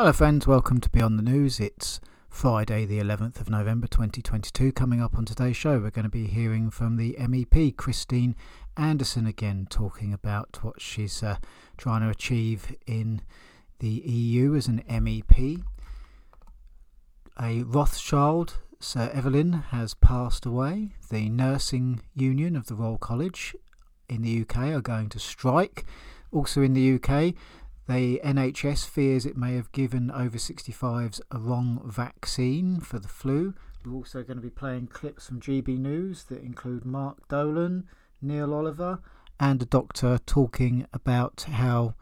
Hello, 0.00 0.12
friends. 0.12 0.46
Welcome 0.46 0.80
to 0.82 0.90
Beyond 0.90 1.18
the 1.18 1.24
News. 1.24 1.58
It's 1.58 2.00
Friday, 2.28 2.86
the 2.86 3.00
11th 3.00 3.40
of 3.40 3.50
November 3.50 3.88
2022. 3.88 4.70
Coming 4.70 5.02
up 5.02 5.18
on 5.18 5.24
today's 5.24 5.56
show, 5.56 5.80
we're 5.80 5.90
going 5.90 6.04
to 6.04 6.08
be 6.08 6.28
hearing 6.28 6.70
from 6.70 6.98
the 6.98 7.16
MEP, 7.18 7.76
Christine 7.76 8.36
Anderson, 8.76 9.26
again, 9.26 9.66
talking 9.68 10.12
about 10.12 10.60
what 10.62 10.80
she's 10.80 11.20
uh, 11.24 11.38
trying 11.76 12.02
to 12.02 12.10
achieve 12.10 12.76
in 12.86 13.22
the 13.80 13.88
EU 13.88 14.54
as 14.54 14.68
an 14.68 14.84
MEP. 14.88 15.64
A 17.42 17.64
Rothschild, 17.64 18.58
Sir 18.78 19.10
Evelyn, 19.12 19.52
has 19.70 19.94
passed 19.94 20.46
away. 20.46 20.94
The 21.10 21.28
Nursing 21.28 22.02
Union 22.14 22.54
of 22.54 22.66
the 22.66 22.76
Royal 22.76 22.98
College 22.98 23.56
in 24.08 24.22
the 24.22 24.42
UK 24.42 24.58
are 24.68 24.80
going 24.80 25.08
to 25.08 25.18
strike. 25.18 25.84
Also 26.30 26.62
in 26.62 26.74
the 26.74 26.94
UK, 26.94 27.34
the 27.88 28.20
NHS 28.22 28.86
fears 28.86 29.24
it 29.24 29.36
may 29.36 29.54
have 29.54 29.72
given 29.72 30.10
over 30.10 30.36
65s 30.36 31.20
a 31.30 31.38
wrong 31.38 31.80
vaccine 31.84 32.80
for 32.80 32.98
the 32.98 33.08
flu. 33.08 33.54
We're 33.84 33.94
also 33.94 34.22
going 34.22 34.36
to 34.36 34.42
be 34.42 34.50
playing 34.50 34.88
clips 34.88 35.26
from 35.26 35.40
GB 35.40 35.78
News 35.78 36.24
that 36.24 36.42
include 36.42 36.84
Mark 36.84 37.26
Dolan, 37.28 37.88
Neil 38.20 38.52
Oliver, 38.52 38.98
and 39.40 39.62
a 39.62 39.66
doctor 39.66 40.18
talking 40.26 40.86
about 40.92 41.46
how 41.48 41.94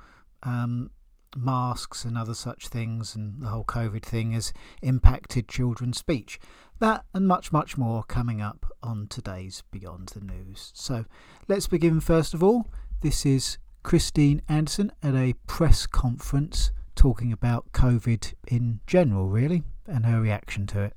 um, 0.42 0.90
masks 1.36 2.04
and 2.04 2.18
other 2.18 2.34
such 2.34 2.66
things 2.66 3.14
and 3.14 3.40
the 3.40 3.48
whole 3.48 3.64
COVID 3.64 4.02
thing 4.02 4.32
has 4.32 4.52
impacted 4.82 5.46
children's 5.46 5.98
speech. 5.98 6.40
That 6.80 7.04
and 7.14 7.28
much, 7.28 7.52
much 7.52 7.78
more 7.78 8.02
coming 8.02 8.40
up 8.40 8.66
on 8.82 9.06
today's 9.06 9.62
Beyond 9.70 10.08
the 10.08 10.20
News. 10.20 10.72
So 10.74 11.04
let's 11.46 11.68
begin 11.68 12.00
first 12.00 12.34
of 12.34 12.42
all. 12.42 12.70
This 13.02 13.24
is 13.24 13.58
Christine 13.86 14.42
Anderson 14.48 14.90
at 15.00 15.14
a 15.14 15.34
press 15.46 15.86
conference 15.86 16.72
talking 16.96 17.32
about 17.32 17.70
COVID 17.70 18.34
in 18.48 18.80
general, 18.88 19.28
really, 19.28 19.62
and 19.86 20.04
her 20.04 20.20
reaction 20.20 20.66
to 20.66 20.82
it. 20.82 20.96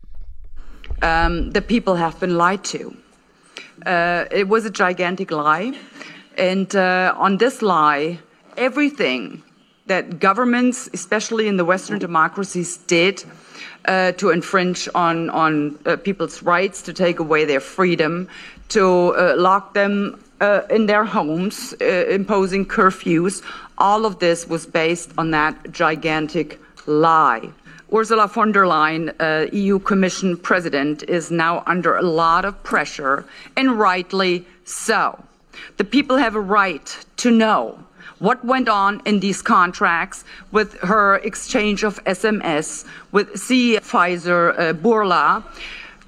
Um, 1.04 1.52
the 1.52 1.62
people 1.62 1.94
have 1.98 2.20
been 2.20 2.36
lied 2.36 2.64
to. 2.64 2.98
Uh, 3.86 4.26
it 4.32 4.48
was 4.48 4.66
a 4.66 4.72
gigantic 4.72 5.30
lie. 5.30 5.78
And 6.36 6.76
uh, 6.76 7.14
on 7.16 7.38
this 7.38 7.62
lie, 7.62 8.18
everything 8.58 9.44
that 9.86 10.20
governments, 10.20 10.90
especially 10.92 11.48
in 11.48 11.58
the 11.58 11.66
Western 11.66 12.00
democracies, 12.00 12.78
did 12.78 13.24
uh, 13.86 14.14
to 14.14 14.32
infringe 14.32 14.90
on, 14.96 15.30
on 15.30 15.78
uh, 15.86 15.96
people's 15.96 16.42
rights, 16.42 16.82
to 16.82 16.94
take 16.94 17.20
away 17.20 17.46
their 17.46 17.60
freedom, 17.60 18.28
to 18.70 19.16
uh, 19.16 19.36
lock 19.38 19.76
them 19.76 20.20
uh, 20.42 20.62
in 20.70 20.86
their 20.86 21.06
homes, 21.06 21.74
uh, 21.82 21.86
imposing 21.86 22.66
curfews. 22.66 23.42
All 23.78 24.06
of 24.06 24.20
this 24.20 24.48
was 24.48 24.66
based 24.66 25.12
on 25.18 25.32
that 25.32 25.72
gigantic 25.72 26.60
lie. 26.86 27.50
Ursula 27.92 28.28
von 28.28 28.52
der 28.52 28.66
Leyen, 28.66 29.14
uh, 29.20 29.50
EU 29.52 29.80
Commission 29.80 30.38
President, 30.38 31.04
is 31.04 31.32
now 31.32 31.64
under 31.66 31.96
a 31.96 32.04
lot 32.04 32.46
of 32.46 32.62
pressure, 32.64 33.26
and 33.58 33.80
rightly 33.80 34.46
so. 34.64 35.18
The 35.78 35.84
people 35.84 36.18
have 36.18 36.36
a 36.36 36.42
right 36.42 37.06
to 37.18 37.32
know 37.32 37.80
what 38.20 38.44
went 38.46 38.70
on 38.70 39.02
in 39.06 39.20
these 39.22 39.42
contracts 39.42 40.24
with 40.52 40.74
her 40.82 41.16
exchange 41.18 41.84
of 41.84 42.04
SMS 42.04 42.86
with 43.12 43.40
C. 43.40 43.78
Pfizer 43.78 44.58
uh, 44.60 44.74
Bourla. 44.74 45.44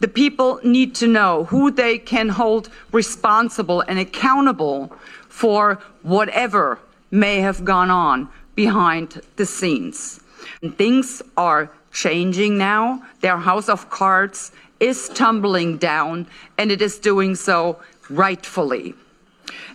The 0.01 0.07
people 0.07 0.59
need 0.63 0.95
to 0.95 1.07
know 1.07 1.43
who 1.43 1.69
they 1.69 1.99
can 1.99 2.27
hold 2.27 2.69
responsible 2.91 3.81
and 3.81 3.99
accountable 3.99 4.91
for 5.29 5.75
whatever 6.01 6.79
may 7.11 7.39
have 7.39 7.63
gone 7.63 7.91
on 7.91 8.27
behind 8.55 9.21
the 9.35 9.45
scenes. 9.45 10.19
And 10.63 10.75
things 10.75 11.21
are 11.37 11.69
changing 11.91 12.57
now. 12.57 13.03
Their 13.19 13.37
house 13.37 13.69
of 13.69 13.91
cards 13.91 14.51
is 14.79 15.07
tumbling 15.09 15.77
down, 15.77 16.25
and 16.57 16.71
it 16.71 16.81
is 16.81 16.97
doing 16.97 17.35
so 17.35 17.79
rightfully. 18.09 18.95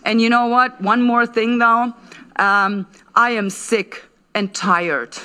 And 0.05 0.21
you 0.21 0.29
know 0.29 0.47
what? 0.47 0.81
One 0.81 1.03
more 1.03 1.25
thing, 1.25 1.59
though. 1.59 1.95
Um, 2.35 2.89
I 3.15 3.31
am 3.31 3.49
sick 3.49 4.03
and 4.35 4.53
tired 4.53 5.17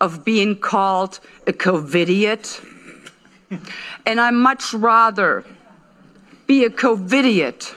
of 0.00 0.24
being 0.24 0.56
called 0.56 1.20
a 1.46 1.52
COVIDiot 1.52 2.71
and 4.06 4.20
I 4.20 4.30
much 4.30 4.74
rather 4.74 5.44
be 6.46 6.64
a 6.64 6.70
COVIDiot 6.70 7.74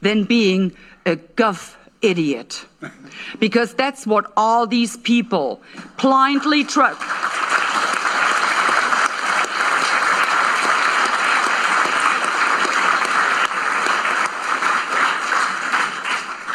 than 0.00 0.24
being 0.24 0.72
a 1.06 1.16
gov 1.16 1.76
idiot. 2.02 2.64
Because 3.38 3.74
that's 3.74 4.06
what 4.06 4.32
all 4.36 4.66
these 4.66 4.96
people 4.96 5.60
blindly 6.00 6.64
trust. 6.64 7.00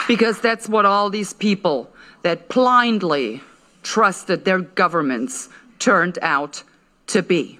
because 0.08 0.40
that's 0.40 0.70
what 0.70 0.86
all 0.86 1.10
these 1.10 1.34
people 1.34 1.90
that 2.24 2.48
blindly 2.50 3.42
trusted 3.84 4.46
their 4.46 4.60
governments 4.60 5.50
turned 5.80 6.20
out 6.22 6.64
to 7.08 7.22
be. 7.22 7.60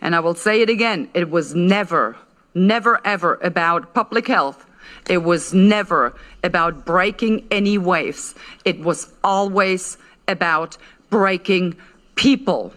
And 0.00 0.14
I 0.14 0.20
will 0.20 0.34
say 0.34 0.62
it 0.62 0.70
again 0.70 1.08
it 1.14 1.30
was 1.30 1.54
never, 1.54 2.16
never, 2.54 3.00
ever 3.06 3.38
about 3.42 3.94
public 3.94 4.26
health. 4.26 4.66
It 5.08 5.18
was 5.18 5.52
never 5.54 6.14
about 6.42 6.84
breaking 6.84 7.46
any 7.50 7.78
waves. 7.78 8.34
It 8.64 8.80
was 8.80 9.12
always 9.22 9.98
about 10.28 10.76
breaking 11.10 11.76
people. 12.14 12.72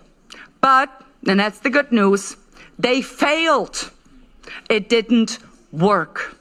But, 0.62 0.90
and 1.28 1.40
that's 1.40 1.60
the 1.60 1.70
good 1.70 1.92
news, 1.92 2.38
they 2.80 3.02
failed. 3.02 3.92
It 4.70 4.90
didn't 4.90 5.40
work. 5.72 6.38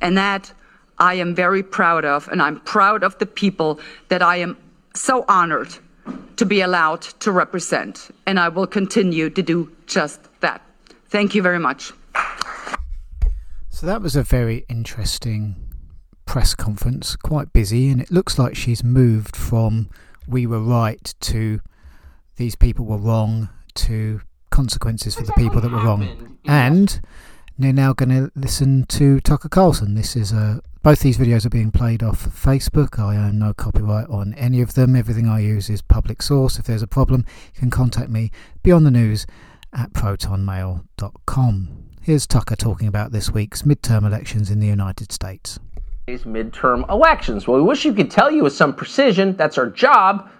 And 0.00 0.16
that 0.16 0.52
I 0.98 1.14
am 1.14 1.34
very 1.34 1.62
proud 1.62 2.04
of, 2.04 2.28
and 2.28 2.40
I'm 2.42 2.60
proud 2.60 3.02
of 3.02 3.18
the 3.18 3.26
people 3.26 3.80
that 4.08 4.22
I 4.22 4.36
am 4.36 4.56
so 4.94 5.24
honored 5.28 5.76
to 6.36 6.44
be 6.44 6.60
allowed 6.60 7.02
to 7.02 7.32
represent. 7.32 8.10
And 8.26 8.38
I 8.38 8.48
will 8.48 8.66
continue 8.66 9.30
to 9.30 9.42
do 9.42 9.70
just 9.86 10.20
that. 10.40 10.62
Thank 11.08 11.34
you 11.34 11.42
very 11.42 11.58
much. 11.58 11.92
So 13.70 13.86
that 13.86 14.00
was 14.00 14.16
a 14.16 14.22
very 14.22 14.64
interesting 14.68 15.56
press 16.24 16.54
conference, 16.54 17.16
quite 17.16 17.52
busy, 17.52 17.88
and 17.88 18.00
it 18.00 18.10
looks 18.10 18.38
like 18.38 18.56
she's 18.56 18.82
moved 18.82 19.36
from 19.36 19.88
we 20.26 20.46
were 20.46 20.60
right 20.60 21.14
to 21.20 21.60
these 22.36 22.56
people 22.56 22.84
were 22.84 22.98
wrong 22.98 23.48
to 23.74 24.20
consequences 24.50 25.14
for 25.14 25.22
the 25.24 25.32
people 25.34 25.60
that 25.60 25.70
were 25.70 25.82
wrong. 25.82 26.38
And 26.46 27.00
they're 27.58 27.72
now 27.72 27.92
going 27.92 28.10
to 28.10 28.30
listen 28.34 28.84
to 28.86 29.20
Tucker 29.20 29.48
Carlson. 29.48 29.94
This 29.94 30.16
is 30.16 30.32
a 30.32 30.60
both 30.86 31.00
these 31.00 31.18
videos 31.18 31.44
are 31.44 31.50
being 31.50 31.72
played 31.72 32.00
off 32.00 32.28
Facebook. 32.28 32.96
I 32.96 33.16
own 33.16 33.40
no 33.40 33.52
copyright 33.52 34.06
on 34.06 34.34
any 34.34 34.60
of 34.60 34.74
them. 34.74 34.94
Everything 34.94 35.26
I 35.26 35.40
use 35.40 35.68
is 35.68 35.82
public 35.82 36.22
source. 36.22 36.60
If 36.60 36.66
there's 36.66 36.80
a 36.80 36.86
problem, 36.86 37.24
you 37.54 37.58
can 37.58 37.70
contact 37.70 38.08
me 38.08 38.30
beyond 38.62 38.86
the 38.86 38.92
news 38.92 39.26
at 39.72 39.92
protonmail.com. 39.92 41.68
Here's 42.02 42.24
Tucker 42.28 42.54
talking 42.54 42.86
about 42.86 43.10
this 43.10 43.32
week's 43.32 43.62
midterm 43.62 44.06
elections 44.06 44.48
in 44.48 44.60
the 44.60 44.68
United 44.68 45.10
States. 45.10 45.58
These 46.06 46.22
Midterm 46.22 46.88
elections. 46.88 47.48
Well, 47.48 47.56
we 47.56 47.64
wish 47.64 47.84
you 47.84 47.92
could 47.92 48.12
tell 48.12 48.30
you 48.30 48.44
with 48.44 48.52
some 48.52 48.72
precision. 48.72 49.34
That's 49.34 49.58
our 49.58 49.68
job. 49.68 50.30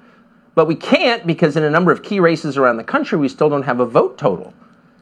But 0.54 0.68
we 0.68 0.76
can't 0.76 1.26
because 1.26 1.56
in 1.56 1.64
a 1.64 1.70
number 1.70 1.90
of 1.90 2.04
key 2.04 2.20
races 2.20 2.56
around 2.56 2.76
the 2.76 2.84
country, 2.84 3.18
we 3.18 3.28
still 3.28 3.48
don't 3.48 3.64
have 3.64 3.80
a 3.80 3.86
vote 3.86 4.16
total. 4.16 4.54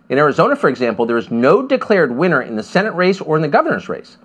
In 0.09 0.17
Arizona, 0.17 0.57
for 0.57 0.71
example, 0.71 1.05
there 1.05 1.19
is 1.19 1.31
no 1.31 1.67
declared 1.67 2.17
winner 2.17 2.41
in 2.41 2.57
the 2.57 2.63
Senate 2.63 2.95
race 2.95 3.21
or 3.21 3.37
in 3.37 3.43
the 3.43 3.49
governor's 3.49 3.91
race. 3.91 4.17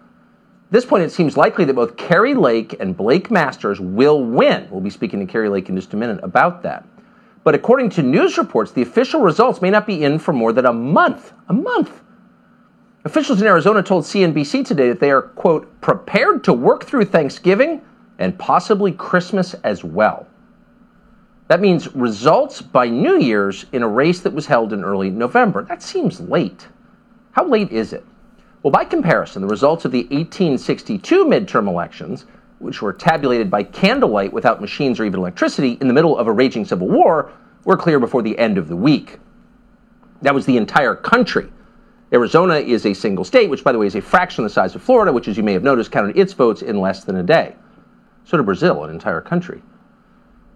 At 0.69 0.73
this 0.73 0.85
point, 0.85 1.03
it 1.03 1.11
seems 1.11 1.35
likely 1.35 1.65
that 1.65 1.73
both 1.73 1.97
Kari 1.97 2.35
Lake 2.35 2.75
and 2.79 2.95
Blake 2.95 3.31
Masters 3.31 3.79
will 3.79 4.23
win. 4.23 4.67
We'll 4.69 4.81
be 4.81 4.91
speaking 4.91 5.19
to 5.19 5.25
Kari 5.25 5.49
Lake 5.49 5.67
in 5.67 5.75
just 5.75 5.95
a 5.95 5.97
minute 5.97 6.19
about 6.21 6.61
that. 6.61 6.85
But 7.43 7.55
according 7.55 7.89
to 7.91 8.03
news 8.03 8.37
reports, 8.37 8.71
the 8.71 8.83
official 8.83 9.21
results 9.21 9.63
may 9.63 9.71
not 9.71 9.87
be 9.87 10.03
in 10.03 10.19
for 10.19 10.31
more 10.31 10.53
than 10.53 10.67
a 10.67 10.73
month. 10.73 11.33
A 11.47 11.53
month. 11.53 12.01
Officials 13.03 13.41
in 13.41 13.47
Arizona 13.47 13.81
told 13.81 14.03
CNBC 14.03 14.63
today 14.63 14.89
that 14.89 14.99
they 14.99 15.09
are, 15.09 15.23
quote, 15.23 15.81
prepared 15.81 16.43
to 16.43 16.53
work 16.53 16.85
through 16.85 17.05
Thanksgiving 17.05 17.81
and 18.19 18.37
possibly 18.37 18.91
Christmas 18.91 19.55
as 19.63 19.83
well. 19.83 20.27
That 21.47 21.61
means 21.61 21.95
results 21.95 22.61
by 22.61 22.89
New 22.89 23.17
Year's 23.17 23.65
in 23.71 23.81
a 23.81 23.87
race 23.87 24.19
that 24.19 24.33
was 24.33 24.45
held 24.45 24.71
in 24.71 24.83
early 24.83 25.09
November. 25.09 25.63
That 25.63 25.81
seems 25.81 26.19
late. 26.19 26.67
How 27.31 27.47
late 27.47 27.71
is 27.71 27.91
it? 27.91 28.05
Well, 28.61 28.71
by 28.71 28.83
comparison, 28.83 29.41
the 29.41 29.47
results 29.47 29.85
of 29.85 29.91
the 29.91 30.03
1862 30.03 31.25
midterm 31.25 31.67
elections, 31.67 32.25
which 32.59 32.81
were 32.81 32.91
tabulated 32.91 33.49
by 33.49 33.63
candlelight 33.63 34.33
without 34.33 34.59
machines 34.59 34.99
or 34.99 35.05
even 35.05 35.19
electricity 35.19 35.77
in 35.79 35.87
the 35.87 35.93
middle 35.93 36.17
of 36.17 36.27
a 36.27 36.31
raging 36.31 36.65
civil 36.65 36.89
war, 36.89 37.31
were 37.63 37.77
clear 37.77 37.99
before 37.99 38.21
the 38.21 38.37
end 38.37 38.57
of 38.57 38.67
the 38.67 38.75
week. 38.75 39.19
That 40.21 40.35
was 40.35 40.45
the 40.45 40.57
entire 40.57 40.95
country. 40.95 41.49
Arizona 42.11 42.55
is 42.55 42.85
a 42.85 42.93
single 42.93 43.23
state, 43.23 43.49
which, 43.49 43.63
by 43.63 43.71
the 43.71 43.77
way, 43.77 43.87
is 43.87 43.95
a 43.95 44.01
fraction 44.01 44.43
the 44.43 44.49
size 44.49 44.75
of 44.75 44.83
Florida, 44.83 45.13
which, 45.13 45.29
as 45.29 45.37
you 45.37 45.43
may 45.43 45.53
have 45.53 45.63
noticed, 45.63 45.91
counted 45.91 46.17
its 46.17 46.33
votes 46.33 46.61
in 46.61 46.81
less 46.81 47.05
than 47.05 47.15
a 47.15 47.23
day. 47.23 47.55
So 48.25 48.35
did 48.35 48.45
Brazil, 48.45 48.83
an 48.83 48.89
entire 48.89 49.21
country. 49.21 49.61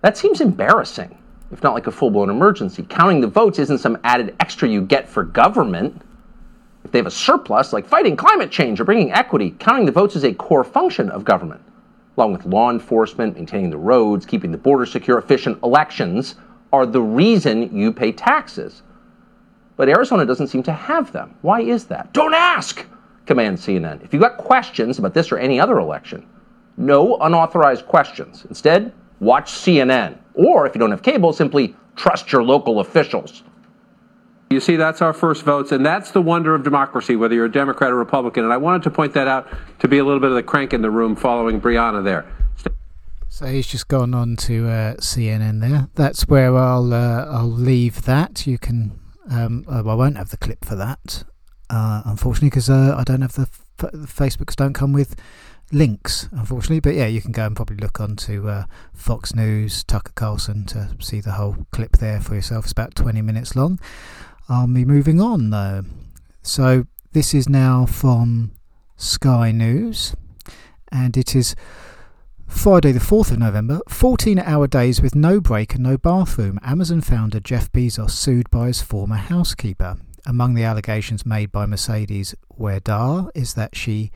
That 0.01 0.17
seems 0.17 0.41
embarrassing, 0.41 1.17
if 1.51 1.63
not 1.63 1.73
like 1.73 1.87
a 1.87 1.91
full 1.91 2.11
blown 2.11 2.29
emergency. 2.29 2.85
Counting 2.89 3.21
the 3.21 3.27
votes 3.27 3.59
isn't 3.59 3.77
some 3.77 3.97
added 4.03 4.35
extra 4.41 4.67
you 4.67 4.81
get 4.81 5.07
for 5.07 5.23
government. 5.23 6.01
They 6.93 6.99
have 6.99 7.07
a 7.07 7.11
surplus, 7.11 7.73
like 7.73 7.87
fighting 7.87 8.15
climate 8.15 8.51
change 8.51 8.79
or 8.79 8.83
bringing 8.83 9.11
equity, 9.11 9.55
counting 9.57 9.87
the 9.87 9.91
votes 9.91 10.15
is 10.15 10.23
a 10.23 10.31
core 10.31 10.63
function 10.63 11.09
of 11.09 11.25
government. 11.25 11.61
Along 12.15 12.33
with 12.33 12.45
law 12.45 12.69
enforcement, 12.69 13.35
maintaining 13.35 13.71
the 13.71 13.79
roads, 13.79 14.27
keeping 14.27 14.51
the 14.51 14.59
border 14.59 14.85
secure, 14.85 15.17
efficient 15.17 15.57
elections 15.63 16.35
are 16.71 16.85
the 16.85 17.01
reason 17.01 17.75
you 17.75 17.91
pay 17.91 18.11
taxes. 18.11 18.83
But 19.75 19.89
Arizona 19.89 20.23
doesn't 20.23 20.49
seem 20.49 20.61
to 20.63 20.71
have 20.71 21.11
them. 21.11 21.33
Why 21.41 21.61
is 21.61 21.85
that? 21.85 22.13
Don't 22.13 22.35
ask, 22.35 22.85
commands 23.25 23.65
CNN. 23.65 24.03
If 24.03 24.13
you've 24.13 24.21
got 24.21 24.37
questions 24.37 24.99
about 24.99 25.15
this 25.15 25.31
or 25.31 25.39
any 25.39 25.59
other 25.59 25.79
election, 25.79 26.23
no 26.77 27.17
unauthorized 27.17 27.87
questions. 27.87 28.45
Instead, 28.49 28.93
watch 29.19 29.51
CNN. 29.51 30.19
Or 30.35 30.67
if 30.67 30.75
you 30.75 30.79
don't 30.79 30.91
have 30.91 31.01
cable, 31.01 31.33
simply 31.33 31.75
trust 31.95 32.31
your 32.31 32.43
local 32.43 32.81
officials. 32.81 33.41
You 34.53 34.59
see, 34.59 34.75
that's 34.75 35.01
our 35.01 35.13
first 35.13 35.43
votes, 35.43 35.71
and 35.71 35.83
that's 35.83 36.11
the 36.11 36.21
wonder 36.21 36.53
of 36.53 36.63
democracy, 36.63 37.15
whether 37.15 37.33
you're 37.33 37.45
a 37.45 37.51
Democrat 37.51 37.91
or 37.91 37.95
Republican. 37.95 38.43
And 38.43 38.53
I 38.53 38.57
wanted 38.57 38.83
to 38.83 38.91
point 38.91 39.13
that 39.15 39.27
out 39.27 39.47
to 39.79 39.87
be 39.87 39.97
a 39.97 40.03
little 40.03 40.19
bit 40.19 40.29
of 40.29 40.35
the 40.35 40.43
crank 40.43 40.73
in 40.73 40.83
the 40.83 40.91
room 40.91 41.15
following 41.15 41.59
Brianna 41.59 42.03
there. 42.03 42.25
So 43.29 43.47
he's 43.47 43.65
just 43.65 43.87
gone 43.87 44.13
on 44.13 44.35
to 44.37 44.67
uh, 44.67 44.93
CNN 44.97 45.59
there. 45.59 45.89
That's 45.95 46.27
where 46.27 46.55
I'll 46.55 46.93
uh, 46.93 47.25
I'll 47.25 47.49
leave 47.49 48.03
that. 48.03 48.45
You 48.45 48.59
can 48.59 48.99
um, 49.29 49.65
I 49.67 49.81
won't 49.81 50.17
have 50.17 50.29
the 50.29 50.37
clip 50.37 50.63
for 50.63 50.75
that, 50.75 51.23
uh, 51.71 52.03
unfortunately, 52.05 52.51
because 52.51 52.69
uh, 52.69 52.95
I 52.95 53.03
don't 53.03 53.21
have 53.21 53.33
the, 53.33 53.49
f- 53.49 53.91
the 53.91 54.07
Facebooks 54.07 54.55
don't 54.55 54.73
come 54.73 54.93
with 54.93 55.15
links, 55.71 56.29
unfortunately. 56.31 56.79
But 56.79 56.93
yeah, 56.93 57.07
you 57.07 57.21
can 57.21 57.31
go 57.31 57.45
and 57.47 57.55
probably 57.55 57.77
look 57.77 57.99
onto 57.99 58.47
uh, 58.47 58.65
Fox 58.93 59.33
News, 59.33 59.83
Tucker 59.83 60.11
Carlson 60.15 60.65
to 60.65 60.95
see 60.99 61.19
the 61.19 61.31
whole 61.31 61.65
clip 61.71 61.97
there 61.97 62.21
for 62.21 62.35
yourself. 62.35 62.65
It's 62.65 62.71
about 62.71 62.95
20 62.95 63.21
minutes 63.21 63.55
long. 63.55 63.79
I'll 64.49 64.67
be 64.67 64.85
moving 64.85 65.21
on 65.21 65.49
though. 65.49 65.83
So 66.41 66.85
this 67.13 67.33
is 67.33 67.47
now 67.47 67.85
from 67.85 68.51
Sky 68.97 69.51
News, 69.51 70.15
and 70.91 71.15
it 71.15 71.35
is 71.35 71.55
Friday, 72.47 72.91
the 72.91 72.99
4th 72.99 73.31
of 73.31 73.39
November, 73.39 73.79
14 73.87 74.39
hour 74.39 74.67
days 74.67 75.01
with 75.01 75.15
no 75.15 75.39
break 75.39 75.73
and 75.73 75.83
no 75.83 75.97
bathroom. 75.97 76.59
Amazon 76.61 77.01
founder 77.01 77.39
Jeff 77.39 77.71
Bezos 77.71 78.11
sued 78.11 78.49
by 78.51 78.67
his 78.67 78.81
former 78.81 79.15
housekeeper. 79.15 79.97
Among 80.25 80.53
the 80.53 80.63
allegations 80.63 81.25
made 81.25 81.51
by 81.51 81.65
Mercedes 81.65 82.35
Wedaa 82.57 83.29
is 83.33 83.55
that 83.55 83.75
she 83.75 84.11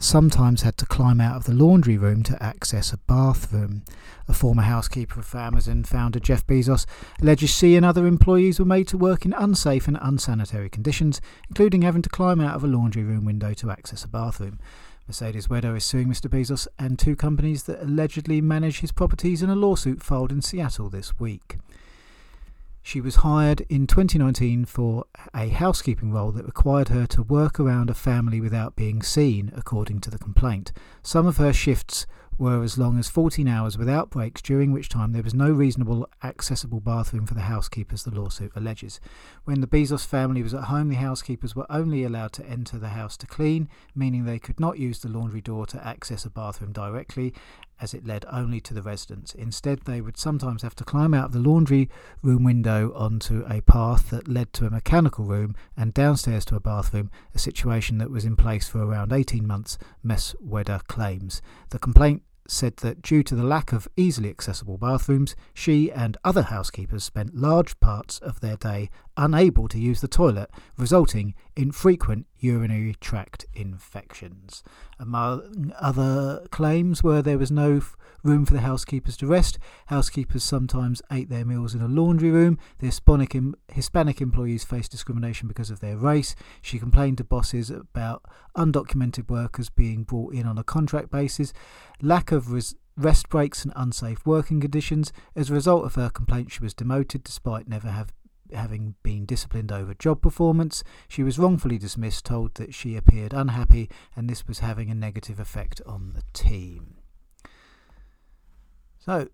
sometimes 0.00 0.62
had 0.62 0.78
to 0.78 0.86
climb 0.86 1.20
out 1.20 1.36
of 1.36 1.44
the 1.44 1.52
laundry 1.52 1.98
room 1.98 2.22
to 2.22 2.42
access 2.42 2.92
a 2.92 2.96
bathroom. 2.96 3.82
A 4.26 4.32
former 4.32 4.62
housekeeper 4.62 5.20
of 5.20 5.34
Amazon 5.34 5.84
founder 5.84 6.18
Jeff 6.18 6.46
Bezos 6.46 6.86
alleges 7.20 7.50
she 7.50 7.76
and 7.76 7.84
other 7.84 8.06
employees 8.06 8.58
were 8.58 8.64
made 8.64 8.88
to 8.88 8.96
work 8.96 9.26
in 9.26 9.34
unsafe 9.34 9.86
and 9.86 9.98
unsanitary 10.00 10.70
conditions, 10.70 11.20
including 11.48 11.82
having 11.82 12.02
to 12.02 12.08
climb 12.08 12.40
out 12.40 12.56
of 12.56 12.64
a 12.64 12.66
laundry 12.66 13.04
room 13.04 13.26
window 13.26 13.52
to 13.52 13.70
access 13.70 14.02
a 14.02 14.08
bathroom. 14.08 14.58
Mercedes 15.06 15.48
Wedaa 15.48 15.76
is 15.76 15.84
suing 15.84 16.08
Mr. 16.08 16.30
Bezos 16.30 16.66
and 16.78 16.98
two 16.98 17.14
companies 17.14 17.64
that 17.64 17.82
allegedly 17.82 18.40
manage 18.40 18.80
his 18.80 18.92
properties 18.92 19.42
in 19.42 19.50
a 19.50 19.56
lawsuit 19.56 20.02
filed 20.02 20.32
in 20.32 20.40
Seattle 20.40 20.88
this 20.88 21.18
week. 21.20 21.58
She 22.82 23.00
was 23.00 23.16
hired 23.16 23.60
in 23.68 23.86
2019 23.86 24.64
for 24.64 25.04
a 25.34 25.48
housekeeping 25.48 26.12
role 26.12 26.32
that 26.32 26.46
required 26.46 26.88
her 26.88 27.06
to 27.08 27.22
work 27.22 27.60
around 27.60 27.90
a 27.90 27.94
family 27.94 28.40
without 28.40 28.74
being 28.74 29.02
seen, 29.02 29.52
according 29.54 30.00
to 30.00 30.10
the 30.10 30.18
complaint. 30.18 30.72
Some 31.02 31.26
of 31.26 31.36
her 31.36 31.52
shifts 31.52 32.06
were 32.40 32.62
as 32.62 32.78
long 32.78 32.98
as 32.98 33.06
14 33.06 33.46
hours 33.46 33.76
without 33.76 34.08
breaks, 34.08 34.40
during 34.40 34.72
which 34.72 34.88
time 34.88 35.12
there 35.12 35.22
was 35.22 35.34
no 35.34 35.52
reasonable 35.52 36.08
accessible 36.24 36.80
bathroom 36.80 37.26
for 37.26 37.34
the 37.34 37.42
housekeepers, 37.42 38.04
the 38.04 38.10
lawsuit 38.10 38.50
alleges. 38.56 38.98
When 39.44 39.60
the 39.60 39.66
Bezos 39.66 40.06
family 40.06 40.42
was 40.42 40.54
at 40.54 40.64
home, 40.64 40.88
the 40.88 40.96
housekeepers 40.96 41.54
were 41.54 41.70
only 41.70 42.02
allowed 42.02 42.32
to 42.32 42.46
enter 42.46 42.78
the 42.78 42.88
house 42.88 43.18
to 43.18 43.26
clean, 43.26 43.68
meaning 43.94 44.24
they 44.24 44.38
could 44.38 44.58
not 44.58 44.78
use 44.78 45.00
the 45.00 45.10
laundry 45.10 45.42
door 45.42 45.66
to 45.66 45.86
access 45.86 46.24
a 46.24 46.30
bathroom 46.30 46.72
directly, 46.72 47.34
as 47.80 47.94
it 47.94 48.06
led 48.06 48.24
only 48.30 48.60
to 48.60 48.74
the 48.74 48.82
residence. 48.82 49.34
Instead, 49.34 49.80
they 49.82 50.00
would 50.00 50.16
sometimes 50.16 50.62
have 50.62 50.74
to 50.76 50.84
climb 50.84 51.14
out 51.14 51.26
of 51.26 51.32
the 51.32 51.38
laundry 51.38 51.88
room 52.22 52.44
window 52.44 52.92
onto 52.94 53.44
a 53.48 53.60
path 53.62 54.10
that 54.10 54.28
led 54.28 54.52
to 54.52 54.66
a 54.66 54.70
mechanical 54.70 55.24
room 55.24 55.54
and 55.76 55.94
downstairs 55.94 56.44
to 56.44 56.56
a 56.56 56.60
bathroom, 56.60 57.10
a 57.34 57.38
situation 57.38 57.98
that 57.98 58.10
was 58.10 58.24
in 58.24 58.36
place 58.36 58.68
for 58.68 58.84
around 58.84 59.12
18 59.12 59.46
months, 59.46 59.78
Mess 60.02 60.34
Wedaa 60.44 60.86
claims. 60.86 61.40
The 61.70 61.78
complaint 61.78 62.22
said 62.50 62.76
that 62.78 63.00
due 63.00 63.22
to 63.22 63.34
the 63.34 63.44
lack 63.44 63.72
of 63.72 63.88
easily 63.96 64.28
accessible 64.28 64.76
bathrooms, 64.76 65.36
she 65.54 65.90
and 65.92 66.16
other 66.24 66.42
housekeepers 66.42 67.04
spent 67.04 67.36
large 67.36 67.78
parts 67.80 68.18
of 68.18 68.40
their 68.40 68.56
day 68.56 68.90
unable 69.16 69.68
to 69.68 69.78
use 69.78 70.00
the 70.00 70.08
toilet, 70.08 70.50
resulting 70.76 71.34
in 71.54 71.70
frequent 71.70 72.26
urinary 72.40 72.96
tract 73.00 73.46
infections. 73.54 74.62
Among 74.98 75.72
other 75.78 76.46
claims 76.50 77.02
were 77.02 77.22
there 77.22 77.38
was 77.38 77.50
no 77.50 77.80
room 78.22 78.44
for 78.44 78.54
the 78.54 78.60
housekeepers 78.60 79.16
to 79.18 79.26
rest. 79.26 79.58
Housekeepers 79.86 80.44
sometimes 80.44 81.02
ate 81.10 81.28
their 81.28 81.44
meals 81.44 81.74
in 81.74 81.80
a 81.80 81.88
laundry 81.88 82.30
room. 82.30 82.58
The 82.78 82.86
Hispanic, 82.86 83.36
Hispanic 83.68 84.20
employees 84.20 84.64
faced 84.64 84.90
discrimination 84.90 85.48
because 85.48 85.70
of 85.70 85.80
their 85.80 85.96
race. 85.96 86.34
She 86.62 86.78
complained 86.78 87.18
to 87.18 87.24
bosses 87.24 87.70
about 87.70 88.24
undocumented 88.56 89.30
workers 89.30 89.70
being 89.70 90.04
brought 90.04 90.34
in 90.34 90.46
on 90.46 90.58
a 90.58 90.64
contract 90.64 91.10
basis, 91.10 91.52
lack 92.02 92.32
of 92.32 92.52
res- 92.52 92.74
rest 92.96 93.28
breaks, 93.28 93.64
and 93.64 93.72
unsafe 93.76 94.26
working 94.26 94.60
conditions. 94.60 95.12
As 95.34 95.50
a 95.50 95.54
result 95.54 95.84
of 95.84 95.94
her 95.94 96.10
complaint, 96.10 96.52
she 96.52 96.62
was 96.62 96.74
demoted 96.74 97.24
despite 97.24 97.68
never 97.68 97.88
have 97.88 98.12
having 98.54 98.94
been 99.02 99.24
disciplined 99.24 99.72
over 99.72 99.94
job 99.94 100.20
performance. 100.20 100.82
She 101.08 101.22
was 101.22 101.38
wrongfully 101.38 101.78
dismissed, 101.78 102.24
told 102.24 102.54
that 102.54 102.74
she 102.74 102.96
appeared 102.96 103.32
unhappy, 103.32 103.88
and 104.16 104.28
this 104.28 104.46
was 104.46 104.60
having 104.60 104.90
a 104.90 104.94
negative 104.94 105.40
effect 105.40 105.80
on 105.86 106.12
the 106.14 106.22
team. 106.32 106.96
So, 108.98 109.28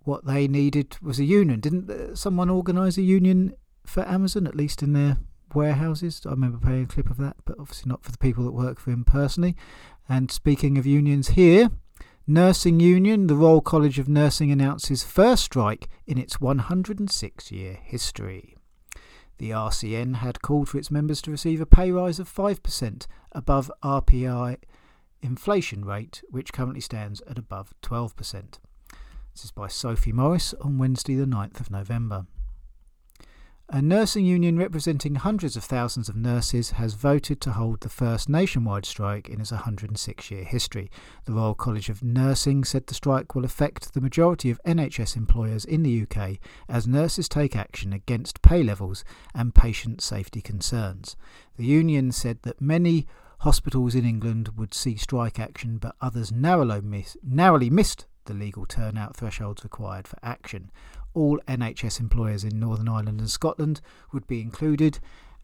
what 0.00 0.24
they 0.24 0.48
needed 0.48 0.96
was 1.02 1.18
a 1.18 1.24
union. 1.24 1.60
Didn't 1.60 1.90
uh, 1.90 2.14
someone 2.14 2.48
organise 2.48 2.96
a 2.96 3.02
union 3.02 3.54
for 3.84 4.06
Amazon, 4.08 4.46
at 4.46 4.54
least 4.54 4.82
in 4.82 4.92
their 4.92 5.18
warehouses? 5.54 6.22
I 6.24 6.30
remember 6.30 6.58
playing 6.58 6.84
a 6.84 6.88
clip 6.88 7.10
of 7.10 7.18
that, 7.18 7.36
but 7.44 7.58
obviously 7.58 7.88
not 7.88 8.04
for 8.04 8.12
the 8.12 8.18
people 8.18 8.44
that 8.44 8.52
work 8.52 8.78
for 8.78 8.90
him 8.90 9.04
personally. 9.04 9.56
And 10.08 10.30
speaking 10.30 10.78
of 10.78 10.86
unions 10.86 11.28
here, 11.30 11.70
Nursing 12.28 12.80
Union, 12.80 13.28
the 13.28 13.36
Royal 13.36 13.60
College 13.60 14.00
of 14.00 14.08
Nursing 14.08 14.50
announces 14.50 15.04
first 15.04 15.44
strike 15.44 15.88
in 16.08 16.18
its 16.18 16.40
106 16.40 17.52
year 17.52 17.78
history. 17.80 18.56
The 19.38 19.50
RCN 19.50 20.16
had 20.16 20.42
called 20.42 20.68
for 20.68 20.76
its 20.76 20.90
members 20.90 21.22
to 21.22 21.30
receive 21.30 21.60
a 21.60 21.66
pay 21.66 21.92
rise 21.92 22.18
of 22.18 22.28
5% 22.28 23.06
above 23.30 23.70
RPI 23.80 24.56
inflation 25.22 25.84
rate, 25.84 26.24
which 26.28 26.52
currently 26.52 26.80
stands 26.80 27.20
at 27.30 27.38
above 27.38 27.72
12%. 27.82 28.58
This 29.32 29.44
is 29.44 29.52
by 29.52 29.68
Sophie 29.68 30.10
Morris 30.10 30.52
on 30.60 30.78
Wednesday, 30.78 31.14
the 31.14 31.26
9th 31.26 31.60
of 31.60 31.70
November. 31.70 32.26
A 33.68 33.82
nursing 33.82 34.24
union 34.24 34.56
representing 34.56 35.16
hundreds 35.16 35.56
of 35.56 35.64
thousands 35.64 36.08
of 36.08 36.14
nurses 36.14 36.70
has 36.72 36.94
voted 36.94 37.40
to 37.40 37.50
hold 37.50 37.80
the 37.80 37.88
first 37.88 38.28
nationwide 38.28 38.86
strike 38.86 39.28
in 39.28 39.40
its 39.40 39.50
106 39.50 40.30
year 40.30 40.44
history. 40.44 40.88
The 41.24 41.32
Royal 41.32 41.56
College 41.56 41.88
of 41.88 42.00
Nursing 42.00 42.62
said 42.62 42.86
the 42.86 42.94
strike 42.94 43.34
will 43.34 43.44
affect 43.44 43.92
the 43.92 44.00
majority 44.00 44.50
of 44.50 44.62
NHS 44.62 45.16
employers 45.16 45.64
in 45.64 45.82
the 45.82 46.02
UK 46.02 46.38
as 46.68 46.86
nurses 46.86 47.28
take 47.28 47.56
action 47.56 47.92
against 47.92 48.40
pay 48.40 48.62
levels 48.62 49.04
and 49.34 49.52
patient 49.52 50.00
safety 50.00 50.40
concerns. 50.40 51.16
The 51.56 51.66
union 51.66 52.12
said 52.12 52.42
that 52.42 52.60
many 52.60 53.08
hospitals 53.40 53.96
in 53.96 54.04
England 54.04 54.50
would 54.56 54.74
see 54.74 54.94
strike 54.94 55.40
action, 55.40 55.78
but 55.78 55.96
others 56.00 56.30
narrowly, 56.30 57.04
narrowly 57.20 57.70
missed 57.70 58.06
the 58.26 58.34
legal 58.34 58.64
turnout 58.66 59.16
thresholds 59.16 59.64
required 59.64 60.06
for 60.06 60.18
action. 60.22 60.70
All 61.16 61.40
NHS 61.48 61.98
employers 61.98 62.44
in 62.44 62.60
Northern 62.60 62.90
Ireland 62.90 63.20
and 63.20 63.30
Scotland 63.30 63.80
would 64.12 64.26
be 64.26 64.42
included, 64.42 64.98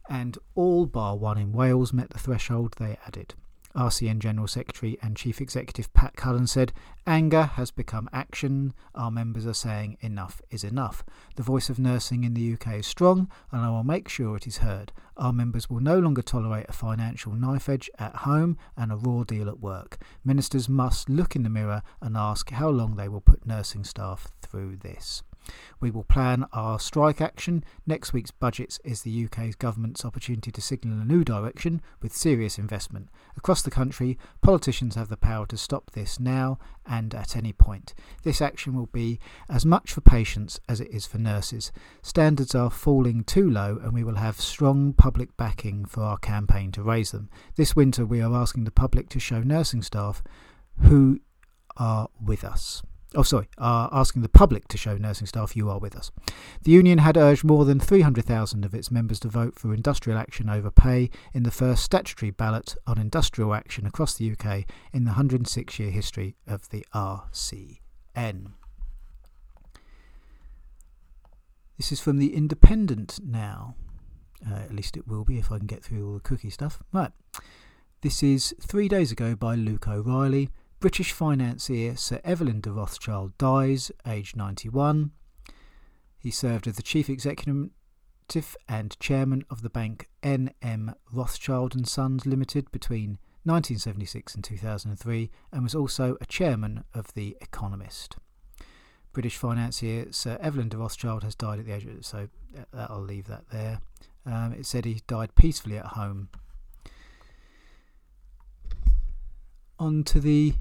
and 0.06 0.36
all 0.54 0.84
bar 0.84 1.16
one 1.16 1.38
in 1.38 1.50
Wales 1.50 1.94
met 1.94 2.10
the 2.10 2.18
threshold 2.18 2.74
they 2.78 2.98
added. 3.06 3.32
RCN 3.74 4.18
General 4.18 4.46
Secretary 4.46 4.98
and 5.00 5.16
Chief 5.16 5.40
Executive 5.40 5.90
Pat 5.94 6.14
Cullen 6.14 6.46
said, 6.46 6.74
Anger 7.06 7.44
has 7.44 7.70
become 7.70 8.10
action. 8.12 8.74
Our 8.94 9.10
members 9.10 9.46
are 9.46 9.54
saying 9.54 9.96
enough 10.02 10.42
is 10.50 10.62
enough. 10.62 11.02
The 11.36 11.42
voice 11.42 11.70
of 11.70 11.78
nursing 11.78 12.22
in 12.22 12.34
the 12.34 12.52
UK 12.52 12.80
is 12.80 12.86
strong, 12.86 13.30
and 13.50 13.62
I 13.62 13.70
will 13.70 13.82
make 13.82 14.10
sure 14.10 14.36
it 14.36 14.46
is 14.46 14.58
heard. 14.58 14.92
Our 15.16 15.32
members 15.32 15.70
will 15.70 15.80
no 15.80 15.98
longer 15.98 16.20
tolerate 16.20 16.66
a 16.68 16.74
financial 16.74 17.32
knife 17.32 17.70
edge 17.70 17.88
at 17.98 18.16
home 18.16 18.58
and 18.76 18.92
a 18.92 18.96
raw 18.96 19.24
deal 19.24 19.48
at 19.48 19.60
work. 19.60 19.96
Ministers 20.22 20.68
must 20.68 21.08
look 21.08 21.34
in 21.34 21.44
the 21.44 21.48
mirror 21.48 21.82
and 22.02 22.14
ask 22.14 22.50
how 22.50 22.68
long 22.68 22.96
they 22.96 23.08
will 23.08 23.22
put 23.22 23.46
nursing 23.46 23.84
staff 23.84 24.28
through 24.42 24.76
this. 24.76 25.22
We 25.80 25.90
will 25.90 26.04
plan 26.04 26.46
our 26.52 26.78
strike 26.78 27.20
action. 27.20 27.64
Next 27.86 28.12
week's 28.12 28.30
budget 28.30 28.78
is 28.84 29.02
the 29.02 29.24
UK's 29.24 29.54
government's 29.54 30.04
opportunity 30.04 30.50
to 30.52 30.60
signal 30.60 31.00
a 31.00 31.04
new 31.04 31.24
direction 31.24 31.82
with 32.00 32.16
serious 32.16 32.58
investment. 32.58 33.08
Across 33.36 33.62
the 33.62 33.70
country, 33.70 34.18
politicians 34.40 34.94
have 34.94 35.08
the 35.08 35.16
power 35.16 35.46
to 35.46 35.56
stop 35.56 35.90
this 35.90 36.20
now 36.20 36.58
and 36.86 37.14
at 37.14 37.36
any 37.36 37.52
point. 37.52 37.94
This 38.22 38.40
action 38.40 38.74
will 38.74 38.86
be 38.86 39.18
as 39.48 39.66
much 39.66 39.92
for 39.92 40.00
patients 40.00 40.60
as 40.68 40.80
it 40.80 40.90
is 40.90 41.06
for 41.06 41.18
nurses. 41.18 41.72
Standards 42.02 42.54
are 42.54 42.70
falling 42.70 43.24
too 43.24 43.48
low, 43.48 43.78
and 43.82 43.92
we 43.92 44.04
will 44.04 44.16
have 44.16 44.40
strong 44.40 44.92
public 44.92 45.36
backing 45.36 45.84
for 45.84 46.02
our 46.02 46.18
campaign 46.18 46.72
to 46.72 46.82
raise 46.82 47.10
them. 47.10 47.28
This 47.56 47.74
winter, 47.74 48.06
we 48.06 48.20
are 48.20 48.34
asking 48.34 48.64
the 48.64 48.70
public 48.70 49.08
to 49.10 49.20
show 49.20 49.40
nursing 49.40 49.82
staff 49.82 50.22
who 50.82 51.20
are 51.76 52.08
with 52.20 52.44
us 52.44 52.82
oh 53.14 53.22
sorry, 53.22 53.48
are 53.58 53.88
asking 53.92 54.22
the 54.22 54.28
public 54.28 54.68
to 54.68 54.76
show 54.76 54.96
nursing 54.96 55.26
staff 55.26 55.56
you 55.56 55.68
are 55.70 55.78
with 55.78 55.96
us. 55.96 56.10
The 56.62 56.72
union 56.72 56.98
had 56.98 57.16
urged 57.16 57.44
more 57.44 57.64
than 57.64 57.80
300,000 57.80 58.64
of 58.64 58.74
its 58.74 58.90
members 58.90 59.20
to 59.20 59.28
vote 59.28 59.58
for 59.58 59.74
industrial 59.74 60.18
action 60.18 60.48
over 60.48 60.70
pay 60.70 61.10
in 61.32 61.42
the 61.42 61.50
first 61.50 61.82
statutory 61.82 62.30
ballot 62.30 62.76
on 62.86 62.98
industrial 62.98 63.54
action 63.54 63.86
across 63.86 64.14
the 64.14 64.30
UK 64.30 64.64
in 64.92 65.04
the 65.04 65.10
106 65.10 65.78
year 65.78 65.90
history 65.90 66.36
of 66.46 66.68
the 66.70 66.84
RCN. 66.94 68.52
This 71.76 71.90
is 71.90 72.00
from 72.00 72.18
the 72.18 72.34
Independent 72.34 73.18
now. 73.24 73.74
Uh, 74.48 74.54
at 74.54 74.72
least 74.72 74.96
it 74.96 75.06
will 75.06 75.24
be 75.24 75.38
if 75.38 75.50
I 75.50 75.58
can 75.58 75.66
get 75.66 75.82
through 75.84 76.06
all 76.06 76.14
the 76.14 76.20
cookie 76.20 76.50
stuff. 76.50 76.82
Right. 76.92 77.12
This 78.02 78.22
is 78.22 78.54
three 78.60 78.88
days 78.88 79.12
ago 79.12 79.36
by 79.36 79.54
Luke 79.54 79.86
O'Reilly. 79.86 80.50
British 80.82 81.12
financier 81.12 81.94
Sir 81.96 82.20
Evelyn 82.24 82.60
de 82.60 82.72
Rothschild 82.72 83.38
dies, 83.38 83.92
aged 84.04 84.34
91. 84.34 85.12
He 86.18 86.32
served 86.32 86.66
as 86.66 86.74
the 86.74 86.82
chief 86.82 87.08
executive 87.08 87.70
and 88.68 88.98
chairman 88.98 89.44
of 89.48 89.62
the 89.62 89.70
bank 89.70 90.08
N.M. 90.24 90.96
Rothschild 91.12 91.76
and 91.76 91.86
Sons 91.86 92.26
Limited 92.26 92.68
between 92.72 93.20
1976 93.44 94.34
and 94.34 94.42
2003 94.42 95.30
and 95.52 95.62
was 95.62 95.76
also 95.76 96.16
a 96.20 96.26
chairman 96.26 96.82
of 96.92 97.14
The 97.14 97.36
Economist. 97.40 98.16
British 99.12 99.36
financier 99.36 100.08
Sir 100.10 100.36
Evelyn 100.40 100.68
de 100.68 100.78
Rothschild 100.78 101.22
has 101.22 101.36
died 101.36 101.60
at 101.60 101.66
the 101.66 101.74
age 101.76 101.86
of 101.86 102.04
so 102.04 102.28
I'll 102.74 103.00
leave 103.00 103.28
that 103.28 103.50
there. 103.50 103.82
Um, 104.26 104.52
it 104.54 104.66
said 104.66 104.84
he 104.84 105.00
died 105.06 105.36
peacefully 105.36 105.78
at 105.78 105.86
home. 105.86 106.28
On 109.78 110.02
to 110.02 110.18
the 110.18 110.54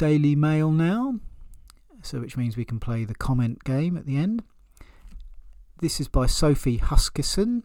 Daily 0.00 0.34
Mail 0.34 0.70
now, 0.70 1.20
so 2.00 2.20
which 2.20 2.34
means 2.34 2.56
we 2.56 2.64
can 2.64 2.80
play 2.80 3.04
the 3.04 3.14
comment 3.14 3.62
game 3.64 3.98
at 3.98 4.06
the 4.06 4.16
end. 4.16 4.42
This 5.82 6.00
is 6.00 6.08
by 6.08 6.24
Sophie 6.24 6.78
Huskisson, 6.78 7.64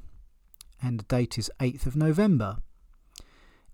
and 0.83 0.99
the 0.99 1.05
date 1.05 1.37
is 1.37 1.49
8th 1.61 1.85
of 1.85 1.95
November. 1.95 2.57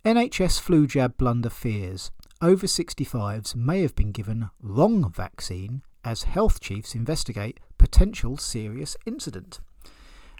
NHS 0.05 0.59
flu 0.59 0.85
jab 0.85 1.17
blunder 1.17 1.49
fears. 1.49 2.11
Over 2.39 2.67
65s 2.67 3.55
may 3.55 3.81
have 3.81 3.95
been 3.95 4.11
given 4.11 4.51
wrong 4.61 5.11
vaccine 5.11 5.81
as 6.05 6.21
health 6.21 6.59
chiefs 6.59 6.93
investigate 6.93 7.59
potential 7.79 8.37
serious 8.37 8.95
incident. 9.07 9.59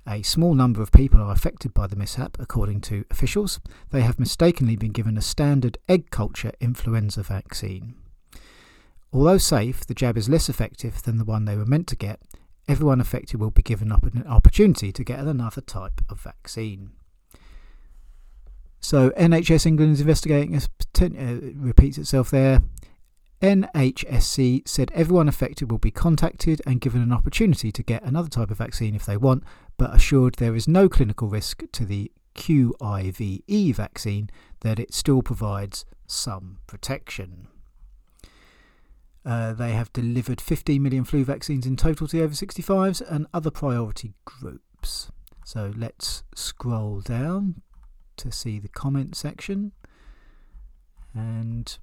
A 0.08 0.22
small 0.22 0.54
number 0.54 0.84
of 0.84 0.92
people 0.92 1.20
are 1.22 1.32
affected 1.32 1.74
by 1.74 1.88
the 1.88 1.96
mishap, 1.96 2.38
according 2.40 2.82
to 2.82 3.04
officials. 3.10 3.60
They 3.90 4.02
have 4.02 4.20
mistakenly 4.20 4.76
been 4.76 4.92
given 4.92 5.18
a 5.18 5.24
standard 5.24 5.80
egg 5.90 6.12
culture 6.12 6.52
influenza 6.60 7.24
vaccine. 7.24 7.96
Although 9.14 9.40
safe, 9.40 9.86
the 9.86 9.94
jab 9.94 10.18
is 10.18 10.30
less 10.30 10.48
effective 10.48 11.04
than 11.04 11.18
the 11.18 11.26
one 11.26 11.46
they 11.46 11.58
were 11.58 11.66
meant 11.66 11.88
to 11.88 11.96
get. 11.96 12.22
Everyone 12.68 13.02
affected 13.02 13.40
will 13.40 13.52
be 13.52 13.62
given 13.62 13.92
an 13.92 14.28
opportunity 14.28 14.92
to 14.92 15.04
get 15.04 15.20
another 15.20 15.62
type 15.62 16.02
of 16.10 16.22
vaccine. 16.22 16.92
So 18.80 19.12
NHS 19.12 19.66
England 19.66 19.94
is 19.94 20.02
investigating, 20.02 20.56
uh, 20.56 21.40
repeats 21.56 21.98
itself 21.98 22.32
there. 22.32 22.62
NHSE 23.42 24.68
said 24.68 24.92
everyone 24.94 25.28
affected 25.28 25.72
will 25.72 25.80
be 25.80 25.92
contacted 25.92 26.62
and 26.66 26.80
given 26.80 27.02
an 27.02 27.12
opportunity 27.12 27.72
to 27.72 27.84
get 27.84 28.04
another 28.04 28.30
type 28.30 28.52
of 28.52 28.58
vaccine 28.58 28.96
if 28.96 29.06
they 29.06 29.18
want, 29.18 29.44
but 29.78 29.94
assured 29.94 30.36
there 30.36 30.56
is 30.56 30.68
no 30.68 30.88
clinical 30.88 31.28
risk 31.28 31.64
to 31.72 31.86
the 31.86 32.12
QIVE 32.36 33.76
vaccine, 33.76 34.30
that 34.62 34.80
it 34.80 34.94
still 34.94 35.22
provides 35.22 35.86
some 36.08 36.60
protection. 36.68 37.48
Uh, 39.26 39.54
they 39.54 39.74
have 39.74 39.94
delivered 39.94 40.42
15 40.42 40.82
million 40.82 41.04
flu 41.04 41.24
vaccines 41.24 41.66
in 41.66 41.76
total 41.76 42.08
to 42.08 42.24
over 42.24 42.34
65s 42.34 43.02
and 43.08 43.28
other 43.34 43.52
priority 43.52 44.14
groups. 44.26 45.12
So 45.46 45.74
let's 45.76 46.24
scroll 46.36 47.02
down 47.02 47.62
to 48.18 48.32
see 48.32 48.60
the 48.60 48.68
comment 48.68 49.16
section 49.16 49.72
and 51.14 51.78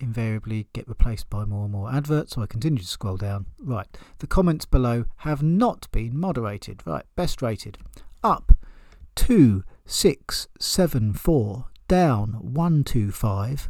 invariably 0.00 0.66
get 0.72 0.88
replaced 0.88 1.30
by 1.30 1.44
more 1.44 1.64
and 1.64 1.72
more 1.72 1.92
adverts. 1.92 2.32
So 2.32 2.42
I 2.42 2.46
continue 2.46 2.80
to 2.80 2.88
scroll 2.88 3.16
down. 3.16 3.46
Right, 3.60 3.86
the 4.18 4.26
comments 4.26 4.64
below 4.64 5.04
have 5.18 5.42
not 5.42 5.86
been 5.92 6.18
moderated. 6.18 6.82
Right, 6.84 7.04
best 7.14 7.40
rated 7.40 7.78
up 8.24 8.56
2674, 9.14 11.64
down 11.88 12.32
125. 12.40 13.68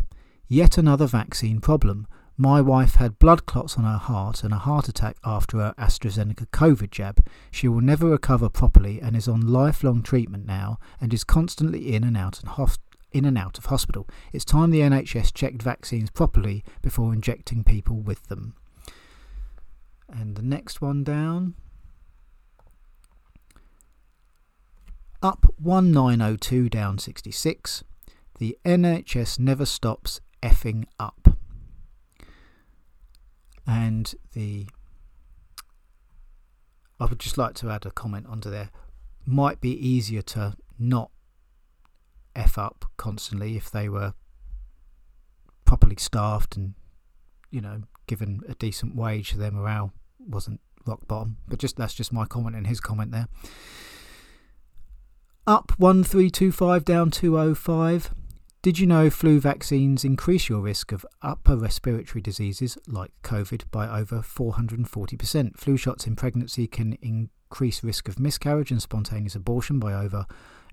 Yet 0.48 0.78
another 0.78 1.06
vaccine 1.06 1.60
problem. 1.60 2.06
My 2.36 2.60
wife 2.60 2.94
had 2.94 3.18
blood 3.18 3.44
clots 3.44 3.76
on 3.76 3.84
her 3.84 3.98
heart 3.98 4.42
and 4.42 4.54
a 4.54 4.58
heart 4.58 4.88
attack 4.88 5.16
after 5.24 5.58
her 5.58 5.74
AstraZeneca 5.78 6.46
COVID 6.46 6.90
jab. 6.90 7.26
She 7.50 7.68
will 7.68 7.82
never 7.82 8.08
recover 8.08 8.48
properly 8.48 9.00
and 9.00 9.14
is 9.14 9.28
on 9.28 9.40
lifelong 9.40 10.02
treatment 10.02 10.46
now 10.46 10.78
and 11.00 11.12
is 11.12 11.24
constantly 11.24 11.94
in 11.94 12.04
and 12.04 12.16
out 12.16 12.40
and 12.42 12.48
in 13.12 13.24
and 13.26 13.36
out 13.36 13.58
of 13.58 13.66
hospital. 13.66 14.08
It's 14.32 14.44
time 14.44 14.70
the 14.70 14.80
NHS 14.80 15.34
checked 15.34 15.62
vaccines 15.62 16.10
properly 16.10 16.64
before 16.80 17.12
injecting 17.12 17.64
people 17.64 17.96
with 17.96 18.28
them. 18.28 18.54
And 20.08 20.34
the 20.34 20.42
next 20.42 20.80
one 20.80 21.04
down. 21.04 21.54
Up 25.22 25.46
1902 25.58 26.68
down 26.68 26.98
66. 26.98 27.84
The 28.38 28.58
NHS 28.64 29.38
never 29.38 29.66
stops 29.66 30.20
effing 30.42 30.84
up 30.98 31.21
and 33.66 34.14
the 34.34 34.66
I 37.00 37.06
would 37.06 37.18
just 37.18 37.38
like 37.38 37.54
to 37.56 37.70
add 37.70 37.84
a 37.84 37.90
comment 37.90 38.26
onto 38.28 38.50
there. 38.50 38.70
Might 39.26 39.60
be 39.60 39.72
easier 39.72 40.22
to 40.22 40.56
not 40.78 41.10
f 42.34 42.56
up 42.56 42.84
constantly 42.96 43.56
if 43.56 43.70
they 43.70 43.88
were 43.88 44.14
properly 45.64 45.96
staffed 45.98 46.56
and 46.56 46.74
you 47.50 47.60
know 47.60 47.82
given 48.06 48.40
a 48.48 48.54
decent 48.54 48.94
wage. 48.94 49.32
Their 49.32 49.50
morale 49.50 49.92
wasn't 50.18 50.60
rock 50.86 51.06
bottom. 51.06 51.38
But 51.48 51.58
just 51.58 51.76
that's 51.76 51.94
just 51.94 52.12
my 52.12 52.24
comment 52.24 52.56
and 52.56 52.66
his 52.66 52.80
comment 52.80 53.10
there. 53.10 53.28
Up 55.46 55.72
one 55.76 56.04
three 56.04 56.30
two 56.30 56.52
five, 56.52 56.84
down 56.84 57.10
two 57.10 57.38
oh 57.38 57.54
five. 57.54 58.14
Did 58.62 58.78
you 58.78 58.86
know 58.86 59.10
flu 59.10 59.40
vaccines 59.40 60.04
increase 60.04 60.48
your 60.48 60.60
risk 60.60 60.92
of 60.92 61.04
upper 61.20 61.56
respiratory 61.56 62.22
diseases 62.22 62.78
like 62.86 63.10
COVID 63.24 63.64
by 63.72 63.88
over 63.88 64.18
440%? 64.18 65.58
Flu 65.58 65.76
shots 65.76 66.06
in 66.06 66.14
pregnancy 66.14 66.68
can 66.68 66.92
increase 67.02 67.82
risk 67.82 68.06
of 68.06 68.20
miscarriage 68.20 68.70
and 68.70 68.80
spontaneous 68.80 69.34
abortion 69.34 69.80
by 69.80 69.92
over 69.92 70.26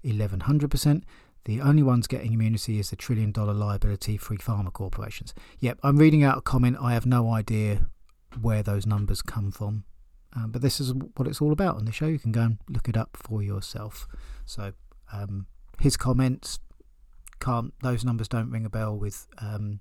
1100%. 0.05 1.01
The 1.46 1.62
only 1.62 1.81
ones 1.81 2.05
getting 2.05 2.31
immunity 2.31 2.77
is 2.77 2.91
the 2.91 2.96
trillion 2.96 3.31
dollar 3.31 3.55
liability 3.55 4.17
free 4.17 4.38
pharma 4.38 4.72
corporations. 4.72 5.34
Yep, 5.58 5.79
I'm 5.81 5.98
reading 5.98 6.24
out 6.24 6.38
a 6.38 6.41
comment. 6.41 6.77
I 6.79 6.93
have 6.93 7.08
no 7.08 7.31
idea 7.31 7.88
where 8.39 8.62
those 8.62 8.86
numbers 8.86 9.24
come 9.24 9.50
from. 9.50 9.84
Um, 10.36 10.51
but 10.51 10.62
this 10.62 10.79
is 10.79 10.93
what 10.93 11.27
it's 11.27 11.41
all 11.41 11.51
about 11.51 11.77
on 11.77 11.86
the 11.86 11.91
show. 11.91 12.05
You 12.05 12.19
can 12.19 12.34
go 12.34 12.41
and 12.41 12.60
look 12.69 12.88
it 12.88 12.96
up 12.96 13.17
for 13.17 13.41
yourself. 13.41 14.08
So, 14.46 14.74
um, 15.12 15.48
his 15.79 15.98
comments, 15.98 16.60
can't 17.39 17.74
those 17.81 18.05
numbers 18.05 18.27
don't 18.27 18.51
ring 18.51 18.65
a 18.65 18.69
bell 18.69 18.98
with 18.98 19.27
um, 19.39 19.79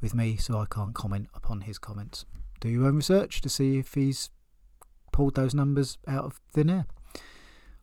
with 0.00 0.14
me, 0.14 0.36
so 0.36 0.58
I 0.58 0.66
can't 0.66 0.94
comment 0.94 1.28
upon 1.34 1.62
his 1.62 1.78
comments. 1.78 2.24
Do 2.60 2.68
your 2.68 2.86
own 2.86 2.96
research 2.96 3.40
to 3.42 3.48
see 3.48 3.78
if 3.78 3.94
he's 3.94 4.30
pulled 5.12 5.34
those 5.34 5.54
numbers 5.54 5.98
out 6.06 6.24
of 6.24 6.40
thin 6.52 6.70
air 6.70 6.86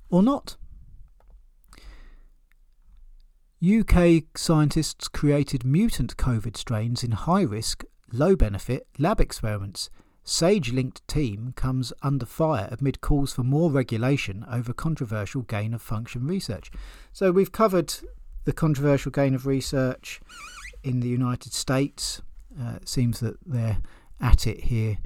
or 0.10 0.24
not. 0.24 0.58
UK 3.66 4.24
scientists 4.36 5.08
created 5.08 5.66
mutant 5.66 6.18
COVID 6.18 6.56
strains 6.56 7.04
in 7.04 7.12
high 7.12 7.42
risk, 7.42 7.84
low 8.12 8.36
benefit 8.36 8.86
lab 9.00 9.20
experiments. 9.20 9.90
Sage 10.24 10.72
linked 10.72 11.08
team 11.08 11.54
comes 11.56 11.94
under 12.02 12.26
fire 12.26 12.68
amid 12.80 13.00
calls 13.00 13.34
for 13.34 13.44
more 13.44 13.72
regulation 13.72 14.46
over 14.52 14.74
controversial 14.74 15.44
gain 15.44 15.74
of 15.74 15.82
function 15.82 16.26
research. 16.28 16.72
So 17.14 17.32
we've 17.32 17.52
covered 17.52 17.94
the 18.46 18.54
controversial 18.54 19.12
gain 19.12 19.36
of 19.36 19.46
research 19.46 20.22
in 20.84 21.00
the 21.00 21.08
United 21.08 21.54
States. 21.54 22.22
Uh, 22.60 22.76
it 22.78 22.88
seems 22.88 23.20
that 23.20 23.38
they're 23.46 23.80
at 24.22 24.48
it 24.48 24.66
here 24.66 24.98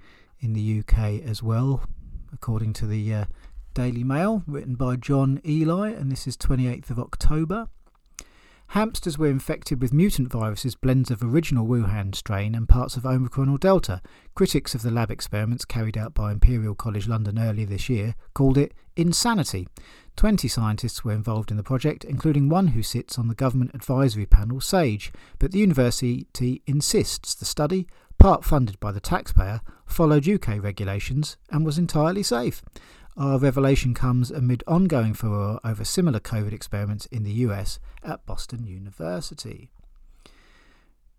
in 0.42 0.54
the 0.54 0.80
UK 0.80 1.22
as 1.26 1.42
well, 1.42 1.84
according 2.32 2.74
to 2.74 2.86
the 2.86 3.14
uh, 3.14 3.26
Daily 3.74 4.04
Mail, 4.04 4.44
written 4.46 4.76
by 4.76 4.98
John 4.98 5.42
Eli, 5.46 5.90
and 5.92 6.12
this 6.12 6.28
is 6.28 6.38
28th 6.38 6.90
of 6.90 7.00
October. 7.00 7.68
Hamsters 8.74 9.18
were 9.18 9.26
infected 9.28 9.82
with 9.82 9.92
mutant 9.92 10.32
viruses, 10.32 10.76
blends 10.76 11.10
of 11.10 11.24
original 11.24 11.66
Wuhan 11.66 12.14
strain 12.14 12.54
and 12.54 12.70
parts 12.70 12.96
of 12.96 13.04
Omicron 13.04 13.50
or 13.50 13.58
Delta. 13.58 14.00
Critics 14.36 14.76
of 14.76 14.84
the 14.84 14.92
lab 14.92 15.10
experiments 15.10 15.66
carried 15.66 15.98
out 15.98 16.14
by 16.14 16.32
Imperial 16.32 16.76
College 16.76 17.08
London 17.08 17.40
earlier 17.40 17.66
this 17.66 17.90
year 17.90 18.14
called 18.36 18.60
it 18.60 18.76
insanity. 18.96 19.68
Twenty 20.16 20.48
scientists 20.48 21.04
were 21.04 21.14
involved 21.14 21.50
in 21.50 21.58
the 21.58 21.64
project, 21.64 22.04
including 22.04 22.48
one 22.48 22.68
who 22.68 22.84
sits 22.84 23.18
on 23.18 23.28
the 23.28 23.34
government 23.34 23.72
advisory 23.74 24.28
panel, 24.28 24.62
SAGE, 24.62 25.12
but 25.40 25.52
the 25.52 25.60
university 25.60 26.28
insists 26.68 27.34
the 27.34 27.46
study, 27.46 27.88
part 28.20 28.46
funded 28.46 28.80
by 28.80 28.92
the 28.92 29.00
taxpayer, 29.00 29.62
followed 29.88 30.30
UK 30.30 30.62
regulations 30.62 31.38
and 31.50 31.66
was 31.66 31.80
entirely 31.80 32.22
safe. 32.22 32.62
Our 33.20 33.38
revelation 33.38 33.94
comes 33.94 34.32
amid 34.32 34.64
ongoing 34.66 35.14
furor 35.14 35.60
over 35.62 35.84
similar 35.84 36.22
COVID 36.22 36.54
experiments 36.54 37.06
in 37.08 37.24
the 37.24 37.34
US 37.34 37.78
at 38.02 38.26
Boston 38.26 38.66
University. 38.66 39.72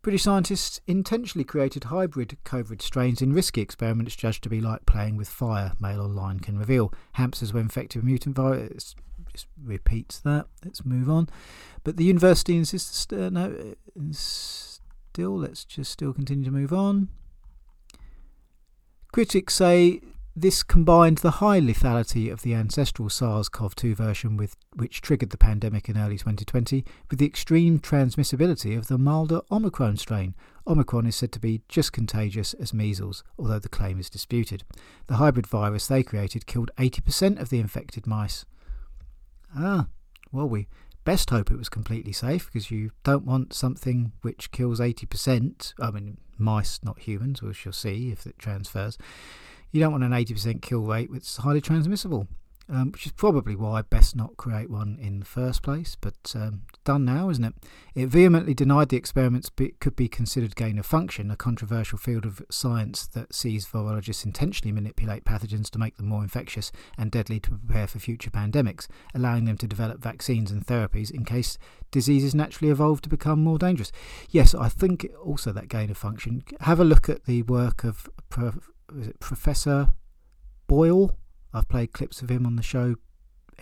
British 0.01 0.23
scientists 0.23 0.81
intentionally 0.87 1.45
created 1.45 1.85
hybrid 1.85 2.39
COVID 2.47 2.81
strains 2.81 3.21
in 3.21 3.35
risky 3.35 3.61
experiments 3.61 4.17
judged 4.17 4.43
to 4.45 4.49
be 4.49 4.63
like 4.63 4.87
playing 4.87 5.19
with 5.19 5.29
fire, 5.29 5.73
Mail 5.79 6.01
Online 6.01 6.41
can 6.41 6.59
reveal. 6.59 6.91
Hamsters 7.13 7.53
were 7.53 7.61
infected 7.61 8.01
with 8.01 8.07
mutant 8.07 8.35
virus. 8.35 8.97
Just 9.35 9.49
repeats 9.63 10.21
that. 10.21 10.47
Let's 10.65 10.87
move 10.87 11.11
on. 11.11 11.29
But 11.85 11.99
the 11.99 12.05
university 12.05 12.57
insists. 12.57 13.07
Uh, 13.13 13.29
no, 13.29 13.75
still, 14.13 15.37
let's 15.37 15.67
just 15.67 15.93
still 15.93 16.15
continue 16.15 16.47
to 16.47 16.51
move 16.51 16.73
on. 16.73 17.11
Critics 19.13 19.55
say 19.55 20.01
this 20.41 20.63
combined 20.63 21.19
the 21.19 21.33
high 21.33 21.61
lethality 21.61 22.33
of 22.33 22.41
the 22.43 22.55
ancestral 22.55 23.11
SARS 23.11 23.49
CoV 23.51 23.75
2 23.75 23.95
version, 23.95 24.37
with, 24.39 24.57
which 24.75 25.03
triggered 25.03 25.31
the 25.31 25.37
pandemic 25.37 25.89
in 25.89 25.99
early 25.99 26.17
2020, 26.17 26.85
with 27.11 27.19
the 27.19 27.27
extreme 27.27 27.79
transmissibility 27.79 28.77
of 28.77 28.89
the 28.89 28.97
milder 28.97 29.43
Omicron 29.51 29.99
strain. 29.99 30.35
Omicron 30.67 31.07
is 31.07 31.17
said 31.17 31.33
to 31.33 31.41
be 31.41 31.61
just 31.69 31.93
contagious 31.93 32.55
as 32.55 32.73
measles, 32.73 33.23
although 33.39 33.59
the 33.59 33.69
claim 33.69 34.01
is 34.01 34.09
disputed. 34.09 34.65
The 35.09 35.17
hybrid 35.17 35.47
virus 35.47 35.87
they 35.87 36.03
created 36.03 36.47
killed 36.47 36.71
80% 36.79 37.39
of 37.39 37.51
the 37.51 37.61
infected 37.61 38.07
mice. 38.07 38.47
Ah, 39.55 39.89
well, 40.33 40.49
we 40.49 40.69
best 41.05 41.29
hope 41.31 41.51
it 41.51 41.59
was 41.59 41.69
completely 41.69 42.13
safe 42.13 42.47
because 42.47 42.71
you 42.71 42.93
don't 43.05 43.27
want 43.27 43.53
something 43.53 44.13
which 44.23 44.53
kills 44.53 44.81
80%. 44.81 45.75
I 45.79 45.91
mean, 45.91 46.17
mice, 46.39 46.81
not 46.83 47.01
humans, 47.01 47.43
which 47.43 47.57
shall 47.57 47.73
see 47.73 48.11
if 48.11 48.27
it 48.27 48.39
transfers 48.39 48.97
you 49.73 49.81
don't 49.81 49.93
want 49.93 50.05
an 50.05 50.13
80% 50.13 50.63
kill 50.63 50.81
rate 50.81 51.11
which 51.11 51.23
is 51.23 51.37
highly 51.39 51.61
transmissible, 51.61 52.27
um, 52.69 52.93
which 52.93 53.07
is 53.07 53.13
probably 53.13 53.57
why 53.57 53.83
best 53.83 54.15
not 54.15 54.37
create 54.37 54.71
one 54.71 54.99
in 55.01 55.21
the 55.21 55.27
first 55.27 55.63
place. 55.63 55.97
But 56.01 56.33
um, 56.35 56.63
done 56.85 57.05
now, 57.05 57.31
isn't 57.31 57.45
it? 57.45 57.55
It 57.95 58.07
vehemently 58.07 58.55
denied 58.55 58.89
the 58.89 58.97
experiments 58.97 59.51
could 59.81 59.97
be 59.97 60.09
considered 60.09 60.57
gain 60.57 60.79
of 60.79 60.87
function, 60.87 61.31
a 61.31 61.37
controversial 61.37 61.99
field 61.99 62.25
of 62.25 62.43
science 62.51 63.07
that 63.09 63.35
sees 63.35 63.67
virologists 63.67 64.25
intentionally 64.25 64.73
manipulate 64.73 65.25
pathogens 65.25 65.71
to 65.71 65.79
make 65.79 65.97
them 65.97 66.07
more 66.07 66.23
infectious 66.23 66.71
and 66.97 67.11
deadly 67.11 67.41
to 67.41 67.51
prepare 67.51 67.87
for 67.87 67.99
future 67.99 68.31
pandemics, 68.31 68.87
allowing 69.15 69.45
them 69.45 69.57
to 69.59 69.67
develop 69.67 70.01
vaccines 70.01 70.51
and 70.51 70.67
therapies 70.67 71.11
in 71.11 71.25
case 71.25 71.59
diseases 71.91 72.35
naturally 72.35 72.71
evolve 72.71 73.01
to 73.03 73.09
become 73.09 73.43
more 73.43 73.59
dangerous. 73.59 73.91
Yes, 74.31 74.55
I 74.55 74.69
think 74.69 75.07
also 75.25 75.53
that 75.53 75.69
gain 75.69 75.91
of 75.91 75.97
function. 75.97 76.45
Have 76.61 76.79
a 76.79 76.85
look 76.85 77.09
at 77.09 77.25
the 77.25 77.43
work 77.43 77.85
of. 77.85 78.09
Prof- 78.29 78.71
was 78.95 79.09
it 79.09 79.21
Professor 79.21 79.95
Boyle? 80.67 81.17
I've 81.53 81.69
played 81.69 81.93
clips 81.93 82.23
of 82.23 82.31
him 82.31 82.47
on 82.47 82.57
the 82.57 82.63
show 82.63 82.97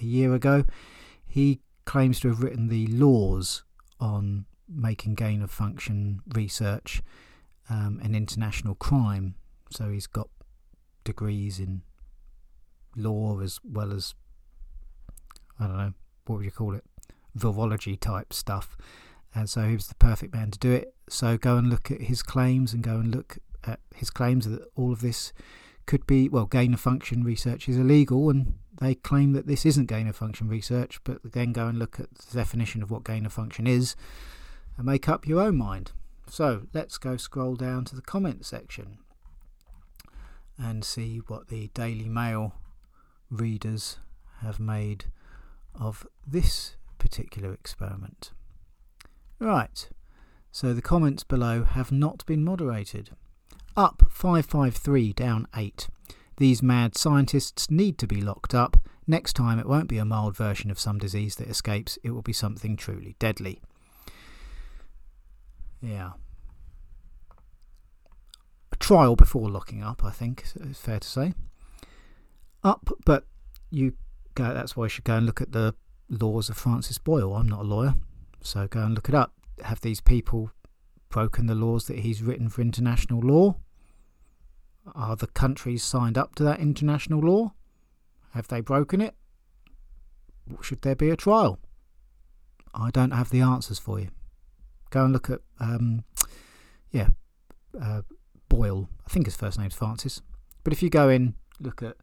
a 0.01 0.05
year 0.05 0.35
ago. 0.35 0.65
He 1.25 1.61
claims 1.85 2.21
to 2.21 2.29
have 2.29 2.43
written 2.43 2.69
the 2.69 2.87
laws 2.87 3.65
on 4.01 4.45
making 4.69 5.15
gain 5.15 5.43
of 5.43 5.51
function 5.51 6.21
research 6.35 7.03
um, 7.71 8.01
an 8.03 8.15
international 8.15 8.75
crime. 8.75 9.35
So 9.71 9.91
he's 9.91 10.07
got 10.07 10.29
degrees 11.05 11.59
in 11.59 11.83
law 12.97 13.41
as 13.41 13.59
well 13.65 13.93
as 13.93 14.15
I 15.59 15.67
don't 15.67 15.77
know 15.77 15.93
what 16.27 16.37
would 16.37 16.45
you 16.45 16.51
call 16.51 16.75
it, 16.75 16.85
virology 17.37 17.99
type 17.99 18.33
stuff. 18.33 18.77
And 19.35 19.49
so 19.49 19.67
he 19.67 19.75
was 19.75 19.89
the 19.89 19.95
perfect 19.95 20.35
man 20.35 20.51
to 20.51 20.59
do 20.59 20.73
it. 20.73 20.95
So 21.09 21.37
go 21.37 21.57
and 21.57 21.69
look 21.69 21.91
at 21.91 22.03
his 22.03 22.23
claims 22.23 22.73
and 22.73 22.83
go 22.83 22.97
and 22.97 23.15
look 23.15 23.39
at 23.65 23.81
his 23.95 24.11
claims 24.11 24.49
that 24.49 24.67
all 24.77 24.93
of 24.93 25.01
this 25.01 25.33
could 25.87 26.07
be, 26.07 26.29
well, 26.29 26.47
gain 26.47 26.75
of 26.75 26.81
function 26.81 27.25
research 27.25 27.69
is 27.69 27.77
illegal, 27.79 28.29
and 28.29 28.55
they 28.81 28.95
claim 28.95 29.33
that 29.33 29.47
this 29.47 29.65
isn't 29.65 29.87
gain 29.87 30.07
of 30.07 30.17
function 30.17 30.49
research, 30.49 31.01
but 31.05 31.19
then 31.33 31.53
go 31.53 31.67
and 31.67 31.79
look 31.79 31.99
at 31.99 32.15
the 32.15 32.37
definition 32.37 32.83
of 32.83 32.91
what 32.91 33.05
gain 33.05 33.27
of 33.27 33.33
function 33.33 33.67
is 33.67 33.97
and 34.77 34.87
make 34.87 35.09
up 35.09 35.27
your 35.27 35.41
own 35.41 35.57
mind. 35.57 35.93
So 36.29 36.67
let's 36.75 36.99
go 36.99 37.17
scroll 37.17 37.57
down 37.57 37.85
to 37.87 37.97
the 37.97 38.03
comment 38.03 38.45
section 38.45 38.99
and 40.59 40.85
see 40.85 41.19
what 41.27 41.49
the 41.49 41.69
Daily 41.69 42.09
Mail 42.09 42.55
readers 43.31 43.99
have 44.43 44.61
made 44.61 45.07
of 45.75 46.07
this 46.27 46.77
particular 46.99 47.53
experiment. 47.53 48.33
Right, 49.39 49.89
so 50.51 50.75
the 50.75 50.83
comments 50.83 51.25
below 51.25 51.65
have 51.65 51.93
not 51.93 52.27
been 52.27 52.45
moderated. 52.45 53.11
Up 53.79 54.07
553, 54.11 55.13
down 55.13 55.47
8. 55.57 55.87
These 56.37 56.65
mad 56.65 56.97
scientists 56.97 57.71
need 57.71 57.97
to 57.99 58.09
be 58.09 58.21
locked 58.21 58.53
up. 58.53 58.77
Next 59.07 59.35
time, 59.35 59.61
it 59.61 59.69
won't 59.69 59.89
be 59.89 59.99
a 59.99 60.05
mild 60.05 60.37
version 60.37 60.73
of 60.73 60.81
some 60.81 60.99
disease 60.99 61.37
that 61.37 61.47
escapes, 61.47 61.97
it 62.03 62.11
will 62.11 62.23
be 62.23 62.33
something 62.33 62.77
truly 62.77 63.15
deadly. 63.21 63.61
Yeah. 65.81 66.15
A 68.73 68.77
trial 68.79 69.15
before 69.15 69.49
locking 69.49 69.85
up, 69.85 70.05
I 70.05 70.11
think, 70.11 70.43
is 70.61 70.77
fair 70.77 70.99
to 70.99 71.09
say. 71.09 71.35
Up, 72.65 72.91
but 73.07 73.27
you 73.71 73.93
go, 74.35 74.53
that's 74.53 74.77
why 74.77 74.87
you 74.87 74.89
should 74.89 75.05
go 75.05 75.15
and 75.15 75.25
look 75.25 75.41
at 75.41 75.53
the 75.53 75.73
laws 76.11 76.49
of 76.49 76.57
Francis 76.57 76.99
Boyle. 76.99 77.33
I'm 77.37 77.49
not 77.49 77.61
a 77.61 77.63
lawyer, 77.63 77.95
so 78.41 78.67
go 78.67 78.83
and 78.83 78.97
look 78.97 79.09
it 79.09 79.15
up. 79.15 79.35
Have 79.63 79.83
these 79.83 80.01
people 80.01 80.51
broken 81.11 81.47
the 81.47 81.55
laws 81.55 81.87
that 81.87 82.01
he's 82.01 82.25
written 82.25 82.49
for 82.49 82.61
international 82.61 83.21
law? 83.21 83.55
Are 84.95 85.17
the 85.17 85.27
countries 85.27 85.83
signed 85.83 86.19
up 86.19 86.35
to 86.37 86.45
that 86.45 86.61
international 86.61 87.21
law? 87.21 87.53
Have 88.33 88.49
they 88.49 88.61
broken 88.61 89.01
it? 89.01 89.15
Should 90.63 90.83
there 90.83 90.97
be 90.97 91.11
a 91.11 91.17
trial? 91.17 91.59
I 92.75 92.91
don't 92.91 93.11
have 93.11 93.31
the 93.31 93.41
answers 93.41 93.79
for 93.79 93.99
you. 93.99 94.09
Go 94.91 95.05
and 95.05 95.13
look 95.13 95.29
at, 95.31 95.41
um, 95.61 96.05
yeah, 96.91 97.09
uh, 97.81 98.03
Boyle. 98.49 98.89
I 99.07 99.11
think 99.11 99.27
his 99.27 99.37
first 99.37 99.59
name's 99.59 99.75
Francis. 99.75 100.23
But 100.65 100.73
if 100.73 100.83
you 100.83 100.91
go 100.91 101.09
in, 101.09 101.35
look 101.61 101.83
at, 101.83 101.97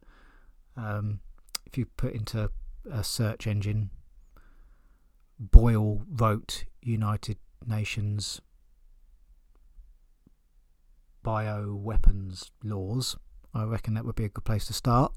um, 0.76 1.20
if 1.66 1.78
you 1.78 1.86
put 1.86 2.12
into 2.12 2.50
a 2.90 3.02
search 3.02 3.46
engine, 3.46 3.90
Boyle 5.38 6.02
wrote 6.08 6.64
United 6.82 7.38
Nations 7.66 8.40
bioweapons 11.26 12.50
laws. 12.62 13.16
I 13.52 13.64
reckon 13.64 13.94
that 13.94 14.04
would 14.04 14.14
be 14.14 14.24
a 14.24 14.28
good 14.28 14.44
place 14.44 14.66
to 14.66 14.72
start. 14.72 15.12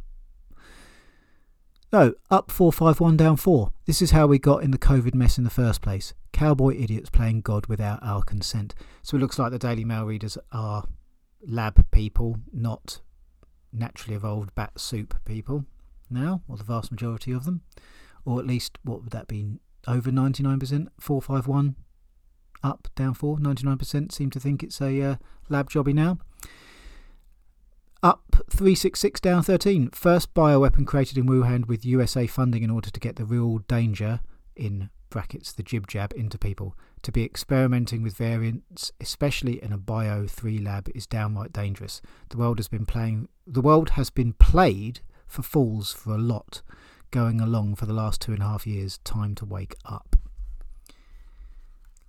No, 1.94 2.14
up 2.30 2.52
451 2.52 3.18
down 3.18 3.38
4. 3.38 3.72
This 3.86 4.02
is 4.02 4.12
how 4.12 4.28
we 4.28 4.40
got 4.40 4.64
in 4.64 4.72
the 4.72 4.78
COVID 4.78 5.14
mess 5.14 5.38
in 5.38 5.44
the 5.44 5.50
first 5.50 5.82
place. 5.82 6.14
Cowboy 6.34 6.76
idiots 6.80 7.10
playing 7.10 7.42
God 7.42 7.68
without 7.68 8.00
our 8.02 8.22
consent. 8.24 8.74
So 9.02 9.18
it 9.18 9.20
looks 9.20 9.40
like 9.40 9.52
the 9.52 9.60
Daily 9.60 9.86
Mail 9.86 10.06
readers 10.06 10.38
are 10.52 10.86
lab 11.46 11.90
people, 11.92 12.38
not 12.52 13.02
naturally 13.72 14.16
evolved 14.16 14.54
bat 14.56 14.80
soup 14.80 15.16
people 15.26 15.66
now, 16.10 16.42
or 16.48 16.58
the 16.58 16.64
vast 16.64 16.92
majority 16.92 17.32
of 17.32 17.46
them. 17.46 17.62
Or 18.26 18.40
at 18.40 18.48
least, 18.48 18.78
what 18.84 19.04
would 19.04 19.12
that 19.12 19.28
be? 19.28 19.60
Over 19.88 20.12
99%? 20.12 20.88
451 21.00 21.76
up, 22.64 22.88
down 22.96 23.14
4. 23.14 23.38
99% 23.38 24.12
seem 24.12 24.30
to 24.30 24.40
think 24.40 24.64
it's 24.64 24.82
a 24.82 25.02
uh, 25.02 25.16
lab 25.50 25.70
jobby 25.70 25.94
now. 25.94 26.18
Up 28.02 28.38
366 28.50 29.20
down 29.20 29.44
13. 29.44 29.90
First 29.90 30.34
bioweapon 30.34 30.88
created 30.88 31.18
in 31.18 31.26
Wuhan 31.26 31.68
with 31.68 31.86
USA 31.86 32.28
funding 32.28 32.64
in 32.64 32.70
order 32.70 32.90
to 32.90 33.00
get 33.00 33.18
the 33.18 33.26
real 33.26 33.58
danger, 33.68 34.22
in 34.56 34.90
brackets, 35.10 35.52
the 35.52 35.64
jib 35.64 35.88
jab, 35.88 36.14
into 36.14 36.38
people. 36.38 36.76
To 37.04 37.12
be 37.12 37.24
experimenting 37.24 38.04
with 38.04 38.16
variants, 38.16 38.92
especially 39.02 39.62
in 39.62 39.74
a 39.74 39.78
Bio 39.78 40.28
3 40.28 40.60
lab, 40.60 40.90
is 40.96 41.08
downright 41.08 41.52
dangerous. 41.52 42.02
The 42.30 42.38
world 42.38 42.60
has 42.60 42.68
been 42.68 42.86
playing. 42.86 43.28
The 43.46 43.62
world 43.62 43.92
has 43.92 44.10
been 44.10 44.34
played 44.34 45.02
for 45.28 45.42
fools 45.42 45.92
for 45.92 46.14
a 46.14 46.18
lot, 46.18 46.62
going 47.12 47.42
along 47.42 47.76
for 47.76 47.86
the 47.86 47.94
last 47.94 48.22
two 48.22 48.34
and 48.34 48.42
a 48.42 48.46
half 48.46 48.68
years. 48.68 49.00
Time 49.00 49.36
to 49.36 49.46
wake 49.46 49.76
up. 49.86 50.19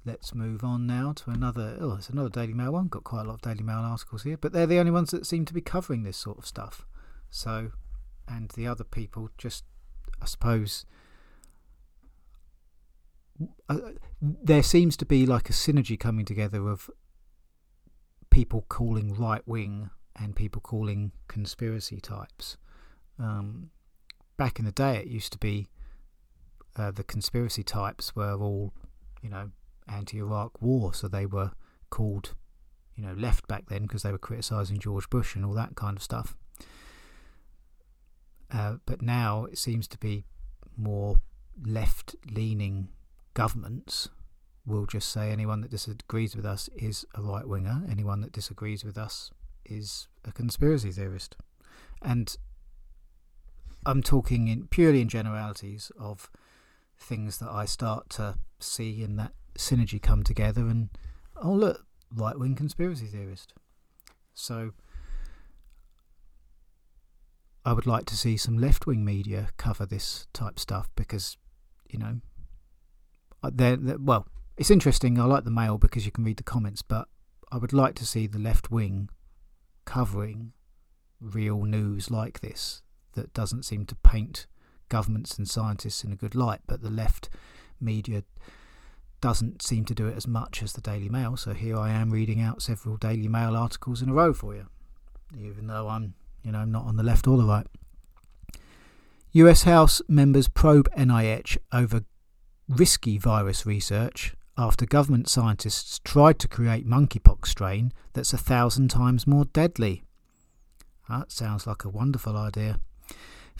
Let's 0.04 0.34
move 0.34 0.64
on 0.64 0.86
now 0.86 1.12
to 1.12 1.30
another. 1.30 1.76
Oh, 1.80 1.96
it's 1.96 2.08
another 2.08 2.28
Daily 2.28 2.54
Mail 2.54 2.72
one. 2.72 2.88
Got 2.88 3.04
quite 3.04 3.22
a 3.22 3.28
lot 3.28 3.34
of 3.34 3.42
Daily 3.42 3.62
Mail 3.62 3.78
articles 3.78 4.22
here, 4.22 4.36
but 4.36 4.52
they're 4.52 4.66
the 4.66 4.78
only 4.78 4.90
ones 4.90 5.10
that 5.10 5.26
seem 5.26 5.44
to 5.46 5.54
be 5.54 5.60
covering 5.60 6.02
this 6.02 6.16
sort 6.16 6.38
of 6.38 6.46
stuff. 6.46 6.86
So, 7.30 7.72
and 8.26 8.50
the 8.50 8.66
other 8.66 8.84
people 8.84 9.30
just, 9.38 9.64
I 10.20 10.26
suppose, 10.26 10.86
uh, 13.68 13.78
there 14.20 14.62
seems 14.62 14.96
to 14.98 15.06
be 15.06 15.26
like 15.26 15.48
a 15.48 15.52
synergy 15.52 15.98
coming 15.98 16.24
together 16.24 16.68
of 16.68 16.90
people 18.30 18.64
calling 18.68 19.14
right 19.14 19.46
wing 19.46 19.90
and 20.16 20.36
people 20.36 20.60
calling 20.60 21.12
conspiracy 21.28 22.00
types. 22.00 22.56
Um, 23.18 23.70
back 24.36 24.58
in 24.58 24.64
the 24.64 24.72
day, 24.72 24.96
it 24.98 25.06
used 25.06 25.32
to 25.32 25.38
be 25.38 25.68
uh, 26.76 26.90
the 26.90 27.04
conspiracy 27.04 27.62
types 27.62 28.14
were 28.14 28.34
all, 28.34 28.72
you 29.22 29.30
know, 29.30 29.50
anti-Iraq 29.90 30.60
war, 30.62 30.94
so 30.94 31.08
they 31.08 31.26
were 31.26 31.52
called, 31.90 32.34
you 32.94 33.04
know, 33.04 33.12
left 33.12 33.48
back 33.48 33.68
then 33.68 33.82
because 33.82 34.02
they 34.02 34.12
were 34.12 34.18
criticising 34.18 34.78
George 34.78 35.10
Bush 35.10 35.34
and 35.34 35.44
all 35.44 35.54
that 35.54 35.74
kind 35.74 35.96
of 35.96 36.02
stuff. 36.02 36.36
Uh, 38.52 38.76
but 38.86 39.02
now 39.02 39.44
it 39.44 39.58
seems 39.58 39.86
to 39.88 39.98
be 39.98 40.24
more 40.76 41.20
left-leaning 41.64 42.88
governments 43.34 44.08
will 44.66 44.86
just 44.86 45.10
say 45.10 45.30
anyone 45.30 45.60
that 45.60 45.70
disagrees 45.70 46.36
with 46.36 46.44
us 46.44 46.68
is 46.76 47.04
a 47.14 47.22
right 47.22 47.46
winger, 47.46 47.82
anyone 47.90 48.20
that 48.20 48.32
disagrees 48.32 48.84
with 48.84 48.98
us 48.98 49.30
is 49.64 50.08
a 50.24 50.32
conspiracy 50.32 50.90
theorist. 50.90 51.36
And 52.02 52.36
I'm 53.86 54.02
talking 54.02 54.48
in 54.48 54.66
purely 54.68 55.00
in 55.00 55.08
generalities 55.08 55.90
of 55.98 56.30
things 57.00 57.38
that 57.38 57.50
I 57.50 57.64
start 57.64 58.10
to 58.10 58.36
see 58.58 59.02
in 59.02 59.16
that 59.16 59.32
synergy 59.58 60.00
come 60.00 60.22
together 60.22 60.62
and 60.62 60.90
oh 61.42 61.52
look, 61.52 61.86
right 62.14 62.38
wing 62.38 62.54
conspiracy 62.54 63.06
theorist. 63.06 63.54
So 64.34 64.72
I 67.64 67.72
would 67.72 67.86
like 67.86 68.06
to 68.06 68.16
see 68.16 68.36
some 68.36 68.58
left 68.58 68.86
wing 68.86 69.04
media 69.04 69.48
cover 69.56 69.84
this 69.84 70.26
type 70.32 70.58
stuff 70.58 70.88
because, 70.96 71.36
you 71.88 71.98
know, 71.98 72.20
uh, 73.42 73.50
they're, 73.52 73.76
they're, 73.76 73.98
well, 73.98 74.26
it's 74.56 74.70
interesting. 74.70 75.18
I 75.18 75.24
like 75.24 75.44
the 75.44 75.50
Mail 75.50 75.78
because 75.78 76.06
you 76.06 76.12
can 76.12 76.24
read 76.24 76.36
the 76.36 76.42
comments, 76.42 76.82
but 76.82 77.08
I 77.52 77.58
would 77.58 77.72
like 77.72 77.94
to 77.96 78.06
see 78.06 78.26
the 78.26 78.38
left 78.38 78.70
wing 78.70 79.08
covering 79.84 80.52
real 81.20 81.64
news 81.64 82.10
like 82.10 82.40
this 82.40 82.82
that 83.12 83.34
doesn't 83.34 83.64
seem 83.64 83.84
to 83.86 83.94
paint 83.96 84.46
governments 84.90 85.38
and 85.38 85.48
scientists 85.48 86.04
in 86.04 86.12
a 86.12 86.16
good 86.16 86.34
light, 86.34 86.60
but 86.66 86.82
the 86.82 86.90
left 86.90 87.30
media 87.80 88.22
doesn't 89.22 89.62
seem 89.62 89.84
to 89.86 89.94
do 89.94 90.06
it 90.06 90.16
as 90.16 90.26
much 90.26 90.62
as 90.62 90.74
the 90.74 90.80
Daily 90.82 91.08
Mail. 91.08 91.36
So 91.36 91.54
here 91.54 91.78
I 91.78 91.90
am 91.90 92.10
reading 92.10 92.40
out 92.40 92.60
several 92.60 92.96
Daily 92.96 93.28
Mail 93.28 93.56
articles 93.56 94.02
in 94.02 94.10
a 94.10 94.14
row 94.14 94.34
for 94.34 94.54
you, 94.54 94.66
even 95.38 95.66
though 95.66 95.88
I'm, 95.88 96.14
you 96.42 96.52
know, 96.52 96.64
not 96.64 96.84
on 96.84 96.96
the 96.96 97.02
left 97.02 97.26
or 97.26 97.38
the 97.38 97.44
right. 97.44 97.66
US 99.32 99.62
House 99.62 100.02
members 100.08 100.48
probe 100.48 100.90
NIH 100.96 101.56
over 101.72 102.02
risky 102.68 103.18
virus 103.18 103.64
research 103.64 104.34
after 104.56 104.84
government 104.84 105.28
scientists 105.28 106.00
tried 106.04 106.38
to 106.38 106.48
create 106.48 106.86
monkeypox 106.86 107.46
strain 107.46 107.92
that's 108.12 108.32
a 108.32 108.38
thousand 108.38 108.88
times 108.88 109.26
more 109.26 109.44
deadly. 109.46 110.02
That 111.08 111.32
sounds 111.32 111.66
like 111.66 111.84
a 111.84 111.88
wonderful 111.88 112.36
idea. 112.36 112.80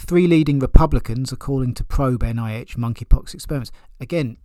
Three 0.01 0.27
leading 0.27 0.59
Republicans 0.59 1.31
are 1.31 1.37
calling 1.37 1.75
to 1.75 1.85
probe 1.85 2.23
NIH 2.23 2.77
monkeypox 2.77 3.35
experiments. 3.35 3.71
Again, 4.01 4.39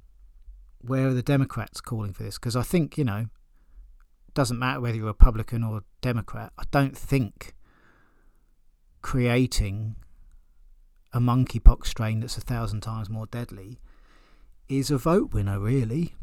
where 0.79 1.07
are 1.07 1.13
the 1.13 1.23
Democrats 1.23 1.79
calling 1.79 2.11
for 2.13 2.23
this? 2.23 2.37
Because 2.37 2.57
I 2.57 2.61
think, 2.61 2.97
you 2.97 3.05
know, 3.05 3.27
doesn't 4.33 4.59
matter 4.59 4.81
whether 4.81 4.97
you're 4.97 5.07
Republican 5.07 5.63
or 5.63 5.83
Democrat, 6.01 6.51
I 6.59 6.63
don't 6.71 6.95
think 6.95 7.55
creating 9.01 9.95
a 11.13 11.19
monkeypox 11.19 11.87
strain 11.87 12.19
that's 12.19 12.37
a 12.37 12.41
thousand 12.41 12.81
times 12.81 13.09
more 13.09 13.25
deadly 13.25 13.79
is 14.67 14.91
a 14.91 14.97
vote 14.97 15.33
winner, 15.33 15.57
really. 15.57 16.15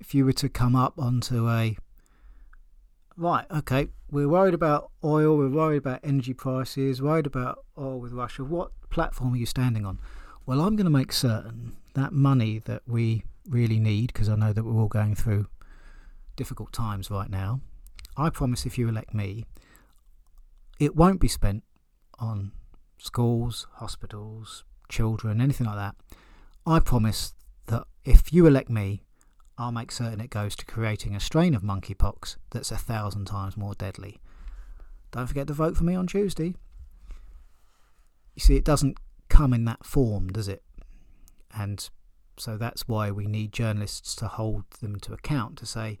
If 0.00 0.14
you 0.14 0.24
were 0.24 0.32
to 0.32 0.48
come 0.48 0.74
up 0.74 0.98
onto 0.98 1.48
a 1.48 1.76
right, 3.18 3.44
okay, 3.50 3.88
we're 4.10 4.28
worried 4.28 4.54
about 4.54 4.90
oil, 5.04 5.36
we're 5.36 5.48
worried 5.48 5.78
about 5.78 6.00
energy 6.04 6.32
prices, 6.32 7.02
worried 7.02 7.26
about 7.26 7.64
oil 7.76 7.98
with 7.98 8.12
Russia. 8.12 8.44
What 8.44 8.70
platform 8.90 9.34
are 9.34 9.36
you 9.36 9.46
standing 9.46 9.84
on? 9.84 9.98
Well, 10.46 10.60
I'm 10.60 10.76
going 10.76 10.84
to 10.86 10.90
make 10.90 11.12
certain 11.12 11.76
that 11.94 12.12
money 12.12 12.60
that 12.60 12.82
we 12.86 13.24
really 13.48 13.80
need, 13.80 14.12
because 14.12 14.28
I 14.28 14.36
know 14.36 14.52
that 14.52 14.64
we're 14.64 14.80
all 14.80 14.88
going 14.88 15.14
through 15.14 15.48
difficult 16.36 16.72
times 16.72 17.10
right 17.10 17.28
now, 17.28 17.60
I 18.16 18.30
promise 18.30 18.64
if 18.64 18.78
you 18.78 18.88
elect 18.88 19.12
me, 19.12 19.44
it 20.78 20.94
won't 20.94 21.20
be 21.20 21.28
spent 21.28 21.64
on 22.20 22.52
schools, 22.98 23.66
hospitals, 23.74 24.64
children, 24.88 25.40
anything 25.40 25.66
like 25.66 25.76
that. 25.76 25.96
I 26.64 26.78
promise 26.78 27.34
that 27.66 27.84
if 28.04 28.32
you 28.32 28.46
elect 28.46 28.70
me, 28.70 29.02
I'll 29.58 29.72
make 29.72 29.90
certain 29.90 30.20
it 30.20 30.30
goes 30.30 30.54
to 30.56 30.64
creating 30.64 31.16
a 31.16 31.20
strain 31.20 31.54
of 31.54 31.62
monkeypox 31.62 32.36
that's 32.50 32.70
a 32.70 32.76
thousand 32.76 33.24
times 33.24 33.56
more 33.56 33.74
deadly. 33.74 34.20
Don't 35.10 35.26
forget 35.26 35.48
to 35.48 35.52
vote 35.52 35.76
for 35.76 35.84
me 35.84 35.96
on 35.96 36.06
Tuesday. 36.06 36.54
You 38.36 38.40
see, 38.40 38.56
it 38.56 38.64
doesn't 38.64 38.98
come 39.28 39.52
in 39.52 39.64
that 39.64 39.84
form, 39.84 40.28
does 40.28 40.46
it? 40.46 40.62
And 41.52 41.88
so 42.36 42.56
that's 42.56 42.86
why 42.86 43.10
we 43.10 43.26
need 43.26 43.52
journalists 43.52 44.14
to 44.16 44.28
hold 44.28 44.64
them 44.80 45.00
to 45.00 45.12
account 45.12 45.58
to 45.58 45.66
say, 45.66 45.98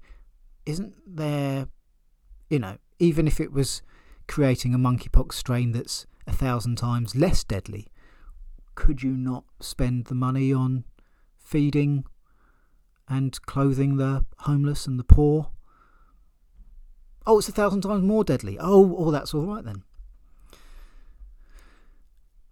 isn't 0.64 0.94
there, 1.04 1.66
you 2.48 2.60
know, 2.60 2.76
even 3.00 3.26
if 3.26 3.40
it 3.40 3.52
was 3.52 3.82
creating 4.28 4.72
a 4.72 4.78
monkeypox 4.78 5.32
strain 5.32 5.72
that's 5.72 6.06
a 6.28 6.32
thousand 6.32 6.76
times 6.76 7.16
less 7.16 7.42
deadly, 7.42 7.88
could 8.76 9.02
you 9.02 9.16
not 9.16 9.44
spend 9.58 10.04
the 10.04 10.14
money 10.14 10.52
on 10.52 10.84
feeding 11.38 12.04
and 13.08 13.40
clothing 13.42 13.96
the 13.96 14.24
homeless 14.40 14.86
and 14.86 14.98
the 14.98 15.04
poor. 15.04 15.50
Oh, 17.26 17.38
it's 17.38 17.48
a 17.48 17.52
thousand 17.52 17.82
times 17.82 18.02
more 18.02 18.24
deadly. 18.24 18.58
Oh, 18.58 18.96
oh, 18.96 19.10
that's 19.10 19.34
all 19.34 19.46
right 19.46 19.64
then. 19.64 19.82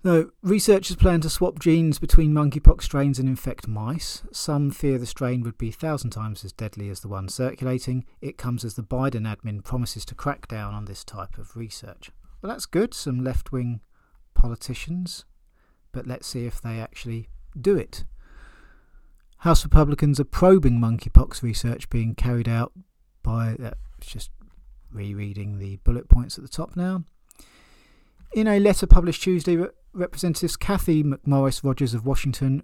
No, 0.04 0.30
researchers 0.40 0.94
plan 0.94 1.20
to 1.22 1.28
swap 1.28 1.58
genes 1.58 1.98
between 1.98 2.32
monkeypox 2.32 2.82
strains 2.82 3.18
and 3.18 3.28
infect 3.28 3.66
mice. 3.66 4.22
Some 4.32 4.70
fear 4.70 4.98
the 4.98 5.06
strain 5.06 5.42
would 5.42 5.58
be 5.58 5.70
a 5.70 5.72
thousand 5.72 6.10
times 6.10 6.44
as 6.44 6.52
deadly 6.52 6.90
as 6.90 7.00
the 7.00 7.08
one 7.08 7.28
circulating. 7.28 8.04
It 8.20 8.38
comes 8.38 8.64
as 8.64 8.74
the 8.74 8.84
Biden 8.84 9.26
admin 9.26 9.64
promises 9.64 10.04
to 10.04 10.14
crack 10.14 10.46
down 10.46 10.74
on 10.74 10.84
this 10.84 11.02
type 11.02 11.38
of 11.38 11.56
research. 11.56 12.12
Well, 12.40 12.52
that's 12.52 12.66
good, 12.66 12.94
some 12.94 13.24
left 13.24 13.50
wing 13.50 13.80
politicians, 14.34 15.24
but 15.90 16.06
let's 16.06 16.28
see 16.28 16.46
if 16.46 16.60
they 16.60 16.78
actually 16.78 17.28
do 17.60 17.74
it. 17.74 18.04
House 19.38 19.64
Republicans 19.64 20.18
are 20.18 20.24
probing 20.24 20.78
monkeypox 20.80 21.42
research 21.42 21.88
being 21.90 22.14
carried 22.14 22.48
out 22.48 22.72
by. 23.22 23.54
Uh, 23.54 23.70
just 24.00 24.30
rereading 24.92 25.58
the 25.58 25.76
bullet 25.84 26.08
points 26.08 26.38
at 26.38 26.44
the 26.44 26.48
top 26.48 26.76
now. 26.76 27.04
In 28.34 28.46
a 28.46 28.58
letter 28.58 28.86
published 28.86 29.22
Tuesday, 29.22 29.58
Representatives 29.92 30.56
Kathy 30.56 31.02
McMorris 31.02 31.64
Rodgers 31.64 31.94
of 31.94 32.04
Washington, 32.04 32.62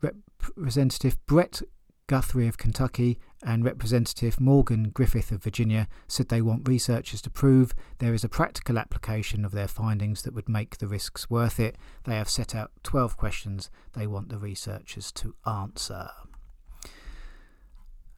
Representative 0.00 1.16
Brett 1.26 1.62
Guthrie 2.08 2.46
of 2.46 2.56
Kentucky 2.56 3.18
and 3.42 3.64
Representative 3.64 4.40
Morgan 4.40 4.90
Griffith 4.90 5.32
of 5.32 5.42
Virginia 5.42 5.88
said 6.06 6.28
they 6.28 6.40
want 6.40 6.68
researchers 6.68 7.20
to 7.22 7.30
prove 7.30 7.74
there 7.98 8.14
is 8.14 8.22
a 8.22 8.28
practical 8.28 8.78
application 8.78 9.44
of 9.44 9.52
their 9.52 9.66
findings 9.66 10.22
that 10.22 10.32
would 10.32 10.48
make 10.48 10.78
the 10.78 10.86
risks 10.86 11.28
worth 11.28 11.58
it. 11.58 11.76
They 12.04 12.16
have 12.16 12.28
set 12.28 12.54
out 12.54 12.70
12 12.84 13.16
questions 13.16 13.70
they 13.94 14.06
want 14.06 14.28
the 14.28 14.38
researchers 14.38 15.10
to 15.12 15.34
answer. 15.44 16.10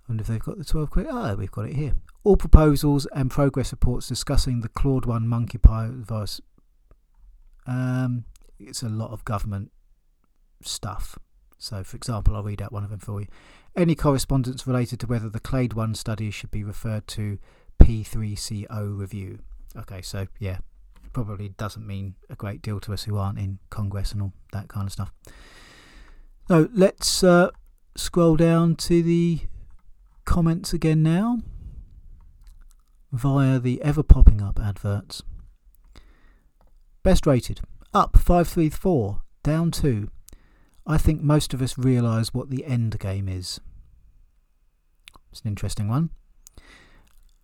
Wonder 0.07 0.23
if 0.23 0.29
they've 0.29 0.39
got 0.39 0.59
the 0.59 0.65
12 0.65 0.91
questions. 0.91 1.15
Ah, 1.17 1.31
oh, 1.31 1.37
we've 1.37 1.51
got 1.51 1.67
it 1.67 1.75
here. 1.75 1.95
All 2.25 2.37
proposals 2.37 3.07
and 3.15 3.31
progress 3.31 3.73
reports 3.73 4.09
discussing 4.09 4.61
the 4.61 4.69
Clade 4.69 5.07
1 5.07 5.27
monkeypox 5.27 6.05
virus. 6.05 6.41
Um, 7.67 8.25
it's 8.59 8.83
a 8.83 8.89
lot 8.89 9.13
of 9.13 9.25
government 9.25 9.71
stuff. 10.63 11.19
So, 11.59 11.83
for 11.83 11.97
example, 11.97 12.37
I'll 12.37 12.43
read 12.43 12.63
out 12.63 12.73
one 12.73 12.85
of 12.85 12.91
them 12.91 13.01
for 13.01 13.21
you. 13.21 13.27
Any 13.77 13.95
correspondence 13.95 14.67
related 14.67 15.01
to 15.01 15.07
whether 15.07 15.29
the 15.29 15.41
Clade 15.41 15.73
1 15.73 15.95
study 15.95 16.31
should 16.31 16.51
be 16.51 16.65
referred 16.65 17.07
to 17.09 17.39
P3CO 17.81 18.99
review. 18.99 19.41
Okay, 19.77 20.03
so 20.03 20.27
yeah, 20.39 20.59
probably 21.13 21.51
doesn't 21.51 21.87
mean 21.87 22.15
a 22.29 22.35
great 22.35 22.63
deal 22.63 22.81
to 22.81 22.93
us 22.93 23.05
who 23.05 23.17
aren't 23.17 23.39
in 23.39 23.59
Congress 23.71 24.13
and 24.13 24.23
all 24.23 24.33
that 24.53 24.69
kind 24.69 24.87
of 24.87 24.93
stuff. 24.93 25.13
So 26.49 26.69
let's 26.73 27.23
uh, 27.23 27.51
scroll 27.97 28.37
down 28.37 28.77
to 28.77 29.03
the 29.03 29.41
comments 30.25 30.73
again 30.73 31.03
now 31.03 31.39
via 33.13 33.59
the 33.59 33.81
ever 33.83 34.03
popping 34.03 34.43
up 34.43 34.61
adverts. 34.61 35.23
Best 37.03 37.27
rated 37.27 37.61
up 37.95 38.19
534, 38.19 39.23
down 39.43 39.71
2. 39.71 40.11
I 40.89 40.97
think 40.97 41.21
most 41.21 41.53
of 41.53 41.61
us 41.61 41.77
realise 41.77 42.33
what 42.33 42.49
the 42.49 42.65
end 42.65 42.99
game 42.99 43.29
is. 43.29 43.61
It's 45.31 45.43
an 45.43 45.49
interesting 45.49 45.87
one. 45.87 46.09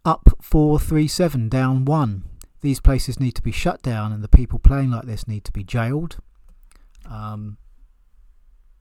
Up 0.02 0.30
437, 0.40 1.50
down 1.50 1.85
1. 1.85 2.24
These 2.62 2.80
places 2.80 3.20
need 3.20 3.33
to 3.33 3.42
be 3.42 3.52
shut 3.52 3.83
down 3.83 4.12
and 4.12 4.24
the 4.24 4.28
people 4.28 4.59
playing 4.59 4.90
like 4.90 5.04
this 5.04 5.28
need 5.28 5.44
to 5.44 5.52
be 5.52 5.62
jailed. 5.62 6.16
Um, 7.09 7.59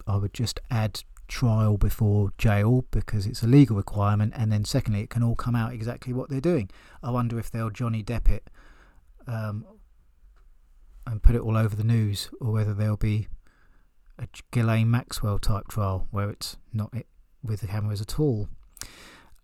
I 0.08 0.16
would 0.16 0.34
just 0.34 0.62
add 0.72 1.04
trial 1.28 1.78
before 1.78 2.32
jail 2.38 2.86
because 2.92 3.26
it's 3.26 3.44
a 3.44 3.48
legal 3.48 3.76
requirement, 3.76 4.34
and 4.36 4.50
then 4.50 4.64
secondly, 4.64 5.02
it 5.02 5.10
can 5.10 5.24
all 5.24 5.36
come 5.36 5.56
out 5.56 5.74
exactly 5.74 6.14
what 6.14 6.30
they're 6.30 6.40
doing. 6.40 6.70
I 7.02 7.12
wonder 7.12 7.38
if 7.38 7.52
they'll 7.52 7.70
Johnny 7.70 8.02
Depp 8.02 8.30
it 8.30 8.50
um, 9.28 9.66
and 11.06 11.22
put 11.22 11.36
it 11.36 11.42
all 11.42 11.58
over 11.58 11.76
the 11.76 11.84
news, 11.84 12.30
or 12.40 12.54
whether 12.54 12.74
they'll 12.74 12.96
be 12.96 13.28
a 14.20 14.28
Ghislaine 14.52 14.90
Maxwell 14.90 15.40
type 15.40 15.68
trial 15.68 16.08
where 16.12 16.30
it's 16.30 16.58
not 16.72 16.94
it 16.94 17.08
with 17.44 17.62
the 17.62 17.68
cameras 17.68 18.02
at 18.02 18.20
all. 18.20 18.50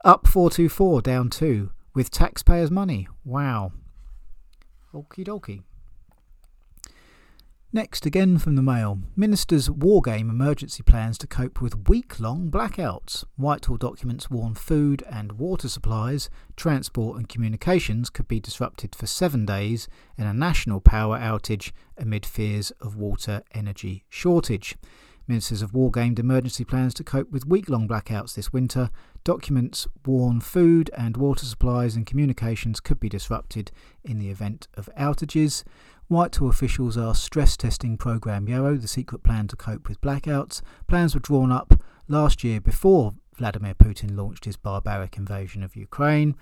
Up 0.06 0.28
424, 0.28 1.02
down 1.02 1.30
2, 1.30 1.72
with 1.94 2.10
taxpayers' 2.10 2.72
money. 2.72 3.08
Wow. 3.26 3.74
Okie 4.94 5.26
dokie. 5.26 5.64
Next, 7.72 8.08
again 8.08 8.40
from 8.40 8.56
the 8.56 8.64
Mail, 8.64 8.98
Ministers' 9.16 9.70
war 9.70 10.02
game 10.02 10.28
emergency 10.28 10.82
plans 10.82 11.20
to 11.20 11.28
cope 11.28 11.62
with 11.62 11.88
week 11.88 12.20
long 12.20 12.50
blackouts. 12.50 13.24
Whitehall 13.36 13.78
documents 13.78 14.28
warn 14.28 14.56
food 14.56 15.04
and 15.08 15.34
water 15.34 15.70
supplies, 15.70 16.32
transport 16.56 17.18
and 17.18 17.30
communications 17.30 18.10
could 18.10 18.28
be 18.28 18.40
disrupted 18.40 18.96
for 18.96 19.06
seven 19.06 19.46
days 19.46 19.88
in 20.18 20.26
a 20.26 20.34
national 20.34 20.82
power 20.82 21.20
outage 21.20 21.72
amid 21.96 22.26
fears 22.26 22.72
of 22.82 22.96
water 22.96 23.44
energy 23.54 24.04
shortage. 24.10 24.76
Ministers 25.28 25.62
have 25.62 25.74
wargamed 25.74 26.18
emergency 26.18 26.66
plans 26.66 26.96
to 26.96 27.04
cope 27.04 27.30
with 27.30 27.46
week 27.46 27.70
long 27.70 27.88
blackouts 27.88 28.34
this 28.34 28.52
winter. 28.52 28.90
Documents 29.24 29.88
warn 30.04 30.42
food 30.42 30.90
and 30.98 31.16
water 31.16 31.46
supplies 31.46 31.96
and 31.96 32.08
communications 32.08 32.80
could 32.80 33.00
be 33.00 33.10
disrupted 33.10 33.70
in 34.04 34.18
the 34.18 34.32
event 34.32 34.68
of 34.74 34.90
outages. 34.98 35.64
Whitehall 36.10 36.50
officials 36.50 36.98
are 36.98 37.14
stress 37.14 37.56
testing 37.56 37.96
Programme 37.96 38.50
Yarrow, 38.50 38.78
the 38.78 38.88
secret 38.88 39.22
plan 39.22 39.48
to 39.50 39.56
cope 39.56 39.88
with 39.88 40.02
blackouts. 40.02 40.64
Plans 40.88 41.14
were 41.14 41.20
drawn 41.20 41.52
up 41.52 41.84
last 42.08 42.44
year 42.44 42.60
before 42.60 43.14
Vladimir 43.36 43.76
Putin 43.76 44.18
launched 44.18 44.46
his 44.46 44.58
barbaric 44.58 45.18
invasion 45.18 45.62
of 45.62 45.76
Ukraine, 45.76 46.36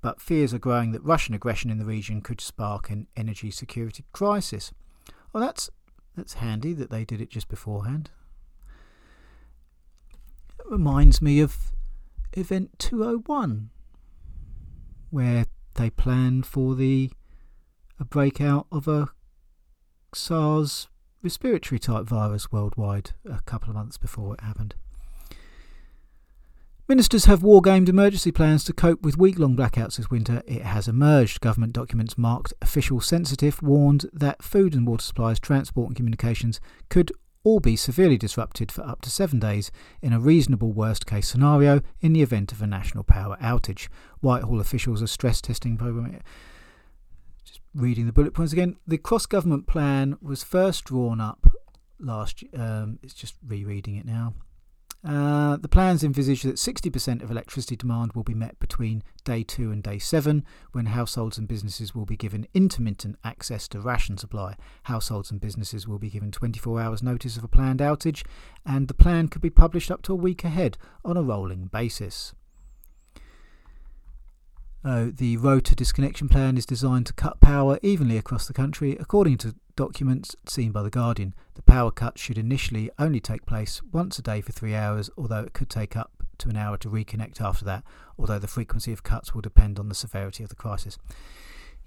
but 0.00 0.22
fears 0.22 0.54
are 0.54 0.58
growing 0.58 0.92
that 0.92 1.04
Russian 1.04 1.34
aggression 1.34 1.70
in 1.70 1.76
the 1.76 1.84
region 1.84 2.22
could 2.22 2.40
spark 2.40 2.88
an 2.88 3.08
energy 3.14 3.50
security 3.50 4.04
crisis. 4.14 4.72
Well, 5.34 5.42
that's 5.42 5.68
that's 6.16 6.34
handy 6.34 6.72
that 6.72 6.88
they 6.88 7.04
did 7.04 7.20
it 7.20 7.28
just 7.28 7.48
beforehand. 7.48 8.08
It 10.58 10.70
reminds 10.70 11.20
me 11.20 11.40
of 11.40 11.72
Event 12.32 12.78
201, 12.78 13.68
where 15.10 15.44
they 15.74 15.90
planned 15.90 16.46
for 16.46 16.74
the 16.74 17.10
a 18.00 18.04
breakout 18.04 18.66
of 18.72 18.88
a 18.88 19.08
SARS 20.14 20.88
respiratory 21.22 21.78
type 21.78 22.06
virus 22.06 22.50
worldwide 22.50 23.10
a 23.30 23.40
couple 23.42 23.68
of 23.68 23.76
months 23.76 23.98
before 23.98 24.34
it 24.34 24.40
happened. 24.40 24.74
Ministers 26.88 27.26
have 27.26 27.42
wargamed 27.42 27.88
emergency 27.88 28.32
plans 28.32 28.64
to 28.64 28.72
cope 28.72 29.02
with 29.02 29.16
week 29.16 29.38
long 29.38 29.56
blackouts 29.56 29.96
this 29.96 30.10
winter. 30.10 30.42
It 30.44 30.62
has 30.62 30.88
emerged. 30.88 31.40
Government 31.40 31.72
documents 31.72 32.18
marked 32.18 32.52
official 32.60 33.00
sensitive 33.00 33.62
warned 33.62 34.06
that 34.12 34.42
food 34.42 34.74
and 34.74 34.84
water 34.86 35.04
supplies, 35.04 35.38
transport 35.38 35.88
and 35.88 35.96
communications 35.96 36.58
could 36.88 37.12
all 37.44 37.60
be 37.60 37.76
severely 37.76 38.18
disrupted 38.18 38.72
for 38.72 38.82
up 38.82 39.02
to 39.02 39.10
seven 39.10 39.38
days 39.38 39.70
in 40.02 40.12
a 40.12 40.18
reasonable 40.18 40.72
worst 40.72 41.06
case 41.06 41.28
scenario 41.28 41.80
in 42.00 42.12
the 42.12 42.22
event 42.22 42.50
of 42.50 42.60
a 42.60 42.66
national 42.66 43.04
power 43.04 43.36
outage. 43.40 43.86
Whitehall 44.20 44.60
officials 44.60 45.00
are 45.00 45.06
stress 45.06 45.40
testing 45.40 45.76
program 45.76 46.18
reading 47.74 48.06
the 48.06 48.12
bullet 48.12 48.34
points 48.34 48.52
again. 48.52 48.76
The 48.86 48.98
cross 48.98 49.26
government 49.26 49.66
plan 49.66 50.16
was 50.20 50.42
first 50.42 50.84
drawn 50.84 51.20
up 51.20 51.50
last. 51.98 52.42
Um, 52.56 52.98
it's 53.02 53.14
just 53.14 53.36
rereading 53.46 53.96
it 53.96 54.06
now. 54.06 54.34
Uh, 55.02 55.56
the 55.56 55.68
plans 55.68 56.04
envisage 56.04 56.42
that 56.42 56.56
60% 56.56 57.22
of 57.22 57.30
electricity 57.30 57.74
demand 57.74 58.12
will 58.12 58.22
be 58.22 58.34
met 58.34 58.58
between 58.60 59.02
day 59.24 59.42
2 59.42 59.70
and 59.70 59.82
day 59.82 59.98
7, 59.98 60.44
when 60.72 60.86
households 60.86 61.38
and 61.38 61.48
businesses 61.48 61.94
will 61.94 62.04
be 62.04 62.18
given 62.18 62.46
intermittent 62.52 63.16
access 63.24 63.66
to 63.68 63.80
ration 63.80 64.18
supply. 64.18 64.56
Households 64.84 65.30
and 65.30 65.40
businesses 65.40 65.88
will 65.88 65.98
be 65.98 66.10
given 66.10 66.30
24 66.30 66.80
hours 66.82 67.02
notice 67.02 67.38
of 67.38 67.44
a 67.44 67.48
planned 67.48 67.80
outage, 67.80 68.26
and 68.66 68.88
the 68.88 68.94
plan 68.94 69.28
could 69.28 69.40
be 69.40 69.48
published 69.48 69.90
up 69.90 70.02
to 70.02 70.12
a 70.12 70.16
week 70.16 70.44
ahead 70.44 70.76
on 71.02 71.16
a 71.16 71.22
rolling 71.22 71.66
basis. 71.66 72.34
Uh, 74.82 75.08
the 75.12 75.36
road 75.36 75.64
to 75.66 75.76
disconnection 75.76 76.28
plan 76.28 76.56
is 76.56 76.64
designed 76.64 77.04
to 77.06 77.12
cut 77.12 77.40
power 77.40 77.78
evenly 77.82 78.16
across 78.16 78.46
the 78.46 78.54
country. 78.54 78.96
According 78.98 79.36
to 79.38 79.54
documents 79.76 80.34
seen 80.48 80.72
by 80.72 80.82
The 80.82 80.90
Guardian, 80.90 81.34
the 81.54 81.62
power 81.62 81.90
cut 81.90 82.18
should 82.18 82.38
initially 82.38 82.90
only 82.98 83.20
take 83.20 83.44
place 83.44 83.82
once 83.92 84.18
a 84.18 84.22
day 84.22 84.40
for 84.40 84.52
three 84.52 84.74
hours, 84.74 85.10
although 85.18 85.42
it 85.42 85.52
could 85.52 85.68
take 85.68 85.96
up 85.96 86.12
to 86.38 86.48
an 86.48 86.56
hour 86.56 86.78
to 86.78 86.88
reconnect 86.88 87.42
after 87.42 87.64
that, 87.66 87.84
although 88.18 88.38
the 88.38 88.48
frequency 88.48 88.90
of 88.92 89.02
cuts 89.02 89.34
will 89.34 89.42
depend 89.42 89.78
on 89.78 89.90
the 89.90 89.94
severity 89.94 90.42
of 90.42 90.48
the 90.48 90.56
crisis. 90.56 90.96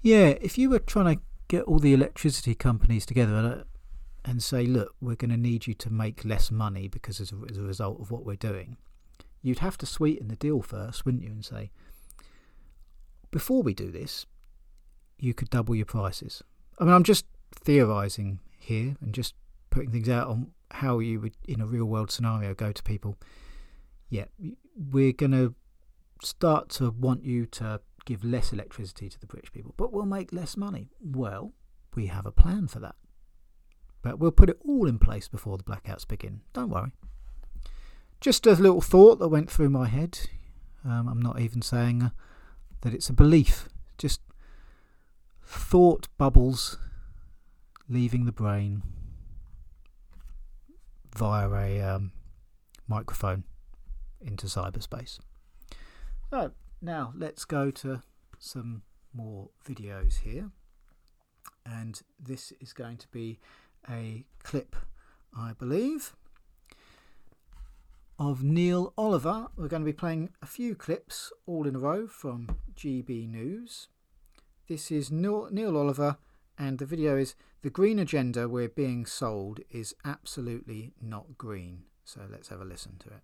Yeah, 0.00 0.34
if 0.40 0.56
you 0.56 0.70
were 0.70 0.78
trying 0.78 1.16
to 1.16 1.22
get 1.48 1.64
all 1.64 1.80
the 1.80 1.94
electricity 1.94 2.54
companies 2.54 3.04
together 3.04 3.34
and, 3.34 3.46
uh, 3.46 3.64
and 4.24 4.42
say, 4.42 4.66
look, 4.66 4.94
we're 5.00 5.16
going 5.16 5.30
to 5.30 5.36
need 5.36 5.66
you 5.66 5.74
to 5.74 5.90
make 5.90 6.24
less 6.24 6.50
money 6.50 6.86
because 6.86 7.20
as 7.20 7.32
a, 7.32 7.36
as 7.50 7.58
a 7.58 7.62
result 7.62 8.00
of 8.00 8.12
what 8.12 8.24
we're 8.24 8.36
doing, 8.36 8.76
you'd 9.42 9.58
have 9.58 9.76
to 9.78 9.86
sweeten 9.86 10.28
the 10.28 10.36
deal 10.36 10.62
first, 10.62 11.04
wouldn't 11.04 11.24
you, 11.24 11.30
and 11.30 11.44
say, 11.44 11.70
before 13.34 13.64
we 13.64 13.74
do 13.74 13.90
this, 13.90 14.26
you 15.18 15.34
could 15.34 15.50
double 15.50 15.74
your 15.74 15.84
prices. 15.84 16.40
I 16.78 16.84
mean, 16.84 16.94
I'm 16.94 17.02
just 17.02 17.26
theorizing 17.52 18.38
here 18.56 18.94
and 19.00 19.12
just 19.12 19.34
putting 19.70 19.90
things 19.90 20.08
out 20.08 20.28
on 20.28 20.52
how 20.70 21.00
you 21.00 21.18
would, 21.18 21.34
in 21.48 21.60
a 21.60 21.66
real 21.66 21.86
world 21.86 22.12
scenario, 22.12 22.54
go 22.54 22.70
to 22.70 22.82
people. 22.84 23.16
Yeah, 24.08 24.26
we're 24.76 25.12
going 25.12 25.32
to 25.32 25.52
start 26.22 26.68
to 26.78 26.90
want 26.90 27.24
you 27.24 27.44
to 27.46 27.80
give 28.04 28.22
less 28.22 28.52
electricity 28.52 29.08
to 29.08 29.18
the 29.18 29.26
British 29.26 29.50
people, 29.50 29.74
but 29.76 29.92
we'll 29.92 30.06
make 30.06 30.32
less 30.32 30.56
money. 30.56 30.90
Well, 31.00 31.54
we 31.96 32.06
have 32.06 32.26
a 32.26 32.30
plan 32.30 32.68
for 32.68 32.78
that. 32.78 32.94
But 34.00 34.20
we'll 34.20 34.30
put 34.30 34.48
it 34.48 34.60
all 34.64 34.86
in 34.86 35.00
place 35.00 35.26
before 35.26 35.58
the 35.58 35.64
blackouts 35.64 36.06
begin. 36.06 36.42
Don't 36.52 36.70
worry. 36.70 36.92
Just 38.20 38.46
a 38.46 38.52
little 38.52 38.80
thought 38.80 39.18
that 39.18 39.26
went 39.26 39.50
through 39.50 39.70
my 39.70 39.88
head. 39.88 40.20
Um, 40.84 41.08
I'm 41.08 41.20
not 41.20 41.40
even 41.40 41.62
saying. 41.62 42.00
Uh, 42.00 42.10
that 42.84 42.94
it's 42.94 43.08
a 43.08 43.14
belief, 43.14 43.68
just 43.98 44.20
thought 45.42 46.06
bubbles 46.18 46.78
leaving 47.88 48.26
the 48.26 48.32
brain 48.32 48.82
via 51.16 51.50
a 51.50 51.80
um, 51.80 52.12
microphone 52.86 53.44
into 54.20 54.46
cyberspace. 54.46 55.18
So 56.30 56.52
now 56.82 57.12
let's 57.16 57.44
go 57.46 57.70
to 57.70 58.02
some 58.38 58.82
more 59.14 59.48
videos 59.66 60.20
here. 60.20 60.50
And 61.64 62.02
this 62.20 62.52
is 62.60 62.74
going 62.74 62.98
to 62.98 63.08
be 63.08 63.38
a 63.88 64.26
clip, 64.42 64.76
I 65.34 65.52
believe, 65.52 66.14
of 68.18 68.42
Neil 68.42 68.92
Oliver. 68.96 69.48
We're 69.56 69.68
going 69.68 69.82
to 69.82 69.86
be 69.86 69.92
playing 69.92 70.30
a 70.40 70.46
few 70.46 70.74
clips 70.74 71.32
all 71.46 71.66
in 71.66 71.76
a 71.76 71.78
row 71.78 72.06
from 72.06 72.58
GB 72.74 73.28
News. 73.28 73.88
This 74.68 74.90
is 74.90 75.10
Neil, 75.10 75.76
Oliver, 75.76 76.16
and 76.56 76.78
the 76.78 76.86
video 76.86 77.16
is 77.16 77.34
The 77.62 77.70
Green 77.70 77.98
Agenda 77.98 78.48
We're 78.48 78.68
Being 78.68 79.04
Sold 79.04 79.60
is 79.70 79.94
Absolutely 80.04 80.92
Not 81.00 81.36
Green. 81.36 81.84
So 82.04 82.20
let's 82.30 82.48
have 82.48 82.60
a 82.60 82.64
listen 82.64 82.96
to 83.00 83.08
it. 83.08 83.22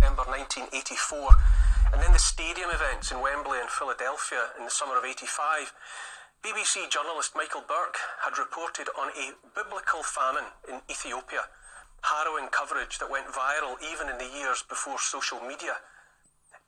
November 0.00 0.24
1984, 0.30 1.28
and 1.92 2.02
then 2.02 2.12
the 2.12 2.18
stadium 2.18 2.70
events 2.70 3.12
in 3.12 3.20
Wembley 3.20 3.60
and 3.60 3.68
Philadelphia 3.68 4.50
in 4.58 4.64
the 4.64 4.70
summer 4.70 4.98
of 4.98 5.04
85 5.04 5.72
BBC 6.42 6.90
journalist 6.90 7.36
Michael 7.36 7.62
Buerk 7.62 7.94
had 8.26 8.36
reported 8.36 8.90
on 8.98 9.14
a 9.14 9.30
biblical 9.54 10.02
famine 10.02 10.50
in 10.66 10.82
Ethiopia, 10.90 11.46
harrowing 12.02 12.50
coverage 12.50 12.98
that 12.98 13.08
went 13.08 13.30
viral 13.30 13.78
even 13.78 14.10
in 14.10 14.18
the 14.18 14.26
years 14.26 14.64
before 14.68 14.98
social 14.98 15.38
media. 15.38 15.78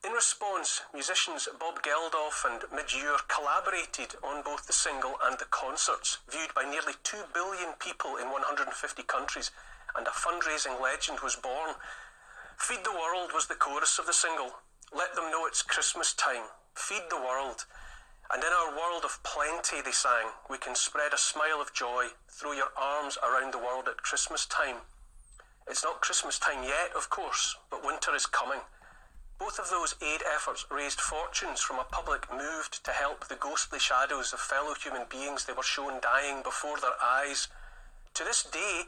In 0.07 0.13
response, 0.13 0.83
musicians 0.95 1.49
Bob 1.59 1.83
Geldof 1.83 2.47
and 2.47 2.63
Midge 2.71 2.95
Ure 2.95 3.19
collaborated 3.27 4.15
on 4.23 4.45
both 4.47 4.69
the 4.69 4.73
single 4.73 5.19
and 5.27 5.41
the 5.41 5.51
concerts, 5.51 6.19
viewed 6.31 6.55
by 6.55 6.63
nearly 6.63 6.95
2 7.03 7.35
billion 7.35 7.75
people 7.83 8.15
in 8.15 8.31
150 8.31 8.71
countries, 9.11 9.51
and 9.99 10.07
a 10.07 10.15
fundraising 10.15 10.81
legend 10.81 11.19
was 11.19 11.35
born. 11.35 11.75
Feed 12.59 12.85
the 12.85 12.95
World 12.95 13.35
was 13.35 13.49
the 13.49 13.59
chorus 13.59 13.99
of 13.99 14.07
the 14.07 14.15
single. 14.15 14.55
Let 14.95 15.17
them 15.17 15.33
know 15.33 15.47
it's 15.47 15.63
Christmas 15.67 16.15
time. 16.15 16.47
Feed 16.77 17.11
the 17.11 17.19
world. 17.19 17.67
And 18.33 18.43
in 18.43 18.51
our 18.53 18.71
world 18.77 19.05
of 19.05 19.23
plenty, 19.23 19.83
they 19.83 19.93
sang, 19.93 20.33
we 20.49 20.59
can 20.59 20.75
spread 20.75 21.13
a 21.13 21.19
smile 21.19 21.61
of 21.61 21.75
joy, 21.75 22.07
throw 22.29 22.53
your 22.53 22.73
arms 22.77 23.19
around 23.23 23.53
the 23.53 23.59
world 23.59 23.87
at 23.89 24.03
Christmas 24.03 24.47
time. 24.47 24.77
It's 25.69 25.85
not 25.85 26.01
Christmas 26.01 26.39
time 26.39 26.63
yet, 26.63 26.93
of 26.97 27.11
course, 27.11 27.57
but 27.71 27.85
winter 27.85 28.15
is 28.15 28.27
coming. 28.27 28.61
Both 29.39 29.59
of 29.59 29.69
those 29.69 29.95
aid 30.01 30.23
efforts 30.23 30.65
raised 30.71 31.01
fortunes 31.01 31.61
from 31.61 31.79
a 31.79 31.85
public 31.85 32.33
moved 32.33 32.85
to 32.85 32.93
help 32.93 33.29
the 33.29 33.37
ghostly 33.37 33.79
shadows 33.79 34.33
of 34.33 34.41
fellow 34.41 34.75
human 34.75 35.05
beings 35.09 35.45
they 35.45 35.53
were 35.53 35.63
shown 35.63 36.01
dying 36.01 36.43
before 36.43 36.79
their 36.81 36.97
eyes. 37.03 37.49
To 38.15 38.25
this 38.25 38.43
day, 38.45 38.85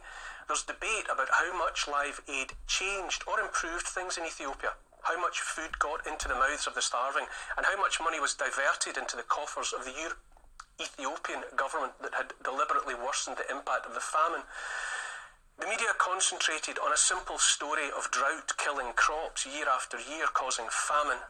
there's 0.47 0.63
debate 0.63 1.09
about 1.13 1.29
how 1.31 1.57
much 1.59 1.89
Live 1.89 2.21
Aid 2.29 2.53
changed 2.67 3.25
or 3.27 3.41
improved 3.41 3.87
things 3.87 4.17
in 4.17 4.25
Ethiopia, 4.25 4.75
how 5.07 5.21
much 5.21 5.41
food 5.41 5.79
got 5.79 6.07
into 6.07 6.27
the 6.27 6.35
mouths 6.35 6.67
of 6.67 6.75
the 6.75 6.83
starving, 6.83 7.27
and 7.57 7.65
how 7.65 7.79
much 7.79 8.03
money 8.03 8.19
was 8.19 8.35
diverted 8.35 8.99
into 8.99 9.15
the 9.15 9.23
coffers 9.23 9.73
of 9.73 9.85
the 9.87 9.95
Ethiopian 10.83 11.47
government 11.55 11.95
that 12.03 12.15
had 12.15 12.35
deliberately 12.43 12.95
worsened 12.95 13.39
the 13.39 13.49
impact 13.49 13.87
of 13.87 13.95
the 13.95 14.03
famine. 14.03 14.43
The 15.59 15.71
media 15.71 15.95
concentrated 15.97 16.79
on 16.83 16.93
a 16.93 16.99
simple 16.99 17.39
story 17.39 17.89
of 17.97 18.11
drought 18.11 18.53
killing 18.59 18.93
crops 18.95 19.47
year 19.47 19.71
after 19.71 19.97
year, 19.97 20.27
causing 20.35 20.67
famine. 20.69 21.23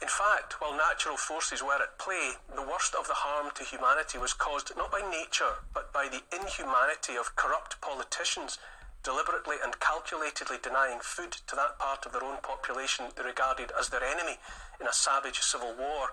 In 0.00 0.08
fact, 0.08 0.62
while 0.62 0.72
natural 0.72 1.18
forces 1.18 1.62
were 1.62 1.76
at 1.76 1.98
play, 1.98 2.40
the 2.54 2.64
worst 2.64 2.94
of 2.94 3.06
the 3.06 3.20
harm 3.20 3.50
to 3.54 3.64
humanity 3.64 4.16
was 4.16 4.32
caused 4.32 4.72
not 4.78 4.90
by 4.90 5.02
nature, 5.02 5.60
but 5.74 5.92
by 5.92 6.08
the 6.08 6.24
inhumanity 6.32 7.16
of 7.20 7.36
corrupt 7.36 7.82
politicians 7.82 8.56
deliberately 9.02 9.56
and 9.62 9.80
calculatedly 9.80 10.60
denying 10.62 11.00
food 11.00 11.32
to 11.46 11.56
that 11.56 11.78
part 11.78 12.04
of 12.04 12.12
their 12.12 12.24
own 12.24 12.38
population 12.42 13.06
they 13.16 13.24
regarded 13.24 13.72
as 13.78 13.88
their 13.88 14.04
enemy 14.04 14.38
in 14.80 14.86
a 14.86 14.92
savage 14.92 15.40
civil 15.40 15.74
war. 15.78 16.10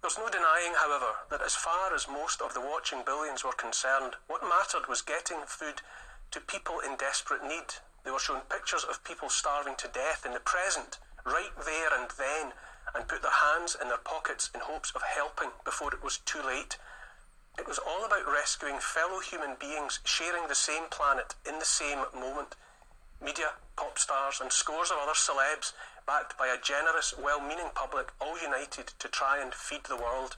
There's 0.00 0.18
no 0.18 0.28
denying, 0.28 0.74
however, 0.76 1.14
that 1.30 1.42
as 1.42 1.54
far 1.54 1.94
as 1.94 2.08
most 2.08 2.42
of 2.42 2.54
the 2.54 2.60
watching 2.60 3.02
billions 3.06 3.44
were 3.44 3.52
concerned, 3.52 4.14
what 4.26 4.42
mattered 4.42 4.88
was 4.88 5.00
getting 5.00 5.38
food 5.46 5.80
to 6.32 6.40
people 6.40 6.80
in 6.80 6.96
desperate 6.96 7.44
need. 7.44 7.78
They 8.04 8.10
were 8.10 8.18
shown 8.18 8.40
pictures 8.50 8.84
of 8.84 9.04
people 9.04 9.28
starving 9.30 9.76
to 9.78 9.88
death 9.88 10.26
in 10.26 10.32
the 10.32 10.40
present, 10.40 10.98
right 11.24 11.54
there 11.64 11.94
and 11.94 12.10
then, 12.18 12.52
and 12.94 13.06
put 13.06 13.22
their 13.22 13.30
hands 13.30 13.76
in 13.80 13.88
their 13.88 14.02
pockets 14.02 14.50
in 14.52 14.60
hopes 14.60 14.90
of 14.94 15.02
helping 15.02 15.50
before 15.64 15.94
it 15.94 16.02
was 16.02 16.18
too 16.18 16.42
late. 16.42 16.78
It 17.58 17.68
was 17.68 17.78
all 17.78 18.04
about 18.04 18.26
rescuing 18.26 18.78
fellow 18.78 19.20
human 19.20 19.56
beings 19.60 20.00
sharing 20.04 20.48
the 20.48 20.54
same 20.54 20.84
planet 20.90 21.34
in 21.46 21.58
the 21.58 21.64
same 21.64 21.98
moment. 22.14 22.56
Media, 23.20 23.52
pop 23.76 23.98
stars, 23.98 24.40
and 24.40 24.50
scores 24.50 24.90
of 24.90 24.96
other 24.98 25.14
celebs, 25.14 25.72
backed 26.06 26.36
by 26.38 26.48
a 26.48 26.60
generous, 26.60 27.14
well 27.16 27.40
meaning 27.40 27.70
public, 27.74 28.12
all 28.20 28.40
united 28.40 28.88
to 28.98 29.08
try 29.08 29.40
and 29.40 29.54
feed 29.54 29.84
the 29.84 29.96
world. 29.96 30.36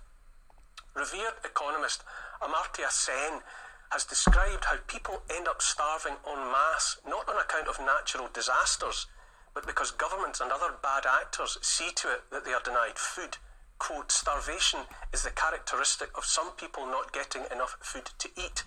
Revered 0.95 1.35
economist 1.45 2.03
Amartya 2.43 2.91
Sen 2.91 3.43
has 3.91 4.05
described 4.05 4.65
how 4.67 4.77
people 4.87 5.23
end 5.31 5.47
up 5.47 5.63
starving 5.63 6.17
en 6.27 6.51
masse, 6.51 6.99
not 7.07 7.29
on 7.29 7.41
account 7.41 7.69
of 7.69 7.79
natural 7.79 8.29
disasters, 8.33 9.07
but 9.55 9.67
because 9.67 9.93
governments 9.93 10.41
and 10.41 10.51
other 10.51 10.75
bad 10.83 11.05
actors 11.07 11.59
see 11.63 11.91
to 11.95 12.13
it 12.13 12.23
that 12.31 12.45
they 12.45 12.53
are 12.53 12.63
denied 12.63 12.99
food. 12.99 13.39
Quote, 13.79 14.13
starvation 14.13 14.81
is 15.13 15.23
the 15.23 15.31
characteristic 15.31 16.17
of 16.17 16.25
some 16.25 16.53
people 16.53 16.87
not 16.87 17.13
getting 17.13 17.43
enough 17.53 17.77
food 17.81 18.11
to 18.19 18.29
eat. 18.37 18.65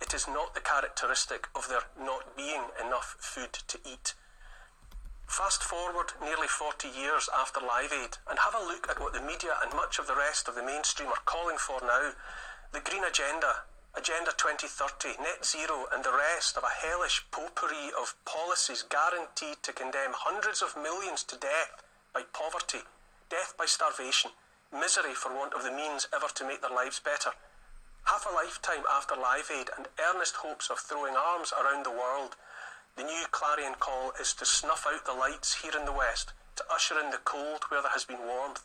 It 0.00 0.14
is 0.14 0.28
not 0.28 0.54
the 0.54 0.60
characteristic 0.60 1.48
of 1.54 1.68
there 1.68 1.84
not 1.98 2.36
being 2.36 2.62
enough 2.84 3.16
food 3.18 3.52
to 3.52 3.78
eat. 3.84 4.14
Fast 5.26 5.62
forward 5.62 6.12
nearly 6.20 6.46
40 6.46 6.88
years 6.88 7.28
after 7.34 7.60
Live 7.60 7.92
Aid 7.92 8.18
and 8.28 8.38
have 8.38 8.54
a 8.54 8.66
look 8.66 8.88
at 8.88 9.00
what 9.00 9.12
the 9.12 9.20
media 9.20 9.56
and 9.62 9.72
much 9.74 9.98
of 9.98 10.06
the 10.06 10.16
rest 10.16 10.48
of 10.48 10.54
the 10.54 10.62
mainstream 10.62 11.08
are 11.08 11.24
calling 11.24 11.56
for 11.56 11.80
now. 11.80 12.12
The 12.72 12.80
Green 12.80 13.04
Agenda 13.04 13.64
Agenda 13.94 14.32
2030, 14.38 15.20
Net 15.20 15.44
Zero, 15.44 15.84
and 15.92 16.02
the 16.02 16.16
rest 16.16 16.56
of 16.56 16.64
a 16.64 16.86
hellish 16.86 17.26
potpourri 17.30 17.92
of 17.92 18.16
policies 18.24 18.84
guaranteed 18.88 19.62
to 19.62 19.72
condemn 19.72 20.12
hundreds 20.16 20.62
of 20.62 20.74
millions 20.80 21.22
to 21.24 21.36
death 21.36 21.82
by 22.14 22.22
poverty, 22.32 22.80
death 23.28 23.52
by 23.58 23.66
starvation, 23.66 24.30
misery 24.72 25.12
for 25.12 25.28
want 25.32 25.52
of 25.52 25.62
the 25.62 25.70
means 25.70 26.08
ever 26.16 26.28
to 26.34 26.46
make 26.48 26.62
their 26.62 26.74
lives 26.74 26.98
better. 26.98 27.30
Half 28.04 28.26
a 28.26 28.34
lifetime 28.34 28.82
after 28.90 29.14
Live 29.14 29.52
Aid 29.52 29.68
and 29.76 29.86
earnest 30.00 30.36
hopes 30.36 30.70
of 30.70 30.80
throwing 30.80 31.14
arms 31.14 31.52
around 31.52 31.84
the 31.84 31.94
world, 31.94 32.34
the 32.96 33.04
new 33.04 33.24
clarion 33.30 33.74
call 33.78 34.12
is 34.20 34.32
to 34.34 34.44
snuff 34.44 34.86
out 34.88 35.04
the 35.04 35.12
lights 35.12 35.62
here 35.62 35.72
in 35.78 35.84
the 35.84 35.92
West, 35.92 36.32
to 36.56 36.64
usher 36.72 36.98
in 36.98 37.10
the 37.10 37.22
cold 37.24 37.64
where 37.68 37.80
there 37.80 37.92
has 37.92 38.04
been 38.04 38.26
warmth, 38.26 38.64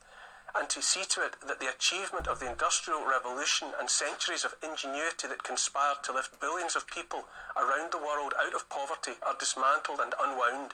and 0.55 0.69
to 0.69 0.81
see 0.81 1.03
to 1.05 1.21
it 1.21 1.35
that 1.45 1.59
the 1.59 1.69
achievement 1.69 2.27
of 2.27 2.39
the 2.39 2.49
Industrial 2.49 3.05
Revolution 3.05 3.69
and 3.79 3.89
centuries 3.89 4.43
of 4.43 4.55
ingenuity 4.63 5.27
that 5.27 5.43
conspired 5.43 6.03
to 6.03 6.13
lift 6.13 6.39
billions 6.39 6.75
of 6.75 6.87
people 6.87 7.27
around 7.55 7.91
the 7.91 8.01
world 8.01 8.33
out 8.41 8.55
of 8.55 8.69
poverty 8.69 9.19
are 9.21 9.37
dismantled 9.39 9.99
and 9.99 10.15
unwound. 10.19 10.73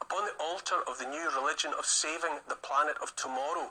Upon 0.00 0.24
the 0.24 0.38
altar 0.42 0.82
of 0.88 0.98
the 0.98 1.06
new 1.06 1.30
religion 1.30 1.72
of 1.78 1.84
saving 1.84 2.40
the 2.48 2.56
planet 2.56 2.96
of 3.02 3.14
tomorrow, 3.14 3.70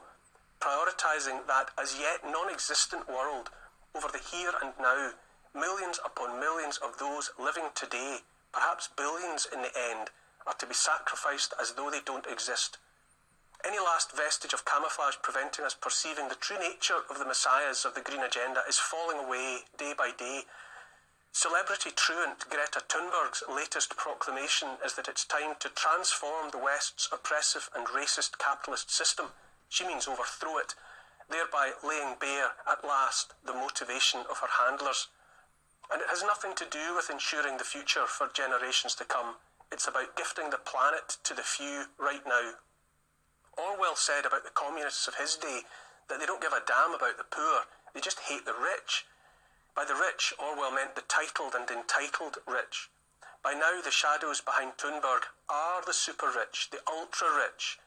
prioritising 0.62 1.47
that 1.47 1.71
as 1.78 1.97
yet 2.00 2.24
non 2.24 2.50
existent 2.50 3.10
world 3.10 3.50
over 3.95 4.08
the 4.08 4.21
here 4.32 4.54
and 4.62 4.71
now, 4.80 5.12
millions 5.54 6.00
upon 6.06 6.39
millions 6.39 6.78
of 6.78 6.97
those 6.97 7.32
living 7.38 7.69
today, 7.76 8.19
perhaps 8.54 8.88
billions 8.95 9.47
in 9.52 9.62
the 9.62 9.74
end, 9.76 10.10
are 10.47 10.54
to 10.54 10.65
be 10.65 10.74
sacrificed 10.74 11.54
as 11.60 11.74
though 11.74 11.89
they 11.89 12.02
don't 12.06 12.28
exist. 12.28 12.78
Any 13.63 13.78
last 13.78 14.15
vestige 14.15 14.54
of 14.54 14.65
camouflage 14.65 15.17
preventing 15.21 15.65
us 15.65 15.76
perceiving 15.76 16.30
the 16.30 16.39
true 16.39 16.58
nature 16.58 17.06
of 17.10 17.19
the 17.19 17.26
messiahs 17.26 17.86
of 17.86 17.93
the 17.93 18.02
Green 18.02 18.24
Agenda 18.24 18.62
is 18.67 18.80
falling 18.80 19.19
away 19.19 19.60
day 19.78 19.93
by 19.95 20.12
day. 20.17 20.43
Celebrity 21.32 21.91
truant 21.95 22.50
Greta 22.50 22.82
Thunberg's 22.89 23.43
latest 23.47 23.95
proclamation 23.97 24.69
is 24.84 24.95
that 24.95 25.08
it's 25.08 25.26
time 25.26 25.56
to 25.60 25.69
transform 25.69 26.50
the 26.50 26.58
West's 26.58 27.08
oppressive 27.12 27.69
and 27.76 27.88
racist 27.88 28.39
capitalist 28.39 28.89
system. 28.91 29.28
She 29.71 29.88
means 29.88 30.07
overthrow 30.07 30.60
it, 30.60 30.75
thereby 31.31 31.71
laying 31.79 32.19
bare, 32.19 32.60
at 32.67 32.84
last, 32.84 33.31
the 33.47 33.55
motivation 33.55 34.27
of 34.27 34.43
her 34.43 34.51
handlers. 34.60 35.07
And 35.88 36.03
it 36.03 36.12
has 36.12 36.27
nothing 36.27 36.53
to 36.60 36.67
do 36.67 36.93
with 36.93 37.10
ensuring 37.10 37.55
the 37.55 37.63
future 37.63 38.05
for 38.05 38.27
generations 38.27 38.95
to 38.95 39.05
come. 39.07 39.39
It's 39.71 39.88
about 39.88 40.19
gifting 40.19 40.51
the 40.51 40.60
planet 40.60 41.15
to 41.23 41.34
the 41.34 41.47
few 41.47 41.86
right 41.97 42.27
now 42.27 42.60
Orwell 43.57 43.95
said 43.95 44.25
about 44.25 44.43
the 44.43 44.49
communists 44.49 45.07
of 45.07 45.15
his 45.15 45.36
day 45.36 45.62
that 46.07 46.19
they 46.19 46.25
don't 46.25 46.41
give 46.41 46.53
a 46.53 46.63
damn 46.65 46.93
about 46.93 47.17
the 47.17 47.25
poor, 47.25 47.65
they 47.93 47.99
just 47.99 48.21
hate 48.21 48.45
the 48.45 48.53
rich. 48.53 49.05
By 49.75 49.86
the 49.86 49.95
rich, 49.95 50.34
Orwell 50.39 50.71
meant 50.71 50.95
the 50.95 51.01
titled 51.01 51.53
and 51.53 51.69
entitled 51.69 52.38
rich. 52.47 52.89
By 53.43 53.53
now, 53.53 53.81
the 53.81 53.91
shadows 53.91 54.41
behind 54.41 54.77
Thunberg 54.77 55.23
are 55.49 55.84
the 55.84 55.93
super 55.93 56.31
rich, 56.31 56.69
the 56.71 56.79
ultra 56.88 57.27
rich, 57.36 57.77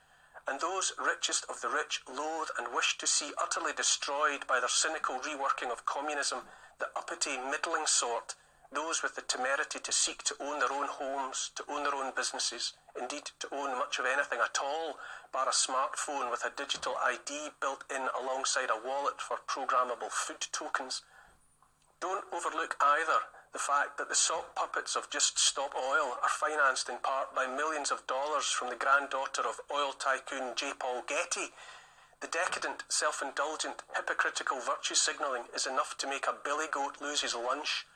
and 0.46 0.60
those 0.60 0.92
richest 0.98 1.46
of 1.48 1.60
the 1.60 1.68
rich 1.68 2.02
loathe 2.08 2.48
and 2.58 2.74
wish 2.74 2.98
to 2.98 3.06
see 3.06 3.32
utterly 3.40 3.72
destroyed 3.72 4.46
by 4.46 4.60
their 4.60 4.68
cynical 4.68 5.18
reworking 5.18 5.70
of 5.72 5.86
communism 5.86 6.40
the 6.78 6.88
uppity 6.96 7.38
middling 7.38 7.86
sort, 7.86 8.34
those 8.72 9.02
with 9.02 9.14
the 9.14 9.22
temerity 9.22 9.78
to 9.78 9.92
seek 9.92 10.22
to 10.24 10.34
own 10.40 10.58
their 10.58 10.72
own 10.72 10.88
homes, 10.88 11.50
to 11.54 11.64
own 11.70 11.84
their 11.84 11.94
own 11.94 12.12
businesses, 12.16 12.72
indeed 13.00 13.30
to 13.38 13.48
own 13.54 13.78
much 13.78 13.98
of 13.98 14.06
anything 14.06 14.40
at 14.42 14.58
all, 14.62 14.98
bar 15.32 15.48
a 15.48 15.52
smartphone 15.52 16.30
with 16.30 16.44
a 16.44 16.52
digital 16.56 16.94
ID 17.04 17.50
built 17.60 17.84
in 17.88 18.08
alongside 18.20 18.70
a 18.70 18.86
wallet 18.86 19.20
for 19.20 19.38
programmable 19.46 20.10
food 20.10 20.46
tokens. 20.52 21.02
Don't 22.00 22.24
overlook 22.32 22.76
either 22.80 23.20
the 23.54 23.62
fact 23.62 23.96
that 23.98 24.08
the 24.08 24.18
sock 24.18 24.56
puppets 24.56 24.96
of 24.96 25.08
Just 25.08 25.38
Stop 25.38 25.74
Oil 25.78 26.18
are 26.20 26.28
financed 26.28 26.88
in 26.88 26.98
part 26.98 27.32
by 27.36 27.46
millions 27.46 27.92
of 27.92 28.04
dollars 28.08 28.46
from 28.50 28.68
the 28.68 28.74
granddaughter 28.74 29.42
of 29.46 29.60
oil 29.72 29.94
tycoon 29.94 30.54
J. 30.56 30.72
Paul 30.76 31.04
Getty. 31.06 31.54
The 32.20 32.26
decadent, 32.26 32.82
self 32.88 33.22
indulgent, 33.22 33.84
hypocritical 33.94 34.58
virtue 34.58 34.96
signalling 34.96 35.44
is 35.54 35.68
enough 35.68 35.94
to 35.98 36.08
make 36.08 36.26
a 36.26 36.34
billy 36.34 36.66
goat 36.66 36.98
lose 37.00 37.22
his 37.22 37.36
lunch. 37.36 37.86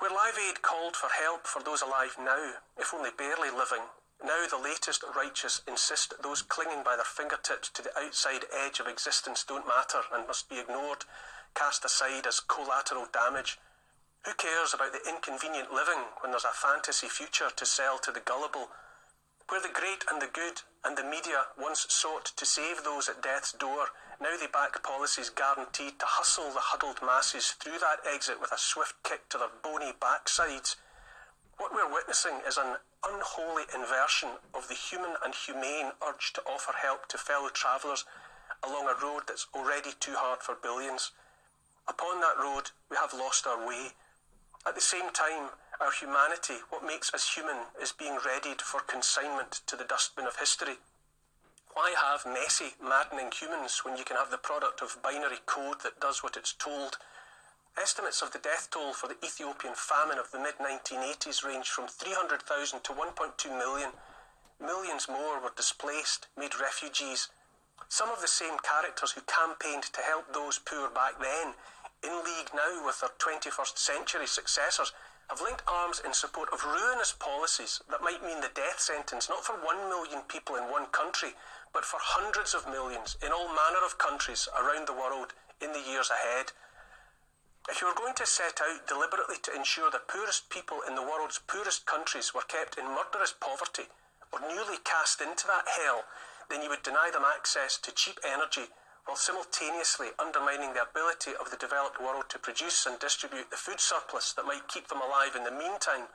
Where 0.00 0.10
Live 0.10 0.34
Aid 0.36 0.62
called 0.62 0.96
for 0.96 1.10
help 1.14 1.46
for 1.46 1.62
those 1.62 1.80
alive 1.80 2.16
now, 2.18 2.58
if 2.76 2.92
only 2.92 3.10
barely 3.16 3.54
living, 3.54 3.86
now 4.18 4.46
the 4.50 4.58
latest 4.58 5.04
righteous 5.14 5.62
insist 5.68 6.12
those 6.24 6.42
clinging 6.42 6.82
by 6.82 6.96
their 6.96 7.06
fingertips 7.06 7.70
to 7.70 7.82
the 7.82 7.96
outside 7.96 8.46
edge 8.50 8.80
of 8.80 8.88
existence 8.88 9.44
don't 9.46 9.68
matter 9.68 10.02
and 10.12 10.26
must 10.26 10.50
be 10.50 10.58
ignored, 10.58 11.04
cast 11.54 11.84
aside 11.84 12.26
as 12.26 12.40
collateral 12.40 13.06
damage. 13.12 13.60
Who 14.24 14.32
cares 14.32 14.72
about 14.72 14.92
the 14.92 15.06
inconvenient 15.06 15.70
living 15.70 16.00
when 16.20 16.32
there's 16.32 16.48
a 16.48 16.56
fantasy 16.56 17.08
future 17.08 17.50
to 17.54 17.66
sell 17.66 17.98
to 17.98 18.10
the 18.10 18.24
gullible? 18.24 18.70
Where 19.50 19.60
the 19.60 19.68
great 19.68 20.02
and 20.10 20.22
the 20.22 20.32
good 20.32 20.62
and 20.82 20.96
the 20.96 21.04
media 21.04 21.52
once 21.60 21.84
sought 21.90 22.32
to 22.36 22.46
save 22.46 22.82
those 22.82 23.06
at 23.06 23.20
death's 23.20 23.52
door, 23.52 23.92
now 24.18 24.34
they 24.38 24.46
back 24.46 24.82
policies 24.82 25.28
guaranteed 25.28 26.00
to 26.00 26.06
hustle 26.08 26.50
the 26.52 26.72
huddled 26.72 27.04
masses 27.04 27.52
through 27.60 27.78
that 27.80 28.00
exit 28.10 28.40
with 28.40 28.50
a 28.50 28.56
swift 28.56 28.94
kick 29.02 29.28
to 29.28 29.36
their 29.36 29.52
bony 29.62 29.92
backsides. 30.00 30.76
What 31.58 31.74
we're 31.74 31.92
witnessing 31.92 32.40
is 32.48 32.56
an 32.56 32.78
unholy 33.04 33.64
inversion 33.74 34.30
of 34.54 34.68
the 34.68 34.74
human 34.74 35.16
and 35.22 35.34
humane 35.34 35.92
urge 36.00 36.32
to 36.32 36.42
offer 36.48 36.72
help 36.72 37.08
to 37.08 37.18
fellow 37.18 37.50
travellers 37.50 38.06
along 38.62 38.88
a 38.88 39.04
road 39.04 39.24
that's 39.28 39.48
already 39.54 39.92
too 40.00 40.14
hard 40.16 40.40
for 40.40 40.54
billions. 40.54 41.12
Upon 41.86 42.22
that 42.22 42.38
road, 42.38 42.70
we 42.90 42.96
have 42.96 43.12
lost 43.12 43.46
our 43.46 43.66
way. 43.68 43.92
At 44.66 44.74
the 44.74 44.80
same 44.80 45.10
time, 45.12 45.50
our 45.78 45.92
humanity, 45.92 46.64
what 46.70 46.82
makes 46.82 47.12
us 47.12 47.34
human, 47.34 47.66
is 47.80 47.92
being 47.92 48.18
readied 48.24 48.62
for 48.62 48.80
consignment 48.80 49.60
to 49.66 49.76
the 49.76 49.84
dustbin 49.84 50.26
of 50.26 50.36
history. 50.36 50.78
Why 51.74 51.94
have 52.00 52.24
messy, 52.24 52.74
maddening 52.80 53.30
humans 53.30 53.84
when 53.84 53.98
you 53.98 54.04
can 54.04 54.16
have 54.16 54.30
the 54.30 54.38
product 54.38 54.80
of 54.80 55.02
binary 55.02 55.40
code 55.44 55.82
that 55.82 56.00
does 56.00 56.22
what 56.22 56.36
it's 56.36 56.54
told? 56.54 56.96
Estimates 57.76 58.22
of 58.22 58.30
the 58.30 58.38
death 58.38 58.68
toll 58.70 58.94
for 58.94 59.08
the 59.08 59.18
Ethiopian 59.22 59.74
famine 59.74 60.18
of 60.18 60.30
the 60.30 60.38
mid 60.38 60.56
1980s 60.56 61.44
range 61.44 61.68
from 61.68 61.88
300,000 61.88 62.84
to 62.84 62.92
1.2 62.92 63.58
million. 63.58 63.90
Millions 64.60 65.08
more 65.08 65.40
were 65.40 65.52
displaced, 65.56 66.28
made 66.38 66.58
refugees. 66.58 67.28
Some 67.88 68.10
of 68.10 68.20
the 68.22 68.28
same 68.28 68.56
characters 68.62 69.12
who 69.12 69.20
campaigned 69.22 69.82
to 69.92 70.00
help 70.00 70.32
those 70.32 70.58
poor 70.58 70.88
back 70.88 71.20
then, 71.20 71.54
in 72.04 72.22
league 72.22 72.52
now 72.54 72.84
with 72.84 73.00
their 73.00 73.16
21st 73.18 73.78
century 73.78 74.26
successors, 74.26 74.92
have 75.28 75.40
linked 75.40 75.64
arms 75.66 76.02
in 76.04 76.12
support 76.12 76.52
of 76.52 76.64
ruinous 76.64 77.12
policies 77.16 77.80
that 77.88 78.04
might 78.04 78.22
mean 78.22 78.40
the 78.40 78.52
death 78.54 78.78
sentence 78.78 79.28
not 79.28 79.44
for 79.44 79.56
one 79.56 79.88
million 79.88 80.20
people 80.28 80.56
in 80.56 80.70
one 80.70 80.86
country, 80.92 81.32
but 81.72 81.84
for 81.84 81.96
hundreds 82.00 82.52
of 82.52 82.68
millions 82.68 83.16
in 83.24 83.32
all 83.32 83.48
manner 83.48 83.80
of 83.84 83.96
countries 83.96 84.48
around 84.52 84.86
the 84.86 84.92
world 84.92 85.32
in 85.62 85.72
the 85.72 85.80
years 85.80 86.10
ahead. 86.10 86.52
If 87.70 87.80
you 87.80 87.88
were 87.88 87.96
going 87.96 88.14
to 88.20 88.26
set 88.26 88.60
out 88.60 88.86
deliberately 88.86 89.36
to 89.42 89.56
ensure 89.56 89.90
the 89.90 90.04
poorest 90.04 90.50
people 90.50 90.84
in 90.86 90.94
the 90.94 91.02
world's 91.02 91.40
poorest 91.48 91.86
countries 91.86 92.34
were 92.34 92.44
kept 92.44 92.76
in 92.76 92.84
murderous 92.84 93.32
poverty 93.32 93.88
or 94.30 94.40
newly 94.44 94.76
cast 94.84 95.22
into 95.22 95.46
that 95.46 95.64
hell, 95.80 96.04
then 96.50 96.60
you 96.60 96.68
would 96.68 96.82
deny 96.82 97.08
them 97.10 97.24
access 97.24 97.78
to 97.78 97.94
cheap 97.94 98.20
energy 98.22 98.68
while 99.06 99.16
simultaneously 99.16 100.08
undermining 100.18 100.72
the 100.72 100.82
ability 100.82 101.32
of 101.38 101.50
the 101.50 101.56
developed 101.56 102.00
world 102.00 102.24
to 102.28 102.38
produce 102.38 102.86
and 102.86 102.98
distribute 102.98 103.50
the 103.50 103.56
food 103.56 103.80
surplus 103.80 104.32
that 104.32 104.46
might 104.46 104.68
keep 104.68 104.88
them 104.88 105.02
alive 105.02 105.36
in 105.36 105.44
the 105.44 105.50
meantime. 105.50 106.08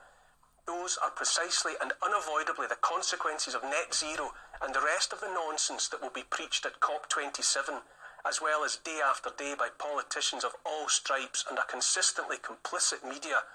Those 0.65 0.97
are 1.03 1.11
precisely 1.11 1.73
and 1.81 1.93
unavoidably 2.01 2.67
the 2.67 2.81
consequences 2.81 3.55
of 3.55 3.63
net 3.63 3.93
zero 3.93 4.33
and 4.61 4.73
the 4.73 4.81
rest 4.81 5.13
of 5.13 5.21
the 5.21 5.33
nonsense 5.33 5.87
that 5.87 6.01
will 6.01 6.13
be 6.13 6.25
preached 6.29 6.65
at 6.65 6.79
COP27, 6.79 7.81
as 8.27 8.41
well 8.41 8.63
as 8.63 8.77
day 8.77 8.99
after 9.03 9.29
day 9.37 9.55
by 9.57 9.69
politicians 9.77 10.43
of 10.43 10.55
all 10.65 10.89
stripes 10.89 11.45
and 11.49 11.57
a 11.57 11.65
consistently 11.65 12.37
complicit 12.37 13.07
media. 13.07 13.45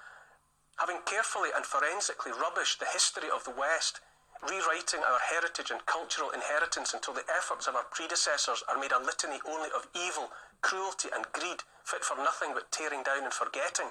Having 0.78 1.06
carefully 1.06 1.50
and 1.54 1.64
forensically 1.64 2.32
rubbished 2.32 2.78
the 2.78 2.90
history 2.92 3.30
of 3.30 3.44
the 3.44 3.54
West, 3.54 4.00
rewriting 4.48 5.00
our 5.00 5.18
heritage 5.18 5.70
and 5.70 5.84
cultural 5.86 6.30
inheritance 6.30 6.92
until 6.92 7.14
the 7.14 7.26
efforts 7.28 7.66
of 7.66 7.74
our 7.74 7.86
predecessors 7.90 8.62
are 8.68 8.78
made 8.78 8.92
a 8.92 8.98
litany 8.98 9.40
only 9.48 9.68
of 9.74 9.88
evil, 9.94 10.30
cruelty, 10.60 11.08
and 11.14 11.24
greed, 11.32 11.62
fit 11.84 12.04
for 12.04 12.16
nothing 12.16 12.52
but 12.52 12.70
tearing 12.70 13.02
down 13.02 13.24
and 13.24 13.32
forgetting, 13.32 13.88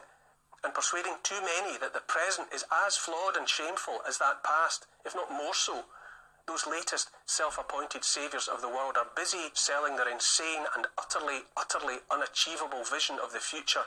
and 0.64 0.74
persuading 0.74 1.18
too 1.24 1.40
many 1.42 1.78
that 1.78 1.94
the 1.94 2.06
present 2.08 2.48
is 2.54 2.66
as 2.86 2.96
flawed 2.96 3.36
and 3.36 3.50
shameful 3.50 4.02
as 4.08 4.18
that 4.18 4.44
past, 4.44 4.88
if 5.06 5.14
not 5.14 5.32
more 5.32 5.54
so. 5.54 5.86
Those 6.48 6.68
latest 6.68 7.10
self 7.26 7.58
appointed 7.58 8.04
saviours 8.04 8.48
of 8.48 8.62
the 8.62 8.68
world 8.68 8.98
are 8.98 9.08
busy 9.16 9.52
selling 9.54 9.96
their 9.96 10.10
insane 10.10 10.66
and 10.76 10.88
utterly, 10.98 11.48
utterly 11.56 12.04
unachievable 12.12 12.84
vision 12.84 13.18
of 13.18 13.32
the 13.32 13.40
future. 13.40 13.86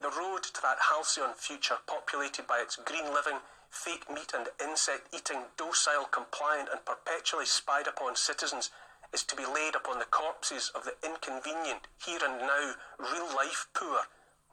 The 0.00 0.10
road 0.10 0.44
to 0.44 0.62
that 0.62 0.78
halcyon 0.90 1.34
future, 1.34 1.76
populated 1.86 2.46
by 2.46 2.60
its 2.60 2.76
green 2.76 3.12
living, 3.12 3.40
fake 3.70 4.10
meat 4.10 4.32
and 4.34 4.48
insect 4.60 5.14
eating, 5.14 5.42
docile, 5.56 6.04
compliant, 6.10 6.68
and 6.70 6.84
perpetually 6.84 7.46
spied 7.46 7.86
upon 7.86 8.16
citizens 8.16 8.70
is 9.12 9.24
to 9.24 9.36
be 9.36 9.46
laid 9.46 9.74
upon 9.74 9.98
the 9.98 10.10
corpses 10.10 10.70
of 10.74 10.84
the 10.84 10.94
inconvenient, 11.04 11.86
here 12.04 12.20
and 12.22 12.38
now, 12.38 12.74
real 12.98 13.26
life 13.34 13.66
poor, 13.74 14.06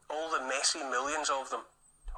all 0.09 0.29
the 0.31 0.45
messy 0.45 0.79
millions 0.79 1.29
of 1.29 1.49
them. 1.49 1.61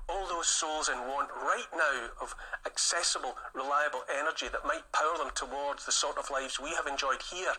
All 0.08 0.28
those 0.28 0.48
souls 0.48 0.90
in 0.90 0.98
want 1.08 1.30
right 1.36 1.70
now 1.74 2.10
of 2.22 2.36
accessible, 2.66 3.36
reliable 3.54 4.04
energy 4.10 4.48
that 4.48 4.66
might 4.66 4.92
power 4.92 5.18
them 5.18 5.32
towards 5.36 5.86
the 5.86 5.92
sort 5.92 6.18
of 6.18 6.32
lives 6.32 6.60
we 6.60 6.72
have 6.72 6.88
enjoyed 6.88 7.22
here 7.22 7.54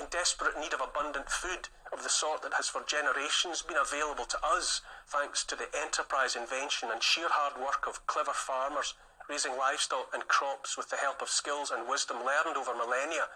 in 0.00 0.08
desperate 0.08 0.56
need 0.58 0.72
of 0.72 0.80
abundant 0.80 1.28
food 1.28 1.68
of 1.92 2.02
the 2.02 2.08
sort 2.08 2.40
that 2.40 2.56
has 2.56 2.68
for 2.72 2.80
generations 2.88 3.60
been 3.60 3.76
available 3.76 4.24
to 4.24 4.40
us 4.40 4.80
thanks 5.06 5.44
to 5.44 5.54
the 5.54 5.68
enterprise, 5.76 6.34
invention, 6.34 6.88
and 6.90 7.02
sheer 7.02 7.28
hard 7.28 7.60
work 7.60 7.84
of 7.86 8.06
clever 8.06 8.32
farmers 8.32 8.94
raising 9.28 9.56
livestock 9.60 10.08
and 10.14 10.26
crops 10.26 10.76
with 10.76 10.88
the 10.88 10.96
help 10.96 11.20
of 11.20 11.28
skills 11.28 11.70
and 11.70 11.86
wisdom 11.86 12.16
learned 12.24 12.56
over 12.56 12.74
millennia, 12.74 13.28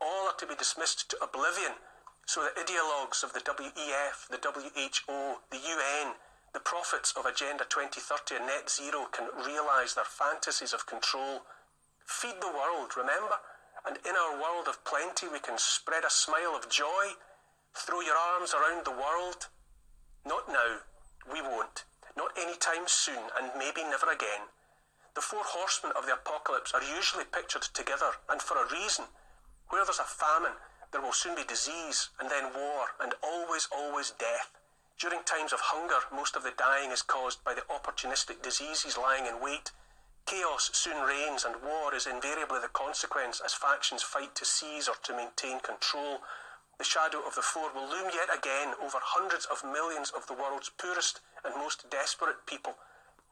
all 0.00 0.26
are 0.26 0.38
to 0.40 0.46
be 0.46 0.56
dismissed 0.56 1.10
to 1.10 1.20
oblivion 1.22 1.76
so 2.26 2.42
the 2.42 2.60
ideologues 2.60 3.22
of 3.22 3.32
the 3.32 3.40
WEF, 3.40 4.26
the 4.26 4.42
WHO, 4.42 5.38
the 5.50 5.62
UN, 5.62 6.14
the 6.52 6.60
prophets 6.60 7.14
of 7.16 7.24
Agenda 7.24 7.62
2030 7.68 8.42
and 8.42 8.46
Net 8.46 8.68
Zero 8.68 9.06
can 9.12 9.30
realise 9.46 9.94
their 9.94 10.04
fantasies 10.04 10.72
of 10.72 10.86
control. 10.86 11.46
Feed 12.04 12.40
the 12.40 12.50
world, 12.50 12.96
remember? 12.96 13.38
And 13.86 13.98
in 14.04 14.18
our 14.18 14.34
world 14.34 14.66
of 14.66 14.84
plenty 14.84 15.28
we 15.30 15.38
can 15.38 15.58
spread 15.58 16.02
a 16.04 16.10
smile 16.10 16.58
of 16.58 16.68
joy, 16.68 17.14
throw 17.74 18.00
your 18.00 18.16
arms 18.16 18.52
around 18.52 18.84
the 18.84 18.90
world. 18.90 19.46
Not 20.26 20.48
now, 20.48 20.82
we 21.30 21.40
won't. 21.40 21.84
Not 22.16 22.32
any 22.36 22.56
time 22.56 22.88
soon, 22.88 23.30
and 23.38 23.52
maybe 23.56 23.84
never 23.84 24.10
again. 24.10 24.50
The 25.14 25.20
four 25.22 25.44
horsemen 25.44 25.92
of 25.96 26.06
the 26.06 26.14
apocalypse 26.14 26.74
are 26.74 26.82
usually 26.82 27.24
pictured 27.24 27.62
together, 27.62 28.18
and 28.28 28.42
for 28.42 28.58
a 28.58 28.72
reason. 28.72 29.06
Where 29.68 29.84
there's 29.84 30.00
a 30.00 30.04
famine, 30.04 30.58
there 30.90 31.00
will 31.00 31.12
soon 31.12 31.36
be 31.36 31.44
disease, 31.44 32.10
and 32.18 32.30
then 32.30 32.54
war, 32.54 32.96
and 33.00 33.14
always, 33.22 33.68
always 33.70 34.10
death. 34.10 34.50
During 34.98 35.22
times 35.22 35.52
of 35.52 35.60
hunger, 35.60 36.00
most 36.10 36.36
of 36.36 36.42
the 36.42 36.54
dying 36.56 36.90
is 36.90 37.02
caused 37.02 37.44
by 37.44 37.54
the 37.54 37.66
opportunistic 37.70 38.42
diseases 38.42 38.96
lying 38.96 39.26
in 39.26 39.40
wait 39.40 39.70
Chaos 40.26 40.70
soon 40.72 41.06
reigns, 41.06 41.44
and 41.44 41.62
war 41.62 41.94
is 41.94 42.08
invariably 42.08 42.58
the 42.58 42.74
consequence 42.74 43.40
as 43.44 43.54
factions 43.54 44.02
fight 44.02 44.34
to 44.34 44.44
seize 44.44 44.88
or 44.88 44.96
to 45.04 45.14
maintain 45.14 45.60
control. 45.60 46.18
The 46.78 46.84
shadow 46.84 47.22
of 47.24 47.36
the 47.36 47.42
four 47.46 47.70
will 47.72 47.88
loom 47.88 48.10
yet 48.12 48.28
again 48.36 48.74
over 48.82 48.98
hundreds 49.00 49.46
of 49.46 49.62
millions 49.62 50.10
of 50.10 50.26
the 50.26 50.34
world's 50.34 50.68
poorest 50.68 51.20
and 51.44 51.54
most 51.54 51.88
desperate 51.90 52.44
people. 52.44 52.74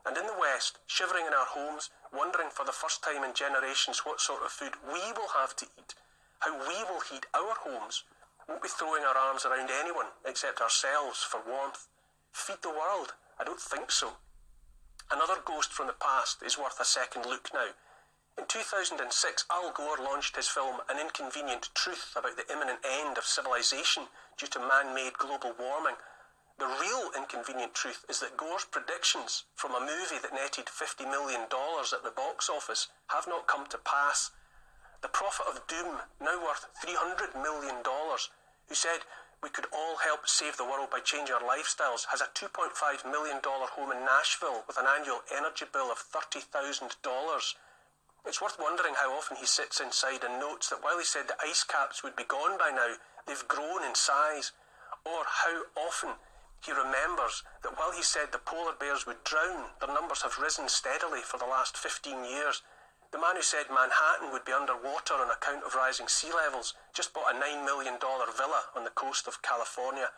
And 0.06 0.16
in 0.16 0.26
the 0.26 0.38
West, 0.38 0.78
shivering 0.86 1.26
in 1.26 1.34
our 1.34 1.50
homes, 1.50 1.90
wondering 2.12 2.50
for 2.50 2.64
the 2.64 2.70
first 2.70 3.02
time 3.02 3.24
in 3.24 3.34
generations 3.34 4.06
what 4.06 4.20
sort 4.20 4.44
of 4.44 4.52
food 4.52 4.74
we 4.86 5.02
will 5.18 5.34
have 5.34 5.56
to 5.56 5.66
eat, 5.76 5.94
how 6.40 6.54
we 6.54 6.84
will 6.84 7.00
heat 7.00 7.26
our 7.34 7.56
homes, 7.66 8.04
won't 8.48 8.62
be 8.62 8.68
throwing 8.68 9.02
our 9.02 9.18
arms 9.18 9.44
around 9.44 9.68
anyone 9.68 10.14
except 10.24 10.60
ourselves 10.60 11.24
for 11.24 11.40
warmth. 11.42 11.88
Feed 12.30 12.62
the 12.62 12.70
world? 12.70 13.14
I 13.40 13.42
don't 13.42 13.60
think 13.60 13.90
so. 13.90 14.14
Another 15.10 15.40
ghost 15.44 15.72
from 15.72 15.86
the 15.86 15.92
past 15.92 16.42
is 16.42 16.58
worth 16.58 16.80
a 16.80 16.84
second 16.84 17.26
look 17.26 17.50
now. 17.52 17.68
In 18.36 18.46
2006, 18.46 19.44
Al 19.50 19.70
Gore 19.70 19.98
launched 19.98 20.36
his 20.36 20.48
film 20.48 20.80
An 20.88 20.98
Inconvenient 20.98 21.70
Truth 21.74 22.14
about 22.16 22.36
the 22.36 22.50
imminent 22.50 22.80
end 22.84 23.16
of 23.16 23.24
civilization 23.24 24.08
due 24.36 24.48
to 24.48 24.58
man 24.58 24.94
made 24.94 25.14
global 25.18 25.54
warming. 25.58 25.96
The 26.58 26.66
real 26.66 27.10
inconvenient 27.16 27.74
truth 27.74 28.04
is 28.08 28.20
that 28.20 28.36
Gore's 28.36 28.64
predictions 28.64 29.44
from 29.54 29.74
a 29.74 29.80
movie 29.80 30.18
that 30.22 30.32
netted 30.32 30.66
$50 30.66 31.08
million 31.10 31.42
at 31.42 32.02
the 32.02 32.14
box 32.14 32.48
office 32.48 32.88
have 33.08 33.26
not 33.26 33.46
come 33.46 33.66
to 33.66 33.78
pass. 33.78 34.30
The 35.02 35.08
prophet 35.08 35.46
of 35.48 35.66
doom, 35.66 36.02
now 36.20 36.42
worth 36.42 36.66
$300 36.82 37.34
million, 37.34 37.82
who 37.84 38.74
said 38.74 39.00
we 39.44 39.52
could 39.52 39.68
all 39.76 40.00
help 40.00 40.26
save 40.26 40.56
the 40.56 40.64
world 40.64 40.88
by 40.88 41.04
changing 41.04 41.36
our 41.36 41.44
lifestyles, 41.44 42.08
has 42.08 42.24
a 42.24 42.32
$2.5 42.32 42.72
million 43.04 43.44
home 43.44 43.92
in 43.92 44.00
Nashville 44.00 44.64
with 44.66 44.80
an 44.80 44.88
annual 44.88 45.20
energy 45.28 45.66
bill 45.70 45.92
of 45.92 46.00
$30,000. 46.00 46.48
It's 48.24 48.40
worth 48.40 48.56
wondering 48.58 48.94
how 48.96 49.12
often 49.12 49.36
he 49.36 49.44
sits 49.44 49.84
inside 49.84 50.24
and 50.24 50.40
notes 50.40 50.70
that 50.70 50.80
while 50.80 50.96
he 50.96 51.04
said 51.04 51.28
the 51.28 51.36
ice 51.44 51.62
caps 51.62 52.02
would 52.02 52.16
be 52.16 52.24
gone 52.24 52.56
by 52.56 52.72
now, 52.72 52.96
they've 53.28 53.46
grown 53.46 53.84
in 53.84 53.94
size. 53.94 54.52
Or 55.04 55.28
how 55.28 55.68
often 55.76 56.16
he 56.64 56.72
remembers 56.72 57.44
that 57.62 57.76
while 57.76 57.92
he 57.92 58.02
said 58.02 58.32
the 58.32 58.40
polar 58.40 58.72
bears 58.72 59.04
would 59.04 59.22
drown, 59.28 59.76
their 59.78 59.92
numbers 59.92 60.22
have 60.22 60.40
risen 60.40 60.70
steadily 60.72 61.20
for 61.20 61.36
the 61.36 61.44
last 61.44 61.76
15 61.76 62.24
years 62.24 62.62
the 63.14 63.22
man 63.22 63.38
who 63.38 63.46
said 63.46 63.70
Manhattan 63.70 64.34
would 64.34 64.42
be 64.42 64.50
underwater 64.50 65.14
on 65.14 65.30
account 65.30 65.62
of 65.62 65.78
rising 65.78 66.10
sea 66.10 66.34
levels 66.34 66.74
just 66.90 67.14
bought 67.14 67.30
a 67.30 67.38
$9 67.38 67.62
million 67.62 67.94
villa 68.02 68.62
on 68.74 68.82
the 68.82 68.90
coast 68.98 69.30
of 69.30 69.38
California. 69.38 70.10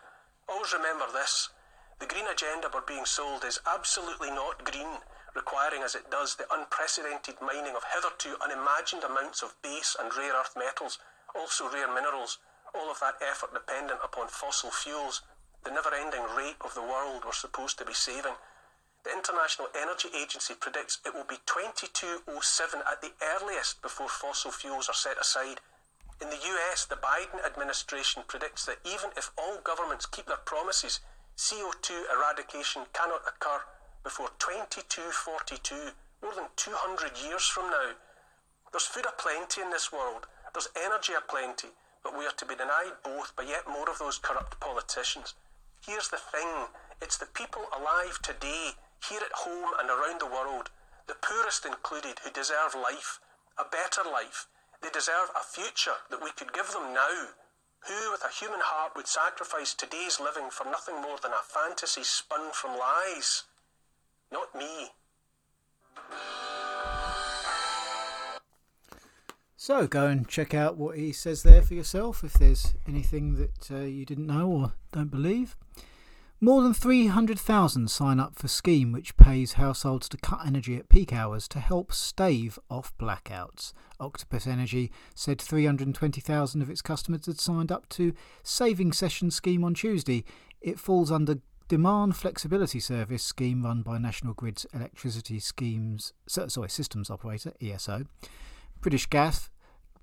Always 0.48 0.72
remember 0.72 1.04
this 1.12 1.50
the 2.00 2.08
green 2.08 2.24
agenda 2.24 2.72
we're 2.72 2.88
being 2.88 3.04
sold 3.04 3.44
is 3.44 3.60
absolutely 3.68 4.30
not 4.32 4.64
green, 4.64 5.04
requiring 5.36 5.84
as 5.84 5.94
it 5.94 6.10
does 6.10 6.36
the 6.40 6.48
unprecedented 6.48 7.36
mining 7.44 7.76
of 7.76 7.84
hitherto 7.92 8.40
unimagined 8.40 9.04
amounts 9.04 9.42
of 9.44 9.60
base 9.60 9.94
and 10.00 10.08
rare 10.16 10.32
earth 10.32 10.56
metals, 10.56 10.96
also 11.36 11.68
rare 11.68 11.92
minerals, 11.92 12.38
all 12.72 12.90
of 12.90 13.00
that 13.00 13.20
effort 13.20 13.52
dependent 13.52 14.00
upon 14.02 14.28
fossil 14.28 14.70
fuels, 14.72 15.20
the 15.64 15.70
never 15.70 15.92
ending 15.92 16.24
rape 16.32 16.64
of 16.64 16.72
the 16.72 16.80
world 16.80 17.28
we're 17.28 17.36
supposed 17.36 17.76
to 17.76 17.84
be 17.84 17.92
saving. 17.92 18.40
The 19.06 19.14
International 19.14 19.68
Energy 19.80 20.08
Agency 20.18 20.54
predicts 20.58 20.98
it 21.06 21.14
will 21.14 21.22
be 21.22 21.38
2207 21.46 22.26
at 22.90 23.00
the 23.00 23.12
earliest 23.22 23.80
before 23.80 24.08
fossil 24.08 24.50
fuels 24.50 24.88
are 24.88 24.98
set 24.98 25.16
aside. 25.16 25.60
In 26.20 26.28
the 26.28 26.42
US, 26.42 26.84
the 26.86 26.96
Biden 26.96 27.38
administration 27.46 28.24
predicts 28.26 28.66
that 28.66 28.82
even 28.84 29.10
if 29.16 29.30
all 29.38 29.58
governments 29.62 30.06
keep 30.06 30.26
their 30.26 30.42
promises, 30.42 30.98
CO2 31.36 32.10
eradication 32.10 32.82
cannot 32.92 33.22
occur 33.28 33.62
before 34.02 34.30
2242, 34.40 35.94
more 36.20 36.34
than 36.34 36.50
200 36.56 37.16
years 37.16 37.46
from 37.46 37.70
now. 37.70 37.94
There's 38.72 38.90
food 38.90 39.06
aplenty 39.06 39.62
in 39.62 39.70
this 39.70 39.92
world, 39.92 40.26
there's 40.52 40.68
energy 40.74 41.12
aplenty, 41.16 41.68
but 42.02 42.18
we 42.18 42.26
are 42.26 42.34
to 42.38 42.44
be 42.44 42.56
denied 42.56 42.98
both 43.04 43.36
by 43.36 43.44
yet 43.44 43.68
more 43.68 43.88
of 43.88 44.00
those 44.00 44.18
corrupt 44.18 44.58
politicians. 44.58 45.34
Here's 45.86 46.08
the 46.08 46.18
thing 46.18 46.66
it's 47.00 47.18
the 47.18 47.26
people 47.26 47.62
alive 47.70 48.18
today, 48.22 48.74
here 49.08 49.20
at 49.24 49.46
home 49.46 49.72
and 49.80 49.88
around 49.88 50.20
the 50.20 50.26
world, 50.26 50.70
the 51.06 51.16
poorest 51.20 51.64
included, 51.64 52.18
who 52.24 52.30
deserve 52.30 52.74
life, 52.74 53.20
a 53.58 53.64
better 53.64 54.02
life. 54.02 54.46
They 54.82 54.90
deserve 54.90 55.30
a 55.34 55.44
future 55.44 56.02
that 56.10 56.22
we 56.22 56.30
could 56.32 56.52
give 56.52 56.72
them 56.72 56.92
now. 56.92 57.34
Who, 57.86 58.10
with 58.10 58.24
a 58.24 58.34
human 58.34 58.60
heart, 58.62 58.92
would 58.96 59.06
sacrifice 59.06 59.72
today's 59.72 60.18
living 60.18 60.50
for 60.50 60.64
nothing 60.64 61.00
more 61.00 61.18
than 61.22 61.32
a 61.32 61.46
fantasy 61.46 62.02
spun 62.02 62.52
from 62.52 62.78
lies? 62.78 63.44
Not 64.32 64.54
me. 64.54 64.90
So 69.56 69.86
go 69.86 70.06
and 70.06 70.28
check 70.28 70.54
out 70.54 70.76
what 70.76 70.96
he 70.96 71.12
says 71.12 71.42
there 71.42 71.62
for 71.62 71.74
yourself 71.74 72.22
if 72.22 72.34
there's 72.34 72.74
anything 72.86 73.36
that 73.36 73.70
uh, 73.70 73.84
you 73.84 74.04
didn't 74.04 74.26
know 74.26 74.48
or 74.48 74.72
don't 74.92 75.10
believe. 75.10 75.56
More 76.38 76.60
than 76.62 76.74
300,000 76.74 77.90
sign 77.90 78.20
up 78.20 78.34
for 78.36 78.46
scheme 78.46 78.92
which 78.92 79.16
pays 79.16 79.54
households 79.54 80.06
to 80.10 80.18
cut 80.18 80.46
energy 80.46 80.76
at 80.76 80.90
peak 80.90 81.10
hours 81.10 81.48
to 81.48 81.58
help 81.60 81.94
stave 81.94 82.58
off 82.68 82.92
blackouts. 82.98 83.72
Octopus 83.98 84.46
Energy 84.46 84.92
said 85.14 85.40
320,000 85.40 86.60
of 86.60 86.68
its 86.68 86.82
customers 86.82 87.24
had 87.24 87.40
signed 87.40 87.72
up 87.72 87.88
to 87.88 88.12
Saving 88.42 88.92
Session 88.92 89.30
scheme 89.30 89.64
on 89.64 89.72
Tuesday. 89.72 90.24
It 90.60 90.78
falls 90.78 91.10
under 91.10 91.38
Demand 91.68 92.16
Flexibility 92.16 92.80
Service 92.80 93.22
scheme 93.22 93.64
run 93.64 93.80
by 93.80 93.96
National 93.96 94.34
Grid's 94.34 94.66
Electricity 94.74 95.38
Schemes 95.38 96.12
sorry, 96.26 96.68
Systems 96.68 97.08
Operator 97.08 97.54
ESO. 97.62 98.04
British 98.82 99.06
Gas 99.06 99.48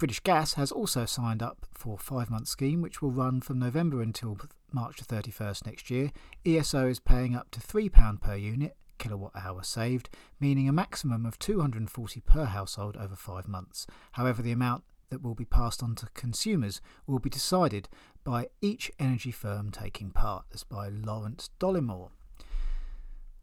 British 0.03 0.19
Gas 0.19 0.55
has 0.55 0.69
also 0.69 1.05
signed 1.05 1.41
up 1.41 1.65
for 1.73 1.93
a 1.93 1.97
five 1.97 2.29
month 2.29 2.49
scheme 2.49 2.81
which 2.81 3.01
will 3.01 3.09
run 3.11 3.39
from 3.39 3.57
November 3.57 4.01
until 4.01 4.37
March 4.69 4.97
31st 4.97 5.65
next 5.65 5.89
year, 5.89 6.11
ESO 6.45 6.89
is 6.89 6.99
paying 6.99 7.37
up 7.37 7.49
to 7.51 7.61
£3 7.61 8.19
per 8.19 8.35
unit 8.35 8.75
kilowatt 8.97 9.31
hour 9.33 9.63
saved, 9.63 10.09
meaning 10.41 10.67
a 10.67 10.73
maximum 10.73 11.25
of 11.25 11.39
240 11.39 12.19
per 12.19 12.43
household 12.43 12.97
over 12.97 13.15
5 13.15 13.47
months. 13.47 13.87
However, 14.11 14.41
the 14.41 14.51
amount 14.51 14.83
that 15.09 15.21
will 15.21 15.35
be 15.35 15.45
passed 15.45 15.81
on 15.81 15.95
to 15.95 16.07
consumers 16.13 16.81
will 17.07 17.19
be 17.19 17.29
decided 17.29 17.87
by 18.25 18.47
each 18.59 18.91
energy 18.99 19.31
firm 19.31 19.71
taking 19.71 20.11
part. 20.11 20.43
That's 20.49 20.65
by 20.65 20.89
Lawrence 20.89 21.49
Dollimore. 21.61 22.09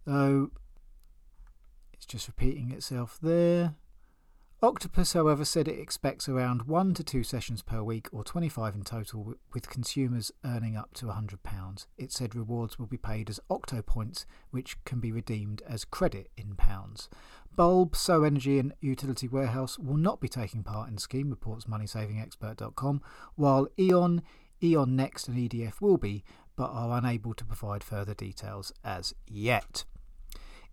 So 0.05 0.51
it's 1.95 2.05
just 2.05 2.29
repeating 2.29 2.71
itself 2.71 3.19
there. 3.23 3.77
Octopus, 4.63 5.15
however, 5.15 5.47
said 5.47 5.69
it 5.69 5.79
expects 5.79 6.29
around 6.29 6.65
one 6.65 6.93
to 6.93 7.03
two 7.03 7.25
sessions 7.25 7.63
per 7.63 7.83
week, 7.83 8.09
or 8.13 8.23
25 8.23 8.75
in 8.75 8.83
total, 8.83 9.35
with 9.55 9.71
consumers 9.71 10.31
earning 10.45 10.77
up 10.77 10.93
to 10.93 11.07
£100. 11.07 11.87
It 11.97 12.13
said 12.13 12.35
rewards 12.35 12.79
will 12.79 12.87
be 12.87 12.99
paid 12.99 13.31
as 13.31 13.41
Octo 13.49 13.81
points, 13.81 14.27
which 14.51 14.77
can 14.85 15.01
be 15.01 15.13
redeemed 15.13 15.63
as 15.67 15.87
credit 15.87 16.31
in 16.37 16.57
pounds. 16.57 17.09
Bulb, 17.57 17.97
So 17.97 18.23
Energy, 18.23 18.59
and 18.59 18.75
Utility 18.83 19.29
Warehouse 19.29 19.79
will 19.79 19.97
not 19.97 20.21
be 20.21 20.29
taking 20.29 20.63
part 20.63 20.91
in 20.91 20.99
scheme, 20.99 21.31
reports 21.31 21.65
MoneySavingExpert.com, 21.65 23.01
while 23.37 23.67
E.ON, 23.79 24.21
E.ON 24.63 24.95
Next, 24.95 25.27
and 25.27 25.39
EDF 25.39 25.81
will 25.81 25.97
be, 25.97 26.23
but 26.55 26.71
are 26.71 26.99
unable 26.99 27.33
to 27.33 27.47
provide 27.47 27.83
further 27.83 28.13
details 28.13 28.75
as 28.85 29.15
yet. 29.27 29.85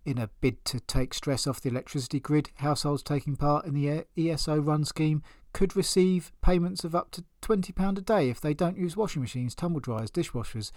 In 0.08 0.16
a 0.16 0.30
bid 0.40 0.64
to 0.64 0.80
take 0.80 1.12
stress 1.12 1.46
off 1.46 1.60
the 1.60 1.68
electricity 1.68 2.18
grid, 2.18 2.48
households 2.54 3.02
taking 3.02 3.36
part 3.36 3.66
in 3.66 3.74
the 3.74 4.06
ESO 4.16 4.58
run 4.58 4.86
scheme 4.86 5.22
could 5.52 5.76
receive 5.76 6.32
payments 6.40 6.82
of 6.82 6.94
up 6.94 7.10
to 7.10 7.24
£20 7.42 7.98
a 7.98 8.00
day 8.00 8.30
if 8.30 8.40
they 8.40 8.54
don't 8.54 8.78
use 8.78 8.96
washing 8.96 9.20
machines, 9.20 9.54
tumble 9.54 9.80
dryers, 9.80 10.10
dishwashers, 10.10 10.72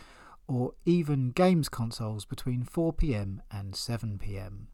or 0.50 0.74
even 0.84 1.32
games 1.32 1.70
consoles 1.70 2.26
between 2.26 2.66
4pm 2.66 3.40
and 3.50 3.74
7pm. 3.74 4.66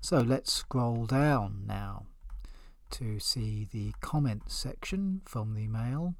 So 0.00 0.18
let's 0.18 0.52
scroll 0.52 1.04
down 1.04 1.64
now 1.66 2.06
to 2.90 3.18
see 3.18 3.66
the 3.72 3.94
comments 4.00 4.54
section 4.54 5.22
from 5.24 5.54
the 5.54 5.66
mail. 5.66 6.14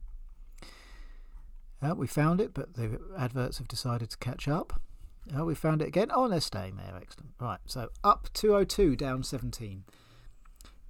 Uh, 1.81 1.95
we 1.95 2.09
found 2.09 2.41
it, 2.41 2.53
but 2.53 2.75
the 2.75 3.01
adverts 3.17 3.59
have 3.59 3.69
decided 3.69 4.11
to 4.11 4.19
catch 4.19 4.49
up. 4.49 4.81
Oh, 5.37 5.45
we 5.45 5.55
found 5.55 5.83
it 5.83 5.89
again. 5.89 6.09
Oh, 6.13 6.29
they're 6.29 6.41
staying 6.41 6.77
there. 6.77 6.95
Excellent. 6.97 7.31
Right, 7.41 7.61
so 7.67 7.91
up 8.03 8.29
202, 8.33 8.97
down 8.97 9.23
17. 9.23 9.85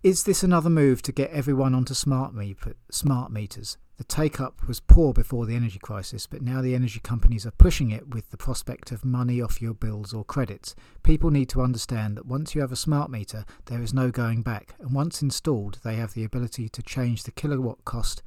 Is 0.03 0.23
this 0.23 0.45
another 0.45 0.71
move 0.71 1.03
to 1.03 1.13
get 1.13 1.31
everyone 1.31 1.75
onto 1.75 1.95
smart, 1.95 2.33
me- 2.33 2.57
smart 2.91 3.33
meters? 3.33 3.77
The 3.97 4.05
take 4.05 4.41
up 4.41 4.69
was 4.69 4.79
poor 4.79 5.13
before 5.13 5.45
the 5.45 5.57
energy 5.57 5.81
crisis, 5.81 6.29
but 6.29 6.41
now 6.41 6.63
the 6.63 6.77
energy 6.77 7.01
companies 7.01 7.45
are 7.45 7.51
pushing 7.51 7.91
it 7.91 8.15
with 8.15 8.31
the 8.31 8.37
prospect 8.37 8.93
of 8.93 9.05
money 9.05 9.43
off 9.43 9.61
your 9.61 9.75
bills 9.75 10.15
or 10.15 10.25
credits. 10.25 10.77
People 11.03 11.31
need 11.31 11.49
to 11.49 11.63
understand 11.63 12.17
that 12.17 12.27
once 12.27 12.55
you 12.55 12.61
have 12.61 12.71
a 12.71 12.77
smart 12.77 13.11
meter, 13.11 13.45
there 13.65 13.83
is 13.83 13.93
no 13.93 14.13
going 14.13 14.43
back, 14.43 14.77
and 14.79 14.93
once 14.93 15.21
installed, 15.21 15.81
they 15.83 15.97
have 15.97 16.15
the 16.15 16.23
ability 16.23 16.69
to 16.69 16.81
change 16.81 17.25
the 17.25 17.33
kilowatt 17.33 17.85
cost 17.85 18.23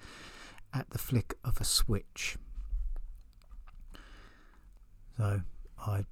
at 0.74 0.89
the 0.89 0.97
flick 0.97 1.36
of 1.45 1.62
a 1.62 1.64
switch. 1.64 2.36
So, 5.18 5.39
I 5.86 6.06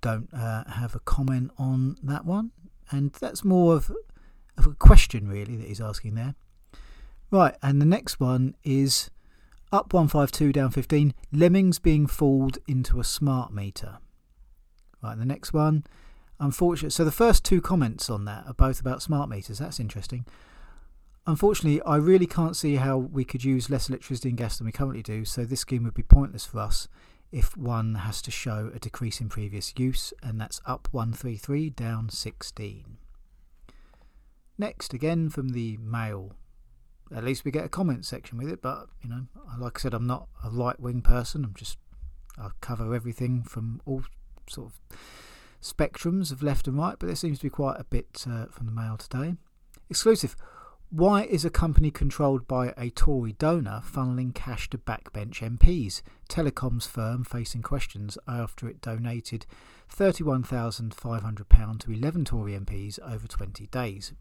don't 0.00 0.32
uh, 0.32 0.64
have 0.70 0.94
a 0.94 1.00
comment 1.00 1.50
on 1.58 1.96
that 2.02 2.24
one, 2.24 2.52
and 2.90 3.12
that's 3.12 3.44
more 3.44 3.74
of, 3.74 3.90
of 4.56 4.66
a 4.66 4.74
question 4.74 5.28
really 5.28 5.56
that 5.56 5.66
he's 5.66 5.80
asking 5.80 6.14
there. 6.14 6.34
Right, 7.30 7.56
and 7.62 7.80
the 7.80 7.86
next 7.86 8.20
one 8.20 8.54
is 8.62 9.10
up 9.72 9.92
152 9.92 10.52
down 10.52 10.70
15 10.70 11.12
lemmings 11.32 11.78
being 11.78 12.06
fooled 12.06 12.58
into 12.68 13.00
a 13.00 13.04
smart 13.04 13.52
meter. 13.52 13.98
Right, 15.02 15.18
the 15.18 15.24
next 15.24 15.52
one, 15.52 15.84
unfortunately, 16.38 16.90
so 16.90 17.04
the 17.04 17.10
first 17.10 17.44
two 17.44 17.60
comments 17.60 18.08
on 18.08 18.24
that 18.26 18.46
are 18.46 18.54
both 18.54 18.80
about 18.80 19.02
smart 19.02 19.28
meters. 19.28 19.58
That's 19.58 19.80
interesting. 19.80 20.24
Unfortunately, 21.26 21.82
I 21.82 21.96
really 21.96 22.26
can't 22.26 22.54
see 22.54 22.76
how 22.76 22.96
we 22.96 23.24
could 23.24 23.42
use 23.42 23.68
less 23.68 23.88
electricity 23.88 24.28
and 24.28 24.38
gas 24.38 24.58
than 24.58 24.66
we 24.66 24.72
currently 24.72 25.02
do, 25.02 25.24
so 25.24 25.44
this 25.44 25.60
scheme 25.60 25.82
would 25.82 25.94
be 25.94 26.04
pointless 26.04 26.46
for 26.46 26.60
us 26.60 26.86
if 27.32 27.56
one 27.56 27.96
has 27.96 28.22
to 28.22 28.30
show 28.30 28.70
a 28.74 28.78
decrease 28.78 29.20
in 29.20 29.28
previous 29.28 29.74
use, 29.76 30.12
and 30.22 30.40
that's 30.40 30.60
up 30.66 30.88
133, 30.92 31.70
down 31.70 32.08
16. 32.08 32.96
Next, 34.58 34.94
again 34.94 35.28
from 35.28 35.50
the 35.50 35.76
mail. 35.78 36.32
At 37.14 37.24
least 37.24 37.44
we 37.44 37.50
get 37.50 37.64
a 37.64 37.68
comment 37.68 38.04
section 38.04 38.38
with 38.38 38.48
it, 38.48 38.62
but 38.62 38.88
you 39.02 39.08
know, 39.08 39.26
like 39.58 39.78
I 39.78 39.80
said, 39.80 39.94
I'm 39.94 40.06
not 40.06 40.28
a 40.44 40.50
right 40.50 40.78
wing 40.80 41.02
person. 41.02 41.44
I'm 41.44 41.54
just 41.54 41.78
I 42.38 42.50
cover 42.60 42.94
everything 42.94 43.42
from 43.42 43.80
all 43.86 44.02
sort 44.48 44.68
of 44.68 44.98
spectrums 45.62 46.32
of 46.32 46.42
left 46.42 46.66
and 46.66 46.78
right, 46.78 46.96
but 46.98 47.06
there 47.06 47.16
seems 47.16 47.38
to 47.38 47.44
be 47.46 47.50
quite 47.50 47.78
a 47.78 47.84
bit 47.84 48.24
uh, 48.28 48.46
from 48.46 48.66
the 48.66 48.72
mail 48.72 48.96
today. 48.96 49.34
Exclusive. 49.88 50.36
Why 50.90 51.24
is 51.24 51.44
a 51.44 51.50
company 51.50 51.90
controlled 51.90 52.46
by 52.46 52.72
a 52.76 52.90
Tory 52.90 53.32
donor 53.32 53.82
funneling 53.84 54.32
cash 54.32 54.70
to 54.70 54.78
backbench 54.78 55.42
MPs? 55.42 56.00
Telecoms 56.28 56.86
firm 56.86 57.24
facing 57.24 57.62
questions 57.62 58.16
after 58.28 58.68
it 58.68 58.80
donated 58.80 59.46
£31,500 59.92 61.78
to 61.80 61.90
11 61.90 62.24
Tory 62.24 62.52
MPs 62.52 63.00
over 63.00 63.26
20 63.26 63.66
days. 63.66 64.12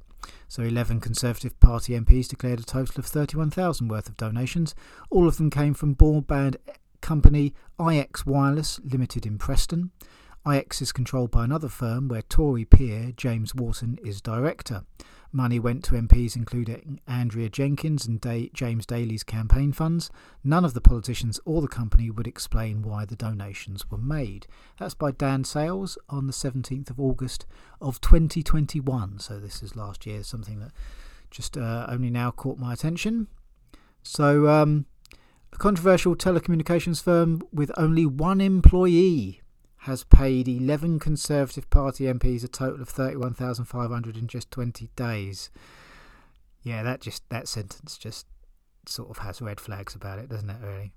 So 0.48 0.64
11 0.64 1.02
Conservative 1.02 1.60
Party 1.60 1.94
MPs 1.94 2.30
declared 2.30 2.62
a 2.62 2.64
total 2.64 2.98
of 2.98 3.06
31,000 3.06 3.88
worth 3.88 4.10
of 4.10 4.18
donations. 4.18 4.74
All 5.12 5.28
of 5.28 5.38
them 5.38 5.52
came 5.52 5.76
from 5.76 5.96
broadband 5.96 6.56
company 7.00 7.54
IX 7.80 8.26
Wireless 8.26 8.80
Limited 8.84 9.28
in 9.28 9.38
Preston. 9.38 9.92
IX 10.52 10.82
is 10.82 10.92
controlled 10.92 11.30
by 11.30 11.44
another 11.44 11.70
firm 11.70 12.08
where 12.08 12.24
Tory 12.24 12.66
peer 12.66 13.12
James 13.16 13.54
Wharton 13.54 14.00
is 14.04 14.20
director. 14.20 14.84
Money 15.36 15.60
went 15.60 15.84
to 15.84 15.96
MPs 15.96 16.38
including 16.38 17.02
Andrea 17.06 17.50
Jenkyns 17.50 18.08
and 18.08 18.22
Day- 18.22 18.50
James 18.54 18.86
Daly's 18.86 19.24
campaign 19.24 19.74
funds. 19.74 20.10
None 20.46 20.64
of 20.64 20.74
the 20.74 20.80
politicians 20.80 21.42
or 21.44 21.62
the 21.62 21.68
company 21.68 22.10
would 22.10 22.26
explain 22.26 22.82
why 22.82 23.04
the 23.04 23.18
donations 23.18 23.92
were 23.92 23.98
made. 23.98 24.48
That's 24.80 24.94
by 24.94 25.12
Dan 25.12 25.44
Sales 25.44 25.98
on 26.10 26.28
the 26.28 26.32
17th 26.32 26.90
of 26.90 27.02
August 27.02 27.46
of 27.82 28.00
2021. 28.00 29.20
So 29.20 29.38
this 29.38 29.62
is 29.62 29.76
last 29.76 30.06
year, 30.06 30.24
something 30.24 30.62
that 30.62 30.72
just 31.30 31.58
uh, 31.58 31.86
only 31.90 32.10
now 32.10 32.32
caught 32.32 32.58
my 32.58 32.72
attention. 32.72 33.28
So, 34.04 34.48
um, 34.48 34.86
a 35.52 35.58
controversial 35.58 36.16
telecommunications 36.16 37.04
firm 37.04 37.42
with 37.52 37.72
only 37.76 38.06
one 38.06 38.40
employee 38.40 39.42
has 39.86 40.04
paid 40.04 40.48
11 40.48 40.98
Conservative 40.98 41.70
Party 41.70 42.06
MPs 42.06 42.44
a 42.44 42.48
total 42.48 42.82
of 42.82 42.90
31,500 42.90 44.18
in 44.18 44.28
just 44.28 44.50
20 44.50 44.90
days. 44.96 45.52
Yeah, 46.64 46.82
that 46.82 47.02
just 47.02 47.28
that 47.30 47.48
sentence 47.48 47.96
just 47.96 48.26
sort 48.88 49.12
of 49.12 49.20
has 49.20 49.42
red 49.42 49.60
flags 49.60 49.94
about 49.94 50.18
it, 50.18 50.30
doesn't 50.30 50.50
it? 50.50 50.58
Really. 50.60 50.92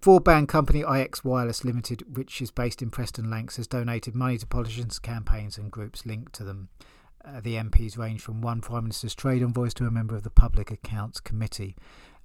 Broadband 0.00 0.48
company 0.48 0.80
IX 0.80 1.24
Wireless 1.24 1.62
Limited, 1.62 2.16
which 2.16 2.40
is 2.40 2.50
based 2.50 2.80
in 2.80 2.90
Preston 2.90 3.28
Lancs, 3.28 3.56
has 3.56 3.66
donated 3.66 4.14
money 4.14 4.38
to 4.38 4.46
politicians, 4.46 4.98
campaigns, 4.98 5.58
and 5.58 5.70
groups 5.70 6.06
linked 6.06 6.32
to 6.34 6.44
them. 6.44 6.70
Uh, 7.22 7.40
the 7.40 7.56
MPs 7.56 7.98
range 7.98 8.22
from 8.22 8.40
one 8.40 8.62
Prime 8.62 8.84
Minister's 8.84 9.14
trade 9.14 9.42
envoy 9.42 9.68
to 9.70 9.86
a 9.86 9.90
member 9.90 10.16
of 10.16 10.22
the 10.22 10.30
Public 10.30 10.70
Accounts 10.70 11.20
Committee. 11.20 11.76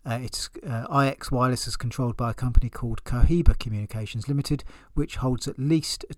Uh, 0.04 0.20
it's 0.24 0.50
uh, 0.68 0.88
IX 0.92 1.32
Wireless 1.32 1.68
is 1.68 1.78
controlled 1.78 2.18
by 2.18 2.32
a 2.32 2.36
company 2.36 2.70
called 2.70 3.04
Cohiba 3.04 3.58
Communications 3.60 4.28
Limited, 4.28 4.64
which 4.96 5.18
holds 5.18 5.48
at 5.48 5.60
least 5.60 6.06
a, 6.10 6.14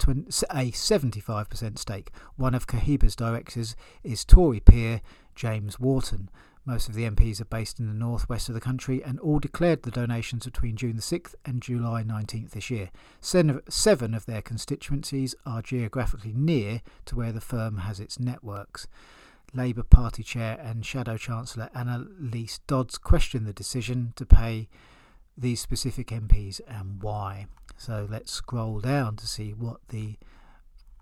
a 0.52 0.72
75% 0.72 1.78
stake. 1.78 2.12
One 2.38 2.56
of 2.56 2.66
Cohiba's 2.66 3.16
directors 3.16 3.76
is 4.02 4.24
Tory 4.24 4.62
peer 4.62 5.02
James 5.36 5.82
Wharton. 5.82 6.30
Most 6.66 6.88
of 6.88 6.96
the 6.96 7.04
MPs 7.04 7.42
are 7.42 7.46
based 7.46 7.78
in 7.78 7.88
the 7.88 7.94
northwest 7.94 8.48
of 8.48 8.56
the 8.56 8.62
country 8.62 9.04
and 9.04 9.20
all 9.20 9.40
declared 9.40 9.84
the 9.84 9.92
donations 9.92 10.46
between 10.46 10.78
June 10.78 10.96
the 10.96 11.02
6th 11.02 11.36
and 11.44 11.62
July 11.62 12.04
19th 12.04 12.52
this 12.52 12.70
year. 12.70 12.90
Seven 13.20 14.14
of 14.14 14.26
their 14.26 14.42
constituencies 14.42 15.36
are 15.46 15.62
geographically 15.62 16.32
near 16.34 16.82
to 17.04 17.18
where 17.18 17.34
the 17.34 17.42
firm 17.42 17.80
has 17.80 18.00
its 18.00 18.18
networks. 18.18 18.88
Labour 19.54 19.84
Party 19.84 20.24
Chair 20.24 20.60
and 20.62 20.86
Shadow 20.86 21.18
Chancellor 21.18 21.70
Anneliese 21.76 22.60
Dodds 22.68 22.98
questioned 22.98 23.46
the 23.46 23.54
decision 23.54 24.14
to 24.16 24.26
pay 24.26 24.68
these 25.38 25.62
specific 25.62 26.08
MPs 26.08 26.60
and 26.68 27.02
why. 27.02 27.48
So 27.78 28.08
let's 28.10 28.32
scroll 28.32 28.80
down 28.80 29.16
to 29.18 29.28
see 29.28 29.52
what 29.54 29.88
the 29.90 30.18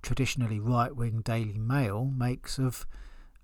traditionally 0.02 0.60
right 0.60 0.95
wing 0.95 1.22
Daily 1.22 1.58
Mail 1.58 2.06
makes 2.06 2.58
of 2.58 2.86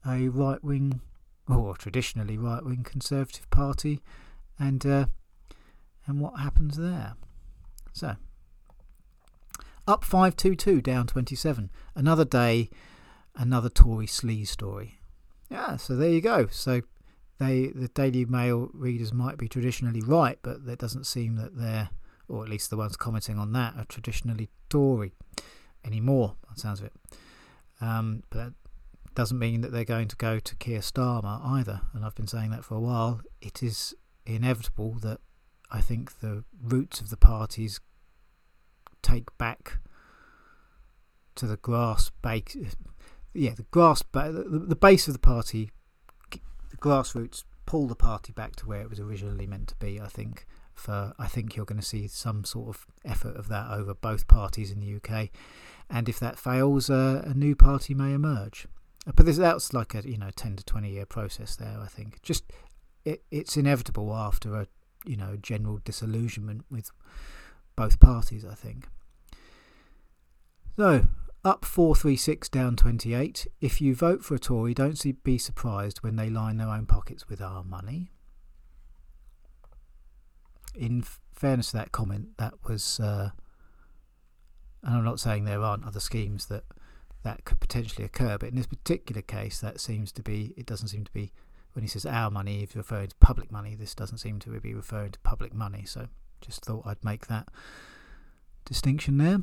a 0.05 0.27
right 0.29 0.63
wing 0.63 1.01
or 1.47 1.75
traditionally 1.75 2.37
right 2.37 2.63
wing 2.63 2.83
Conservative 2.83 3.49
Party 3.49 4.01
and 4.59 4.85
uh, 4.85 5.05
and 6.05 6.19
what 6.19 6.39
happens 6.39 6.77
there. 6.77 7.15
So 7.93 8.15
up 9.87 10.03
522 10.03 10.81
down 10.81 11.07
27 11.07 11.69
another 11.95 12.25
day 12.25 12.69
another 13.37 13.69
Tory 13.69 14.07
sleaze 14.07 14.47
story 14.47 14.97
yeah, 15.49 15.77
so 15.77 15.95
there 15.95 16.09
you 16.09 16.21
go. 16.21 16.47
So 16.47 16.81
they 17.39 17.67
the 17.67 17.87
Daily 17.89 18.25
Mail 18.25 18.69
readers 18.73 19.13
might 19.13 19.37
be 19.37 19.47
traditionally 19.47 20.01
right, 20.01 20.37
but 20.41 20.59
it 20.67 20.79
doesn't 20.79 21.05
seem 21.05 21.35
that 21.35 21.57
they're, 21.57 21.89
or 22.27 22.43
at 22.43 22.49
least 22.49 22.69
the 22.69 22.77
ones 22.77 22.97
commenting 22.97 23.39
on 23.39 23.53
that, 23.53 23.75
are 23.77 23.85
traditionally 23.85 24.49
Tory 24.69 25.13
anymore. 25.85 26.35
That 26.49 26.59
sounds 26.59 26.79
of 26.79 26.87
it. 26.87 26.93
Um, 27.79 28.23
but 28.29 28.37
that 28.37 28.53
doesn't 29.15 29.39
mean 29.39 29.61
that 29.61 29.71
they're 29.71 29.85
going 29.85 30.07
to 30.09 30.15
go 30.15 30.39
to 30.39 30.55
Keir 30.55 30.79
Starmer 30.79 31.39
either. 31.45 31.81
And 31.93 32.03
I've 32.03 32.15
been 32.15 32.27
saying 32.27 32.49
that 32.51 32.65
for 32.65 32.75
a 32.75 32.79
while. 32.79 33.21
It 33.41 33.63
is 33.63 33.95
inevitable 34.25 34.93
that 35.01 35.19
I 35.71 35.79
think 35.79 36.19
the 36.19 36.43
roots 36.61 36.99
of 36.99 37.09
the 37.09 37.17
parties 37.17 37.79
take 39.01 39.35
back 39.37 39.77
to 41.35 41.45
the 41.45 41.57
grass 41.57 42.11
base 42.21 42.75
yeah, 43.33 43.53
the 43.53 43.63
grass, 43.63 44.03
the, 44.11 44.65
the 44.67 44.75
base 44.75 45.07
of 45.07 45.13
the 45.13 45.19
party, 45.19 45.71
the 46.31 46.77
grassroots 46.77 47.43
pull 47.65 47.87
the 47.87 47.95
party 47.95 48.33
back 48.33 48.55
to 48.55 48.67
where 48.67 48.81
it 48.81 48.89
was 48.89 48.99
originally 48.99 49.45
meant 49.45 49.67
to 49.67 49.75
be. 49.75 50.01
I 50.01 50.07
think 50.07 50.45
for 50.73 51.13
I 51.19 51.27
think 51.27 51.55
you're 51.55 51.65
going 51.65 51.79
to 51.79 51.85
see 51.85 52.07
some 52.07 52.43
sort 52.43 52.69
of 52.69 52.87
effort 53.05 53.35
of 53.35 53.47
that 53.49 53.69
over 53.71 53.93
both 53.93 54.27
parties 54.27 54.71
in 54.71 54.79
the 54.79 54.95
UK, 54.95 55.29
and 55.89 56.09
if 56.09 56.19
that 56.19 56.39
fails, 56.39 56.89
uh, 56.89 57.23
a 57.25 57.33
new 57.33 57.55
party 57.55 57.93
may 57.93 58.13
emerge. 58.13 58.67
Uh, 59.05 59.11
but 59.15 59.25
this, 59.25 59.37
that's 59.37 59.73
like 59.73 59.93
a 59.93 60.07
you 60.07 60.17
know 60.17 60.31
ten 60.35 60.55
to 60.55 60.65
twenty 60.65 60.91
year 60.91 61.05
process 61.05 61.55
there. 61.55 61.79
I 61.81 61.87
think 61.87 62.21
just 62.21 62.51
it, 63.05 63.23
it's 63.31 63.57
inevitable 63.57 64.15
after 64.15 64.55
a 64.55 64.67
you 65.05 65.17
know 65.17 65.37
general 65.39 65.79
disillusionment 65.83 66.65
with 66.71 66.91
both 67.75 67.99
parties. 67.99 68.45
I 68.45 68.55
think. 68.55 68.87
So 70.77 71.05
up 71.43 71.65
436 71.65 72.49
down 72.49 72.75
28. 72.75 73.47
If 73.61 73.81
you 73.81 73.95
vote 73.95 74.23
for 74.23 74.35
a 74.35 74.39
Tory, 74.39 74.73
don't 74.73 75.23
be 75.23 75.37
surprised 75.37 75.99
when 75.99 76.15
they 76.15 76.29
line 76.29 76.57
their 76.57 76.69
own 76.69 76.85
pockets 76.85 77.29
with 77.29 77.41
our 77.41 77.63
money. 77.63 78.11
In 80.75 81.03
fairness 81.33 81.71
to 81.71 81.77
that 81.77 81.91
comment, 81.91 82.37
that 82.37 82.53
was, 82.67 82.99
uh, 82.99 83.31
and 84.83 84.95
I'm 84.97 85.03
not 85.03 85.19
saying 85.19 85.45
there 85.45 85.61
aren't 85.61 85.85
other 85.85 85.99
schemes 85.99 86.47
that 86.47 86.63
that 87.23 87.45
could 87.45 87.59
potentially 87.59 88.05
occur, 88.05 88.37
but 88.37 88.49
in 88.49 88.55
this 88.55 88.67
particular 88.67 89.21
case, 89.21 89.59
that 89.59 89.79
seems 89.79 90.11
to 90.13 90.21
be, 90.21 90.53
it 90.55 90.65
doesn't 90.65 90.89
seem 90.89 91.03
to 91.03 91.11
be, 91.11 91.31
when 91.73 91.83
he 91.83 91.89
says 91.89 92.05
our 92.05 92.31
money, 92.31 92.63
if 92.63 92.73
you're 92.73 92.81
referring 92.81 93.09
to 93.09 93.15
public 93.17 93.51
money, 93.51 93.75
this 93.75 93.93
doesn't 93.93 94.19
seem 94.19 94.39
to 94.39 94.49
be 94.59 94.73
referring 94.73 95.11
to 95.11 95.19
public 95.19 95.53
money. 95.53 95.83
So 95.85 96.07
just 96.41 96.63
thought 96.65 96.85
I'd 96.85 97.03
make 97.03 97.27
that 97.27 97.49
distinction 98.65 99.17
there. 99.17 99.39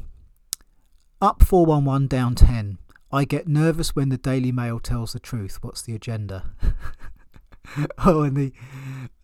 Up 1.25 1.43
411, 1.43 2.07
down 2.09 2.35
10. 2.35 2.77
I 3.11 3.25
get 3.25 3.49
nervous 3.49 3.97
when 3.97 4.11
the 4.11 4.19
Daily 4.19 4.53
Mail 4.53 4.79
tells 4.79 5.15
the 5.15 5.19
truth. 5.19 5.57
What's 5.63 5.81
the 5.81 5.95
agenda? 5.95 6.53
oh, 8.05 8.25
and 8.25 8.37
the 8.37 8.53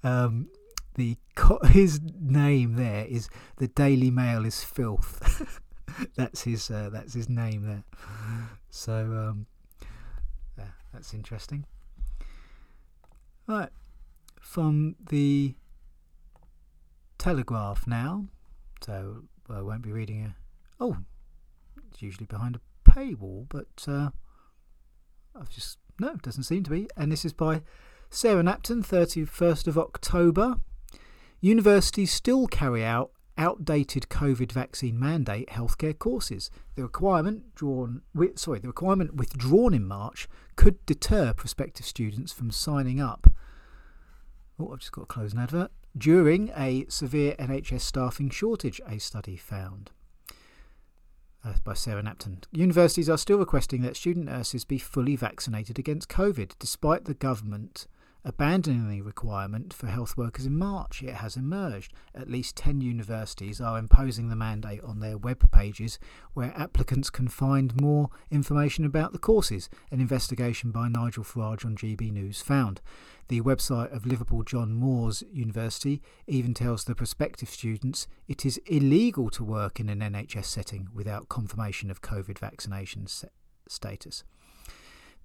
um, 0.02 0.48
the 0.94 1.18
his 1.66 2.00
name 2.18 2.76
there 2.76 3.04
is 3.04 3.28
the 3.58 3.68
Daily 3.68 4.10
Mail 4.10 4.46
is 4.46 4.64
filth. 4.64 5.60
that's 6.16 6.44
his 6.44 6.70
uh, 6.70 6.88
that's 6.90 7.12
his 7.12 7.28
name 7.28 7.66
there. 7.66 7.84
So 8.70 8.94
um, 8.94 9.46
yeah, 10.56 10.68
that's 10.94 11.12
interesting. 11.12 11.66
Right, 13.46 13.68
from 14.40 14.96
the 15.10 15.54
Telegraph 17.18 17.86
now. 17.86 18.24
So 18.80 19.24
I 19.50 19.60
won't 19.60 19.82
be 19.82 19.92
reading 19.92 20.24
a. 20.24 20.34
Oh, 20.82 20.96
it's 21.90 22.02
usually 22.02 22.26
behind 22.26 22.56
a 22.56 22.90
paywall, 22.90 23.46
but 23.48 23.84
uh, 23.86 24.10
I've 25.38 25.50
just 25.50 25.78
no, 25.98 26.08
it 26.08 26.22
doesn't 26.22 26.44
seem 26.44 26.62
to 26.64 26.70
be. 26.70 26.88
And 26.96 27.12
this 27.12 27.24
is 27.24 27.32
by 27.32 27.62
Sarah 28.08 28.42
Knapton, 28.42 28.84
31st 28.84 29.66
of 29.66 29.76
October. 29.78 30.56
Universities 31.40 32.10
still 32.10 32.46
carry 32.46 32.84
out 32.84 33.12
outdated 33.38 34.08
COVID 34.10 34.52
vaccine 34.52 34.98
mandate 34.98 35.48
healthcare 35.48 35.98
courses. 35.98 36.50
The 36.74 36.82
requirement 36.82 37.54
drawn, 37.54 38.02
sorry, 38.34 38.58
the 38.58 38.68
requirement 38.68 39.14
withdrawn 39.14 39.72
in 39.72 39.86
March 39.86 40.28
could 40.56 40.84
deter 40.84 41.32
prospective 41.32 41.86
students 41.86 42.32
from 42.32 42.50
signing 42.50 43.00
up. 43.00 43.32
Oh, 44.58 44.72
I've 44.72 44.80
just 44.80 44.92
got 44.92 45.02
to 45.02 45.06
close 45.06 45.32
an 45.32 45.38
advert. 45.38 45.70
During 45.96 46.50
a 46.54 46.84
severe 46.88 47.34
NHS 47.38 47.80
staffing 47.80 48.28
shortage, 48.28 48.80
a 48.86 48.98
study 48.98 49.36
found 49.36 49.90
uh, 51.44 51.54
by 51.64 51.74
Sarah 51.74 52.02
Knapton. 52.02 52.44
Universities 52.52 53.08
are 53.08 53.18
still 53.18 53.38
requesting 53.38 53.82
that 53.82 53.96
student 53.96 54.26
nurses 54.26 54.64
be 54.64 54.78
fully 54.78 55.16
vaccinated 55.16 55.78
against 55.78 56.08
COVID, 56.08 56.52
despite 56.58 57.04
the 57.04 57.14
government 57.14 57.86
abandoning 58.24 58.88
the 58.88 59.02
requirement 59.02 59.72
for 59.72 59.86
health 59.86 60.16
workers 60.16 60.46
in 60.46 60.56
March. 60.56 61.02
It 61.02 61.14
has 61.14 61.36
emerged. 61.36 61.92
At 62.14 62.30
least 62.30 62.56
10 62.56 62.80
universities 62.80 63.60
are 63.60 63.78
imposing 63.78 64.28
the 64.28 64.36
mandate 64.36 64.82
on 64.82 65.00
their 65.00 65.16
web 65.16 65.50
pages 65.50 65.98
where 66.34 66.52
applicants 66.56 67.10
can 67.10 67.28
find 67.28 67.80
more 67.80 68.10
information 68.30 68.84
about 68.84 69.12
the 69.12 69.18
courses, 69.18 69.68
an 69.90 70.00
investigation 70.00 70.70
by 70.70 70.88
Nigel 70.88 71.24
Farage 71.24 71.64
on 71.64 71.76
GB 71.76 72.12
News 72.12 72.42
found. 72.42 72.80
The 73.28 73.40
website 73.42 73.94
of 73.94 74.06
Liverpool 74.06 74.42
John 74.42 74.74
Moores 74.74 75.22
University 75.32 76.02
even 76.26 76.52
tells 76.52 76.84
the 76.84 76.96
prospective 76.96 77.48
students 77.48 78.08
it 78.26 78.44
is 78.44 78.60
illegal 78.66 79.30
to 79.30 79.44
work 79.44 79.78
in 79.78 79.88
an 79.88 80.00
NHS 80.00 80.46
setting 80.46 80.88
without 80.92 81.28
confirmation 81.28 81.90
of 81.90 82.02
COVID 82.02 82.38
vaccination 82.38 83.06
status. 83.68 84.24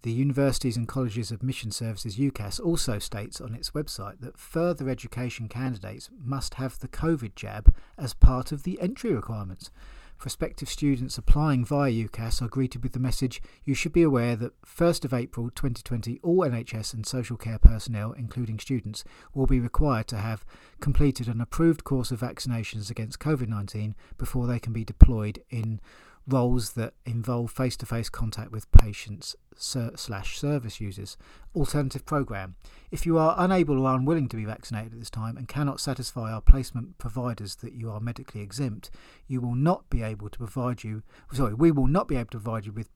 The 0.06 0.12
Universities 0.12 0.78
and 0.78 0.88
Colleges 0.88 1.32
Admission 1.32 1.72
Services 1.72 2.18
UCAS 2.18 2.64
also 2.64 3.00
states 3.00 3.42
on 3.42 3.56
its 3.56 3.72
website 3.72 4.20
that 4.20 4.38
further 4.38 4.88
education 4.88 5.48
candidates 5.48 6.12
must 6.24 6.54
have 6.54 6.78
the 6.78 6.88
COVID 6.88 7.34
jab 7.34 7.74
as 7.98 8.14
part 8.14 8.52
of 8.52 8.62
the 8.62 8.80
entry 8.80 9.16
requirements. 9.16 9.72
Prospective 10.20 10.70
students 10.70 11.18
applying 11.18 11.66
via 11.66 11.92
UCAS 11.92 12.40
are 12.44 12.48
greeted 12.48 12.84
with 12.84 12.92
the 12.92 13.00
message 13.00 13.42
You 13.64 13.74
should 13.74 13.94
be 13.94 14.04
aware 14.04 14.36
that 14.36 14.62
1st 14.62 15.06
of 15.06 15.14
April 15.16 15.50
2020, 15.50 16.20
all 16.22 16.42
NHS 16.42 16.94
and 16.94 17.04
social 17.04 17.36
care 17.36 17.58
personnel, 17.58 18.12
including 18.12 18.60
students, 18.60 19.04
will 19.34 19.48
be 19.48 19.60
required 19.60 20.06
to 20.10 20.18
have 20.18 20.46
completed 20.82 21.28
an 21.28 21.42
approved 21.42 21.84
course 21.84 22.12
of 22.12 22.20
vaccinations 22.20 22.92
against 22.92 23.20
COVID 23.20 23.48
19 23.48 23.96
before 24.20 24.46
they 24.46 24.60
can 24.60 24.72
be 24.72 24.86
deployed 24.86 25.42
in 25.50 25.82
roles 26.28 26.72
that 26.72 26.94
involve 27.06 27.52
face 27.52 27.78
to 27.78 27.86
face 27.86 28.10
contact 28.10 28.52
with 28.52 28.72
patients 28.72 29.36
slash 29.58 30.38
service 30.38 30.82
users. 30.82 31.18
Alternative 31.56 32.06
program. 32.06 32.56
If 32.92 33.06
you 33.06 33.18
are 33.18 33.36
unable 33.38 33.80
or 33.80 33.96
unwilling 33.96 34.28
to 34.30 34.36
be 34.36 34.46
vaccinated 34.46 34.94
at 34.94 35.00
this 35.00 35.10
time 35.10 35.38
and 35.38 35.48
cannot 35.48 35.80
satisfy 35.80 36.32
our 36.32 36.42
placement 36.42 36.98
providers 36.98 37.56
that 37.58 37.74
you 37.74 37.92
are 37.92 38.00
medically 38.00 38.42
exempt, 38.42 38.90
you 39.28 39.40
will 39.40 39.56
not 39.56 39.90
be 39.90 40.02
able 40.02 40.30
to 40.30 40.38
provide 40.38 40.84
you. 40.84 41.04
Sorry, 41.32 41.54
we 41.54 41.72
will 41.72 41.88
not 41.88 42.08
be 42.08 42.16
able 42.16 42.32
to 42.32 42.40
provide 42.40 42.66
you 42.66 42.72
with 42.72 42.90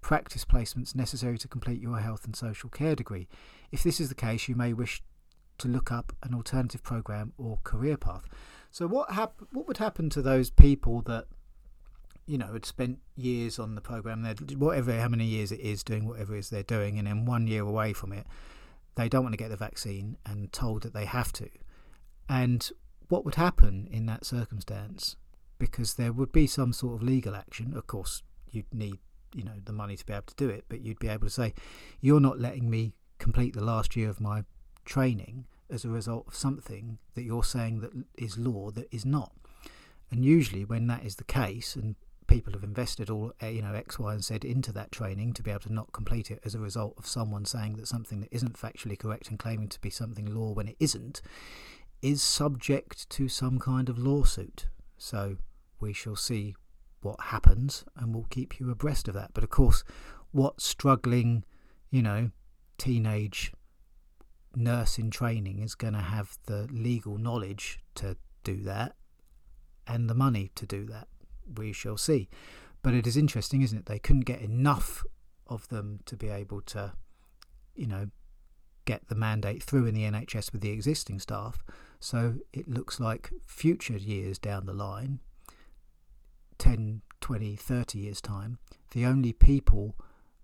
practice 0.00 0.44
placements 0.44 0.94
necessary 0.94 1.36
to 1.38 1.48
complete 1.48 1.82
your 1.82 1.98
health 1.98 2.24
and 2.24 2.36
social 2.36 2.70
care 2.70 2.94
degree. 2.94 3.26
If 3.72 3.82
this 3.82 4.00
is 4.00 4.08
the 4.08 4.14
case, 4.14 4.48
you 4.48 4.54
may 4.54 4.72
wish 4.72 5.02
to 5.58 5.68
look 5.68 5.90
up 5.90 6.12
an 6.22 6.34
alternative 6.34 6.82
program 6.82 7.32
or 7.36 7.58
career 7.64 7.96
path. 7.96 8.26
So 8.70 8.86
what 8.86 9.10
hap- 9.12 9.42
What 9.52 9.66
would 9.66 9.78
happen 9.78 10.08
to 10.10 10.22
those 10.22 10.50
people 10.50 11.02
that 11.02 11.26
you 12.26 12.38
know 12.38 12.52
had 12.52 12.64
spent 12.64 12.98
years 13.16 13.58
on 13.58 13.74
the 13.74 13.80
program? 13.80 14.22
They're 14.22 14.34
whatever 14.56 14.98
how 14.98 15.08
many 15.08 15.24
years 15.24 15.52
it 15.52 15.60
is 15.60 15.82
doing 15.82 16.06
whatever 16.06 16.34
it 16.34 16.40
is 16.40 16.50
they're 16.50 16.62
doing, 16.62 16.98
and 16.98 17.06
then 17.06 17.24
one 17.24 17.46
year 17.46 17.62
away 17.62 17.92
from 17.92 18.12
it, 18.12 18.26
they 18.94 19.08
don't 19.08 19.22
want 19.22 19.32
to 19.32 19.38
get 19.38 19.50
the 19.50 19.56
vaccine 19.56 20.16
and 20.26 20.52
told 20.52 20.82
that 20.82 20.94
they 20.94 21.04
have 21.04 21.32
to. 21.34 21.48
And 22.28 22.70
what 23.08 23.24
would 23.24 23.36
happen 23.36 23.88
in 23.90 24.06
that 24.06 24.24
circumstance? 24.24 25.16
Because 25.58 25.94
there 25.94 26.12
would 26.12 26.32
be 26.32 26.46
some 26.46 26.72
sort 26.72 26.96
of 26.96 27.02
legal 27.02 27.34
action. 27.34 27.74
Of 27.74 27.86
course, 27.86 28.22
you'd 28.50 28.72
need 28.72 28.98
you 29.34 29.44
know 29.44 29.60
the 29.64 29.72
money 29.72 29.96
to 29.96 30.06
be 30.06 30.12
able 30.12 30.24
to 30.26 30.34
do 30.34 30.48
it, 30.48 30.64
but 30.68 30.80
you'd 30.80 30.98
be 30.98 31.08
able 31.08 31.26
to 31.26 31.32
say, 31.32 31.54
"You're 32.00 32.20
not 32.20 32.40
letting 32.40 32.68
me 32.70 32.94
complete 33.18 33.54
the 33.54 33.64
last 33.64 33.96
year 33.96 34.08
of 34.08 34.20
my 34.20 34.44
training." 34.84 35.46
as 35.70 35.84
a 35.84 35.88
result 35.88 36.26
of 36.28 36.34
something 36.34 36.98
that 37.14 37.22
you're 37.22 37.44
saying 37.44 37.80
that 37.80 37.92
is 38.16 38.38
law 38.38 38.70
that 38.70 38.88
is 38.92 39.04
not. 39.04 39.32
And 40.10 40.24
usually, 40.24 40.64
when 40.64 40.86
that 40.86 41.04
is 41.04 41.16
the 41.16 41.24
case, 41.24 41.74
and 41.74 41.96
people 42.26 42.52
have 42.52 42.64
invested 42.64 43.10
all 43.10 43.32
eh, 43.40 43.48
you 43.48 43.62
know 43.62 43.74
X, 43.74 43.98
Y, 43.98 44.12
and 44.12 44.24
Z 44.24 44.38
into 44.42 44.72
that 44.72 44.92
training 44.92 45.32
to 45.34 45.42
be 45.42 45.50
able 45.50 45.60
to 45.60 45.72
not 45.72 45.92
complete 45.92 46.30
it 46.30 46.40
as 46.44 46.54
a 46.54 46.60
result 46.60 46.94
of 46.98 47.06
someone 47.06 47.44
saying 47.44 47.76
that 47.76 47.88
something 47.88 48.20
that 48.20 48.32
isn't 48.32 48.58
factually 48.58 48.98
correct 48.98 49.28
and 49.28 49.38
claiming 49.38 49.68
to 49.68 49.80
be 49.80 49.90
something 49.90 50.26
law 50.26 50.52
when 50.52 50.68
it 50.68 50.76
isn't, 50.80 51.22
is 52.02 52.22
subject 52.22 53.08
to 53.10 53.28
some 53.28 53.58
kind 53.58 53.88
of 53.88 53.98
lawsuit. 53.98 54.66
So 54.98 55.36
we 55.80 55.92
shall 55.92 56.16
see 56.16 56.54
what 57.00 57.20
happens, 57.20 57.84
and 57.96 58.14
we'll 58.14 58.26
keep 58.30 58.58
you 58.58 58.70
abreast 58.70 59.08
of 59.08 59.14
that. 59.14 59.30
But 59.34 59.44
of 59.44 59.50
course, 59.50 59.84
what 60.32 60.60
struggling, 60.60 61.44
you 61.90 62.02
know, 62.02 62.30
teenage 62.78 63.52
nurse 64.54 64.98
in 64.98 65.10
training 65.10 65.60
is 65.60 65.74
going 65.74 65.92
to 65.92 66.00
have 66.00 66.38
the 66.46 66.66
legal 66.70 67.18
knowledge 67.18 67.78
to 67.94 68.16
do 68.42 68.62
that 68.62 68.94
and 69.86 70.08
the 70.08 70.14
money 70.14 70.50
to 70.54 70.66
do 70.66 70.86
that. 70.86 71.08
We 71.54 71.72
shall 71.72 71.96
see. 71.96 72.28
But 72.82 72.94
it 72.94 73.06
is 73.06 73.16
interesting, 73.16 73.62
isn't 73.62 73.78
it? 73.78 73.86
They 73.86 73.98
couldn't 73.98 74.24
get 74.24 74.40
enough 74.40 75.04
of 75.46 75.68
them 75.68 76.00
to 76.06 76.16
be 76.16 76.28
able 76.28 76.60
to, 76.62 76.92
you 77.74 77.86
know, 77.86 78.08
get 78.84 79.08
the 79.08 79.14
mandate 79.14 79.62
through 79.62 79.86
in 79.86 79.94
the 79.94 80.04
NHS 80.04 80.52
with 80.52 80.60
the 80.60 80.70
existing 80.70 81.18
staff. 81.18 81.64
So 82.00 82.36
it 82.52 82.68
looks 82.68 83.00
like 83.00 83.32
future 83.46 83.96
years 83.96 84.38
down 84.38 84.66
the 84.66 84.72
line, 84.72 85.20
10, 86.58 87.02
20, 87.20 87.56
30 87.56 87.98
years' 87.98 88.20
time, 88.20 88.58
the 88.92 89.04
only 89.04 89.32
people 89.32 89.96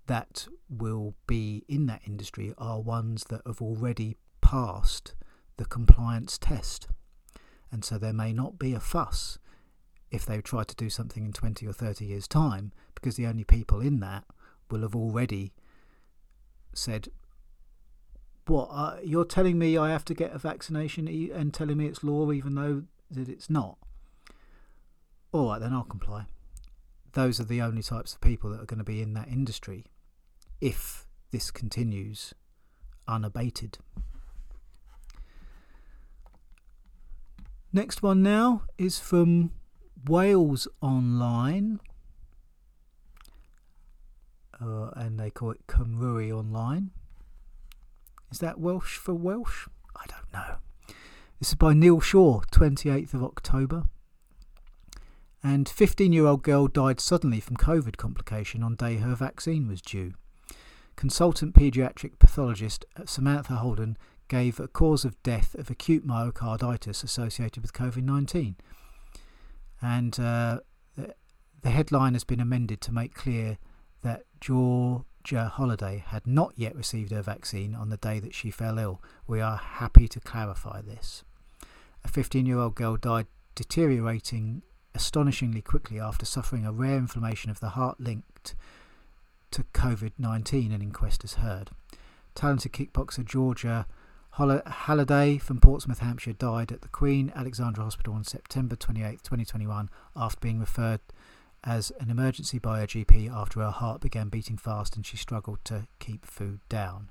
that 0.06 0.48
will 0.68 1.14
be 1.26 1.64
in 1.68 1.86
that 1.86 2.02
industry 2.06 2.52
are 2.58 2.80
ones 2.80 3.24
that 3.24 3.42
have 3.46 3.62
already 3.62 4.16
passed 4.40 5.14
the 5.56 5.64
compliance 5.64 6.38
test. 6.38 6.88
And 7.70 7.84
so 7.84 7.98
there 7.98 8.12
may 8.12 8.32
not 8.32 8.58
be 8.58 8.74
a 8.74 8.80
fuss 8.80 9.38
if 10.12 10.26
they 10.26 10.40
try 10.42 10.62
to 10.62 10.76
do 10.76 10.90
something 10.90 11.24
in 11.24 11.32
20 11.32 11.66
or 11.66 11.72
30 11.72 12.04
years' 12.04 12.28
time, 12.28 12.70
because 12.94 13.16
the 13.16 13.26
only 13.26 13.44
people 13.44 13.80
in 13.80 13.98
that 14.00 14.24
will 14.70 14.82
have 14.82 14.94
already 14.94 15.52
said, 16.74 17.08
What, 18.46 18.68
uh, 18.70 18.96
you're 19.02 19.24
telling 19.24 19.58
me 19.58 19.78
I 19.78 19.90
have 19.90 20.04
to 20.04 20.14
get 20.14 20.34
a 20.34 20.38
vaccination 20.38 21.08
and 21.34 21.52
telling 21.52 21.78
me 21.78 21.86
it's 21.86 22.04
law 22.04 22.30
even 22.30 22.54
though 22.54 22.84
that 23.10 23.28
it's 23.28 23.48
not? 23.48 23.78
All 25.32 25.48
right, 25.48 25.60
then 25.60 25.72
I'll 25.72 25.82
comply. 25.82 26.26
Those 27.14 27.40
are 27.40 27.44
the 27.44 27.62
only 27.62 27.82
types 27.82 28.14
of 28.14 28.20
people 28.20 28.50
that 28.50 28.60
are 28.60 28.66
going 28.66 28.78
to 28.78 28.84
be 28.84 29.00
in 29.00 29.14
that 29.14 29.28
industry 29.28 29.86
if 30.60 31.06
this 31.30 31.50
continues 31.50 32.34
unabated. 33.08 33.78
Next 37.72 38.02
one 38.02 38.22
now 38.22 38.64
is 38.76 38.98
from 38.98 39.52
Wales 40.06 40.66
Online, 40.80 41.80
uh, 44.60 44.90
and 44.96 45.18
they 45.18 45.30
call 45.30 45.52
it 45.52 45.66
Cymru 45.66 46.32
Online. 46.32 46.90
Is 48.30 48.38
that 48.38 48.58
Welsh 48.58 48.96
for 48.96 49.14
Welsh? 49.14 49.68
I 49.94 50.06
don't 50.06 50.32
know. 50.32 50.56
This 51.38 51.48
is 51.48 51.54
by 51.54 51.74
Neil 51.74 52.00
Shaw, 52.00 52.40
28th 52.52 53.14
of 53.14 53.22
October. 53.22 53.84
And 55.42 55.68
15 55.68 56.12
year 56.12 56.26
old 56.26 56.42
girl 56.42 56.68
died 56.68 57.00
suddenly 57.00 57.40
from 57.40 57.56
COVID 57.56 57.96
complication 57.96 58.62
on 58.62 58.76
day 58.76 58.96
her 58.98 59.14
vaccine 59.14 59.66
was 59.66 59.82
due. 59.82 60.14
Consultant 60.94 61.54
paediatric 61.54 62.18
pathologist 62.18 62.84
Samantha 63.06 63.56
Holden 63.56 63.96
gave 64.28 64.60
a 64.60 64.68
cause 64.68 65.04
of 65.04 65.20
death 65.22 65.54
of 65.56 65.68
acute 65.68 66.06
myocarditis 66.06 67.02
associated 67.02 67.62
with 67.62 67.72
COVID 67.72 68.04
19. 68.04 68.56
And 69.82 70.18
uh, 70.18 70.60
the 70.96 71.70
headline 71.70 72.12
has 72.14 72.24
been 72.24 72.40
amended 72.40 72.80
to 72.82 72.92
make 72.92 73.14
clear 73.14 73.58
that 74.02 74.24
Georgia 74.40 75.52
Halliday 75.56 76.04
had 76.06 76.26
not 76.26 76.52
yet 76.56 76.74
received 76.76 77.12
her 77.12 77.22
vaccine 77.22 77.74
on 77.74 77.88
the 77.88 77.96
day 77.96 78.20
that 78.20 78.34
she 78.34 78.50
fell 78.50 78.78
ill. 78.78 79.02
We 79.26 79.40
are 79.40 79.56
happy 79.56 80.08
to 80.08 80.20
clarify 80.20 80.82
this. 80.82 81.24
A 82.04 82.08
15 82.08 82.46
year 82.46 82.58
old 82.58 82.74
girl 82.74 82.96
died 82.96 83.26
deteriorating 83.54 84.62
astonishingly 84.94 85.62
quickly 85.62 85.98
after 86.00 86.26
suffering 86.26 86.66
a 86.66 86.72
rare 86.72 86.96
inflammation 86.96 87.50
of 87.50 87.60
the 87.60 87.70
heart 87.70 88.00
linked 88.00 88.54
to 89.52 89.62
COVID 89.74 90.12
19, 90.18 90.72
an 90.72 90.82
inquest 90.82 91.22
has 91.22 91.34
heard. 91.34 91.70
Talented 92.34 92.72
kickboxer 92.72 93.24
Georgia 93.24 93.86
Halliday 94.36 95.36
from 95.36 95.60
Portsmouth, 95.60 95.98
Hampshire, 95.98 96.32
died 96.32 96.72
at 96.72 96.80
the 96.80 96.88
Queen 96.88 97.30
Alexandra 97.36 97.84
Hospital 97.84 98.14
on 98.14 98.24
September 98.24 98.74
28, 98.74 99.22
2021, 99.22 99.90
after 100.16 100.40
being 100.40 100.58
referred 100.58 101.00
as 101.62 101.92
an 102.00 102.08
emergency 102.08 102.58
by 102.58 102.80
her 102.80 102.86
GP 102.86 103.30
after 103.30 103.60
her 103.60 103.70
heart 103.70 104.00
began 104.00 104.30
beating 104.30 104.56
fast 104.56 104.96
and 104.96 105.04
she 105.04 105.18
struggled 105.18 105.62
to 105.64 105.86
keep 105.98 106.24
food 106.24 106.60
down. 106.70 107.10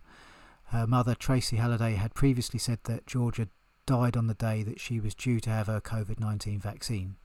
Her 0.66 0.88
mother, 0.88 1.14
Tracy 1.14 1.58
Halliday, 1.58 1.94
had 1.94 2.16
previously 2.16 2.58
said 2.58 2.80
that 2.86 3.06
Georgia 3.06 3.50
died 3.86 4.18
on 4.18 4.26
the 4.26 4.34
day 4.34 4.64
that 4.64 4.80
she 4.80 5.00
was 5.00 5.14
due 5.14 5.40
to 5.42 5.50
have 5.52 5.68
her 5.68 5.80
COVID 5.80 6.20
19 6.20 6.60
vaccine. 6.60 7.18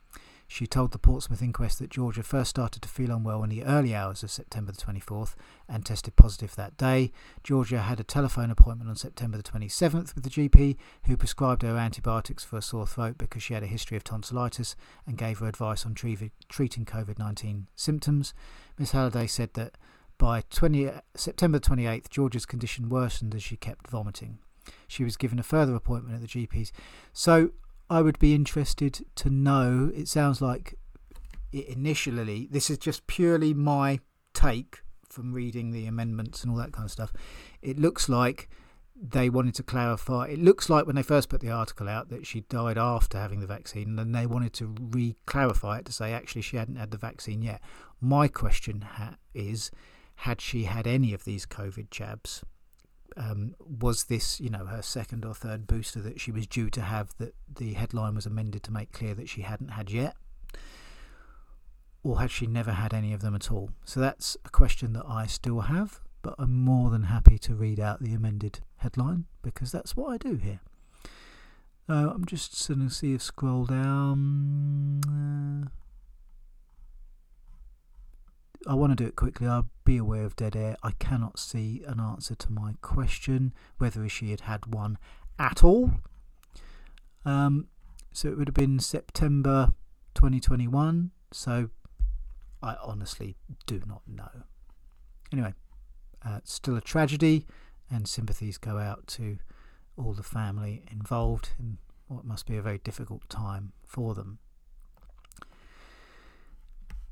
She 0.49 0.67
told 0.67 0.93
the 0.93 0.99
Portsmouth 0.99 1.43
inquest 1.43 1.81
that 1.81 1.91
Georgia 1.91 2.23
first 2.23 2.51
started 2.51 2.81
to 2.83 2.89
feel 2.89 3.11
unwell 3.11 3.43
in 3.43 3.51
the 3.51 3.65
early 3.65 3.95
hours 3.95 4.23
of 4.23 4.31
September 4.31 4.73
the 4.73 4.81
24th 4.81 5.35
and 5.69 5.85
tested 5.85 6.15
positive 6.15 6.55
that 6.55 6.77
day. 6.77 7.11
Georgia 7.43 7.81
had 7.81 7.99
a 7.99 8.05
telephone 8.05 8.51
appointment 8.51 8.89
on 8.89 8.97
September 8.97 9.37
the 9.37 9.43
27th 9.43 10.15
with 10.15 10.23
the 10.23 10.31
GP, 10.31 10.77
who 11.07 11.17
prescribed 11.17 11.63
her 11.63 11.77
antibiotics 11.77 12.45
for 12.45 12.57
a 12.57 12.63
sore 12.63 12.87
throat 12.87 13.19
because 13.19 13.43
she 13.43 13.55
had 13.55 13.65
a 13.65 13.69
history 13.69 13.97
of 13.97 14.05
tonsillitis 14.05 14.77
and 15.05 15.19
gave 15.19 15.41
her 15.41 15.49
advice 15.49 15.85
on 15.85 15.95
treating 15.95 16.85
COVID 16.85 17.19
19 17.19 17.67
symptoms. 17.75 18.33
Miss 18.79 18.93
Halliday 18.93 19.27
said 19.27 19.53
that 19.55 19.77
by 20.19 20.43
20, 20.51 20.91
September 21.15 21.59
28th, 21.59 22.09
Georgia's 22.09 22.47
condition 22.47 22.89
worsened 22.89 23.35
as 23.35 23.43
she 23.43 23.57
kept 23.57 23.89
vomiting. 23.89 24.39
She 24.89 25.05
was 25.05 25.17
given 25.17 25.39
a 25.39 25.45
further 25.45 25.75
appointment 25.75 26.15
at 26.15 26.21
the 26.23 26.47
GP's. 26.47 26.73
So 27.13 27.51
I 27.89 28.03
would 28.03 28.19
be 28.19 28.35
interested 28.35 29.05
to 29.17 29.31
know. 29.31 29.91
It 29.95 30.09
sounds 30.09 30.41
like 30.41 30.75
it 31.53 31.69
initially, 31.69 32.49
this 32.51 32.71
is 32.71 32.79
just 32.79 33.07
purely 33.07 33.55
my 33.55 34.01
take 34.35 34.83
from 35.09 35.33
reading 35.33 35.71
the 35.71 35.87
amendments 35.87 36.43
and 36.43 36.51
all 36.51 36.59
that 36.59 36.73
kind 36.73 36.85
of 36.85 36.91
stuff. 36.91 37.13
It 37.63 37.79
looks 37.79 38.09
like 38.09 38.49
they 39.01 39.29
wanted 39.29 39.55
to 39.55 39.63
clarify. 39.63 40.27
It 40.29 40.39
looks 40.39 40.69
like 40.69 40.87
when 40.87 40.97
they 40.97 41.03
first 41.03 41.29
put 41.29 41.41
the 41.41 41.51
article 41.51 41.89
out 41.89 42.09
that 42.09 42.27
she 42.27 42.41
died 42.43 42.79
after 42.79 43.19
having 43.19 43.41
the 43.41 43.47
vaccine, 43.47 43.91
and 43.91 43.99
then 43.99 44.13
they 44.13 44.27
wanted 44.27 44.53
to 44.55 44.75
re 44.81 45.17
clarify 45.27 45.79
it 45.79 45.85
to 45.87 45.93
say 45.93 46.13
actually 46.13 46.43
she 46.43 46.57
hadn't 46.57 46.77
had 46.77 46.91
the 46.91 46.99
vaccine 46.99 47.43
yet. 47.43 47.61
My 48.01 48.29
question 48.29 48.83
ha- 48.83 49.17
is 49.35 49.71
had 50.21 50.41
she 50.41 50.65
had 50.65 50.87
any 50.87 51.13
of 51.13 51.25
these 51.25 51.47
COVID 51.47 51.91
jabs? 51.91 52.43
Um, 53.17 53.55
was 53.59 54.05
this, 54.05 54.41
you 54.41 54.51
know, 54.51 54.67
her 54.67 54.83
second 54.83 55.25
or 55.25 55.35
third 55.35 55.67
booster 55.67 56.01
that 56.01 56.21
she 56.21 56.31
was 56.31 56.47
due 56.47 56.71
to 56.71 56.81
have 56.83 57.17
that 57.19 57.35
the 57.55 57.73
headline 57.73 58.15
was 58.15 58.27
amended 58.27 58.63
to 58.65 58.73
make 58.73 58.93
clear 58.93 59.15
that 59.15 59.29
she 59.29 59.43
hadn't 59.43 59.71
had 59.71 59.91
yet? 59.91 60.17
Or 62.03 62.21
had 62.21 62.31
she 62.31 62.47
never 62.47 62.73
had 62.73 62.95
any 62.95 63.13
of 63.13 63.21
them 63.21 63.35
at 63.35 63.51
all? 63.51 63.71
So 63.85 64.01
that's 64.01 64.37
a 64.45 64.51
question 64.51 64.93
that 64.93 65.07
I 65.09 65.27
still 65.27 65.63
have, 65.63 66.01
but 66.23 66.35
I'm 66.39 66.61
more 66.61 66.91
than 66.91 67.05
happy 67.05 67.39
to 67.39 67.55
read 67.55 67.81
out 67.81 68.03
the 68.03 68.15
amended 68.15 68.61
headline 68.77 69.25
because 69.43 69.73
that's 69.73 69.97
what 69.97 70.13
I 70.13 70.19
do 70.19 70.37
here. 70.37 70.61
Uh, 71.89 72.11
I'm 72.15 72.25
just 72.25 72.67
going 72.69 72.87
to 72.87 72.95
see 72.95 73.15
if 73.15 73.23
scroll 73.23 73.65
down. 73.65 75.01
Uh, 75.07 75.69
I 78.69 78.75
want 78.75 78.97
to 78.97 78.97
do 78.97 79.07
it 79.07 79.17
quickly. 79.17 79.47
I'll 79.47 79.69
be 79.85 79.97
aware 79.97 80.25
of 80.25 80.37
dead 80.37 80.57
air. 80.57 80.77
I 80.83 80.93
cannot 80.99 81.39
see 81.39 81.83
an 81.87 82.01
answer 82.01 82.35
to 82.35 82.53
my 82.53 82.75
question 82.81 83.53
whether 83.79 84.09
she 84.09 84.31
had 84.31 84.43
had 84.43 84.75
one 84.75 84.99
at 85.39 85.63
all. 85.63 85.93
Um, 87.25 87.69
so 88.13 88.29
it 88.29 88.37
would 88.37 88.49
have 88.49 88.55
been 88.55 88.81
September 88.81 89.73
2021. 90.15 91.11
So 91.33 91.71
I 92.63 92.77
honestly 92.83 93.37
do 93.67 93.83
not 93.87 94.03
know. 94.07 94.31
Anyway, 95.33 95.55
uh, 96.25 96.41
still 96.45 96.77
a 96.77 96.81
tragedy, 96.81 97.47
and 97.91 98.09
sympathies 98.09 98.59
go 98.59 98.79
out 98.79 99.07
to 99.07 99.39
all 99.97 100.13
the 100.13 100.23
family 100.23 100.85
involved 100.91 101.51
in 101.59 101.79
what 102.09 102.25
must 102.25 102.47
be 102.47 102.57
a 102.57 102.63
very 102.63 102.79
difficult 102.79 103.29
time 103.29 103.73
for 103.85 104.15
them. 104.15 104.39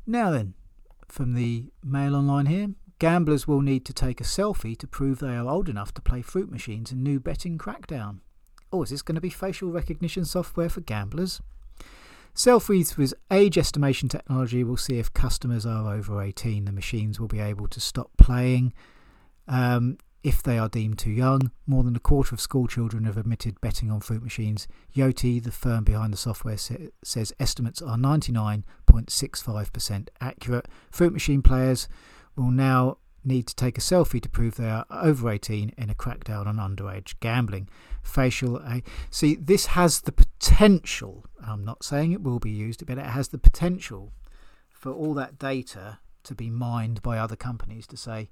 Now 0.07 0.31
then, 0.31 0.55
from 1.15 1.35
the 1.35 1.71
Mail 1.85 2.17
Online 2.17 2.47
here, 2.47 2.71
gamblers 2.99 3.47
will 3.47 3.61
need 3.61 3.85
to 3.85 3.93
take 3.93 4.21
a 4.21 4.25
selfie 4.25 4.77
to 4.77 4.87
prove 4.89 5.21
they 5.21 5.37
are 5.37 5.49
old 5.49 5.69
enough 5.69 5.95
to 5.95 6.03
play 6.03 6.23
fruit 6.23 6.51
machines 6.51 6.91
in 6.91 7.05
new 7.05 7.21
betting 7.21 7.57
crackdown. 7.57 8.19
Oh, 8.73 8.83
is 8.83 8.91
this 8.91 9.03
going 9.03 9.15
to 9.15 9.21
be 9.21 9.31
facial 9.31 9.71
recognition 9.71 10.25
software 10.25 10.69
for 10.69 10.81
gamblers? 10.81 11.41
Selfreads 12.35 12.97
with 12.97 13.15
age 13.31 13.57
estimation 13.57 14.09
technology 14.09 14.65
will 14.65 14.77
see 14.77 14.99
if 14.99 15.15
customers 15.15 15.65
are 15.65 15.95
over 15.95 16.21
18. 16.21 16.65
The 16.65 16.73
machines 16.73 17.21
will 17.21 17.29
be 17.29 17.39
able 17.39 17.69
to 17.69 17.81
stop 17.81 18.11
playing 18.19 18.73
um, 19.47 19.99
if 20.25 20.43
they 20.43 20.59
are 20.59 20.69
deemed 20.69 20.99
too 20.99 21.11
young. 21.11 21.53
More 21.67 21.85
than 21.85 21.95
a 21.95 22.01
quarter 22.01 22.35
of 22.35 22.41
school 22.41 22.67
children 22.67 23.05
have 23.05 23.19
admitted 23.19 23.61
betting 23.61 23.91
on 23.91 24.01
fruit 24.01 24.23
machines. 24.23 24.67
Yoti, 24.97 25.41
the 25.41 25.53
firm 25.53 25.85
behind 25.85 26.13
the 26.13 26.17
software, 26.17 26.57
sa- 26.57 26.75
says 27.05 27.33
estimates 27.39 27.83
are 27.83 27.99
99.65% 27.99 30.09
accurate. 30.21 30.67
Fruit 30.91 31.13
machine 31.13 31.43
players 31.43 31.87
will 32.35 32.51
now 32.51 32.97
need 33.23 33.47
to 33.47 33.55
take 33.55 33.79
a 33.79 33.83
selfie 33.83 34.21
to 34.21 34.29
prove 34.29 34.57
they 34.57 34.69
are 34.69 34.87
over 34.91 35.31
18 35.31 35.73
in 35.77 35.91
a 35.91 35.95
crackdown 35.95 36.47
on 36.47 36.57
underage 36.57 37.15
gambling. 37.21 37.69
Facial. 38.03 38.57
Uh, 38.57 38.81
see, 39.11 39.35
this 39.35 39.67
has 39.67 40.01
the 40.03 40.13
potential, 40.13 41.27
I'm 41.47 41.65
not 41.65 41.85
saying 41.85 42.13
it 42.13 42.23
will 42.23 42.39
be 42.39 42.51
used, 42.51 42.87
but 42.87 42.99
it 42.99 43.07
has 43.07 43.29
the 43.29 43.39
potential 43.39 44.13
for 44.71 44.91
all 44.91 45.13
that 45.15 45.39
data 45.39 45.99
to 46.25 46.35
be 46.35 46.49
mined 46.49 47.03
by 47.03 47.19
other 47.19 47.37
companies 47.37 47.87
to 47.89 47.99
say, 47.99 48.31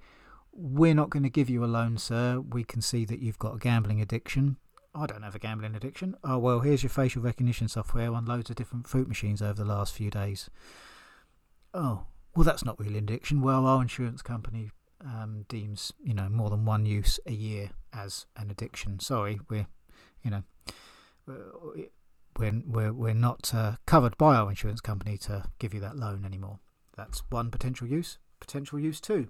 we're 0.52 0.94
not 0.94 1.10
going 1.10 1.22
to 1.22 1.30
give 1.30 1.50
you 1.50 1.64
a 1.64 1.66
loan, 1.66 1.98
sir. 1.98 2.40
We 2.40 2.64
can 2.64 2.80
see 2.82 3.04
that 3.06 3.20
you've 3.20 3.38
got 3.38 3.56
a 3.56 3.58
gambling 3.58 4.00
addiction. 4.00 4.56
I 4.94 5.06
don't 5.06 5.22
have 5.22 5.34
a 5.34 5.38
gambling 5.38 5.74
addiction. 5.74 6.16
Oh, 6.22 6.38
well, 6.38 6.60
here's 6.60 6.82
your 6.82 6.90
facial 6.90 7.22
recognition 7.22 7.68
software 7.68 8.12
on 8.12 8.26
loads 8.26 8.50
of 8.50 8.56
different 8.56 8.86
fruit 8.86 9.08
machines 9.08 9.40
over 9.40 9.54
the 9.54 9.68
last 9.68 9.94
few 9.94 10.10
days. 10.10 10.50
Oh, 11.72 12.06
well, 12.36 12.44
that's 12.44 12.64
not 12.64 12.78
really 12.78 12.98
an 12.98 13.04
addiction. 13.04 13.40
Well, 13.40 13.66
our 13.66 13.80
insurance 13.80 14.20
company 14.20 14.70
um, 15.04 15.44
deems 15.48 15.92
you 16.02 16.14
know 16.14 16.28
more 16.28 16.50
than 16.50 16.64
one 16.64 16.86
use 16.86 17.18
a 17.26 17.32
year 17.32 17.70
as 17.92 18.26
an 18.36 18.50
addiction. 18.50 19.00
Sorry, 19.00 19.40
we're 19.48 19.66
you 20.22 20.30
know 20.30 20.42
we're 22.38 22.62
we're 22.66 22.92
we're 22.92 23.14
not 23.14 23.52
uh, 23.54 23.76
covered 23.86 24.16
by 24.16 24.36
our 24.36 24.50
insurance 24.50 24.80
company 24.80 25.16
to 25.18 25.44
give 25.58 25.74
you 25.74 25.80
that 25.80 25.96
loan 25.96 26.24
anymore. 26.24 26.60
That's 26.96 27.22
one 27.30 27.50
potential 27.50 27.86
use. 27.86 28.18
Potential 28.40 28.78
use 28.78 29.00
two. 29.00 29.28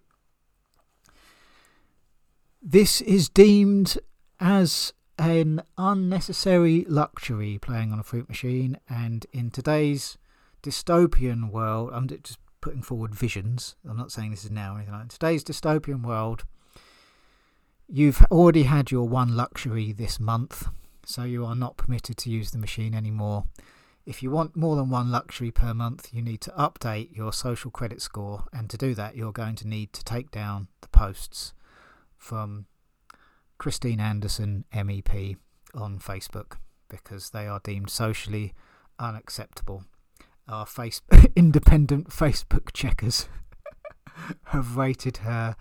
This 2.65 3.01
is 3.01 3.29
deemed 3.29 3.99
as 4.39 4.93
an 5.19 5.63
unnecessary 5.77 6.87
luxury 6.89 7.59
playing 7.59 7.93
on 7.93 7.99
a 7.99 8.05
fruit 8.05 8.29
machine, 8.29 8.79
and 8.89 9.27
in 9.33 9.51
today's 9.51 10.17
dystopian 10.63 11.51
world, 11.51 11.91
I'm 11.93 12.07
just 12.07 12.39
putting 12.61 12.83
forward 12.83 13.17
visions. 13.17 13.75
I'm 13.85 13.97
not 13.97 14.13
saying 14.13 14.31
this 14.31 14.45
is 14.45 14.53
now 14.53 14.75
or 14.75 14.77
anything 14.77 14.95
like 14.95 15.09
that. 15.09 15.11
Today's 15.11 15.43
dystopian 15.43 16.05
world, 16.05 16.45
you've 17.89 18.23
already 18.31 18.63
had 18.63 18.93
your 18.93 19.09
one 19.09 19.37
luxury 19.37 19.91
this 19.91 20.21
month, 20.21 20.69
so 21.05 21.25
you 21.25 21.45
are 21.45 21.57
not 21.57 21.77
permitted 21.77 22.17
to 22.19 22.31
use 22.31 22.53
the 22.53 22.59
machine 22.59 22.95
anymore. 22.95 23.47
If 24.07 24.23
you 24.23 24.31
want 24.31 24.55
more 24.55 24.77
than 24.77 24.89
one 24.89 25.11
luxury 25.11 25.51
per 25.51 25.75
month, 25.75 26.11
you 26.13 26.23
need 26.23 26.41
to 26.43 26.53
update 26.53 27.17
your 27.17 27.33
social 27.33 27.73
credit 27.73 28.01
score, 28.01 28.45
and 28.53 28.71
to 28.71 28.79
do 28.79 28.95
that, 28.95 29.17
you're 29.17 29.33
going 29.33 29.57
to 29.57 29.67
need 29.67 29.93
to 29.95 30.05
take 30.05 30.31
down 30.31 30.69
the 30.81 30.89
posts 30.89 31.55
from 32.23 32.66
Christine 33.59 34.01
Anderson, 34.01 34.64
MEP, 34.73 35.37
on 35.75 35.99
Facebook 35.99 36.57
because 36.89 37.31
they 37.31 37.47
are 37.47 37.61
deemed 37.64 37.89
socially 37.91 38.53
unacceptable 38.99 39.85
our 40.49 40.66
face 40.66 41.01
independent 41.37 42.09
Facebook 42.09 42.73
checkers 42.73 43.29
have 44.45 44.77
rated 44.77 45.18
her 45.18 45.57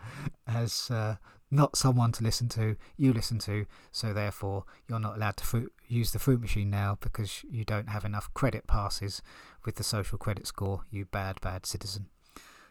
as 0.48 0.90
uh, 0.92 1.16
not 1.50 1.76
someone 1.76 2.12
to 2.14 2.24
listen 2.24 2.50
to. 2.50 2.76
You 2.98 3.14
listen 3.14 3.40
to, 3.40 3.66
so 3.92 4.14
therefore 4.14 4.66
you're 4.88 5.00
not 5.00 5.16
allowed 5.16 5.38
to 5.38 5.46
fruit, 5.46 5.72
use 5.88 6.12
the 6.12 6.20
fruit 6.20 6.42
machine 6.42 6.70
now 6.70 6.98
because 7.02 7.44
you 7.50 7.64
don't 7.64 7.90
have 7.90 8.06
enough 8.06 8.34
credit 8.34 8.68
passes 8.68 9.22
with 9.66 9.76
the 9.76 9.84
social 9.84 10.18
credit 10.18 10.48
score. 10.48 10.82
You 10.90 11.06
bad, 11.06 11.40
bad 11.42 11.66
citizen. 11.66 12.08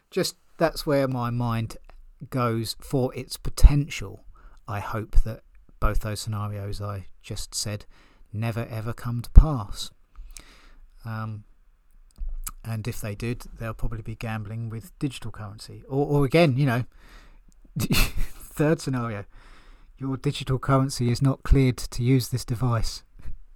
Just 0.09 0.35
that's 0.57 0.85
where 0.85 1.07
my 1.07 1.29
mind 1.29 1.77
goes 2.29 2.75
for 2.79 3.13
its 3.15 3.37
potential. 3.37 4.25
I 4.67 4.79
hope 4.79 5.23
that 5.23 5.41
both 5.79 6.01
those 6.01 6.19
scenarios 6.19 6.81
I 6.81 7.07
just 7.21 7.55
said 7.55 7.85
never 8.31 8.67
ever 8.69 8.93
come 8.93 9.21
to 9.21 9.29
pass. 9.31 9.91
Um, 11.03 11.43
and 12.63 12.87
if 12.87 13.01
they 13.01 13.15
did, 13.15 13.43
they'll 13.59 13.73
probably 13.73 14.03
be 14.03 14.15
gambling 14.15 14.69
with 14.69 14.97
digital 14.99 15.31
currency. 15.31 15.83
Or, 15.89 16.05
or 16.05 16.25
again, 16.25 16.57
you 16.57 16.65
know, 16.65 16.85
third 17.79 18.79
scenario, 18.79 19.25
your 19.97 20.17
digital 20.17 20.59
currency 20.59 21.09
is 21.11 21.21
not 21.21 21.43
cleared 21.43 21.77
to 21.77 22.03
use 22.03 22.29
this 22.29 22.45
device. 22.45 23.03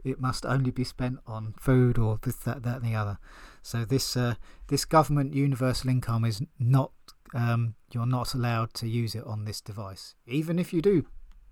It 0.03 0.19
must 0.19 0.45
only 0.45 0.71
be 0.71 0.83
spent 0.83 1.19
on 1.25 1.53
food 1.59 1.97
or 1.97 2.19
this, 2.21 2.35
that, 2.37 2.63
that, 2.63 2.77
and 2.77 2.85
the 2.85 2.95
other. 2.95 3.17
So 3.61 3.85
this 3.85 4.15
uh, 4.15 4.35
this 4.67 4.85
government 4.85 5.33
universal 5.33 5.89
income 5.89 6.23
is 6.25 6.43
not. 6.59 6.91
Um, 7.33 7.75
you're 7.91 8.05
not 8.05 8.33
allowed 8.33 8.73
to 8.75 8.87
use 8.87 9.15
it 9.15 9.23
on 9.25 9.45
this 9.45 9.61
device, 9.61 10.15
even 10.25 10.59
if 10.59 10.73
you 10.73 10.81
do 10.81 11.05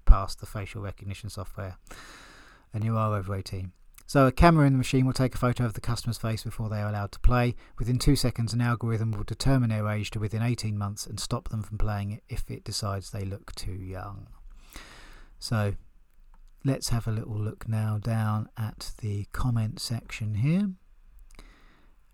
pass 0.06 0.36
the 0.36 0.46
facial 0.46 0.82
recognition 0.82 1.30
software, 1.30 1.78
and 2.74 2.84
you 2.84 2.98
are 2.98 3.16
over 3.16 3.36
18. 3.36 3.72
So 4.06 4.28
a 4.28 4.32
camera 4.32 4.68
in 4.68 4.74
the 4.74 4.78
machine 4.78 5.06
will 5.06 5.14
take 5.14 5.34
a 5.34 5.40
photo 5.40 5.66
of 5.66 5.74
the 5.74 5.82
customer's 5.82 6.18
face 6.18 6.44
before 6.44 6.70
they 6.70 6.82
are 6.82 6.90
allowed 6.90 7.12
to 7.14 7.20
play. 7.20 7.56
Within 7.80 7.98
two 7.98 8.16
seconds, 8.16 8.54
an 8.54 8.62
algorithm 8.62 9.12
will 9.12 9.24
determine 9.24 9.70
their 9.70 9.88
age 9.88 10.12
to 10.12 10.20
within 10.20 10.44
18 10.44 10.78
months 10.78 11.08
and 11.08 11.20
stop 11.20 11.50
them 11.50 11.64
from 11.64 11.78
playing 11.78 12.12
it 12.12 12.24
if 12.30 12.50
it 12.52 12.64
decides 12.64 13.10
they 13.10 13.26
look 13.26 13.56
too 13.56 13.72
young. 13.72 14.28
So 15.40 15.74
let's 16.64 16.90
have 16.90 17.08
a 17.08 17.12
little 17.12 17.38
look 17.38 17.68
now 17.68 17.98
down 17.98 18.50
at 18.58 18.92
the 19.02 19.26
comment 19.32 19.80
section 19.80 20.36
here. 20.36 20.70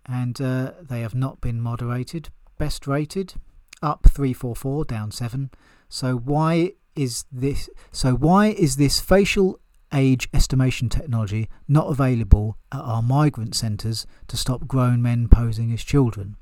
And 0.06 0.40
uh, 0.40 0.72
they 0.80 1.02
have 1.02 1.14
not 1.14 1.40
been 1.40 1.60
moderated. 1.60 2.30
Best 2.56 2.86
rated 2.86 3.34
up 3.82 4.08
344, 4.08 4.84
down 4.84 5.10
7. 5.10 5.50
So 5.88 6.16
why 6.16 6.72
is 6.96 7.24
this 7.30 7.70
so 7.92 8.12
why 8.14 8.48
is 8.48 8.76
this 8.76 9.00
facial 9.00 9.58
age 9.92 10.28
estimation 10.34 10.88
technology 10.88 11.48
not 11.66 11.88
available 11.88 12.56
at 12.72 12.80
our 12.80 13.02
migrant 13.02 13.54
centres 13.54 14.06
to 14.28 14.36
stop 14.36 14.66
grown 14.66 15.02
men 15.02 15.28
posing 15.28 15.72
as 15.72 15.82
children? 15.82 16.36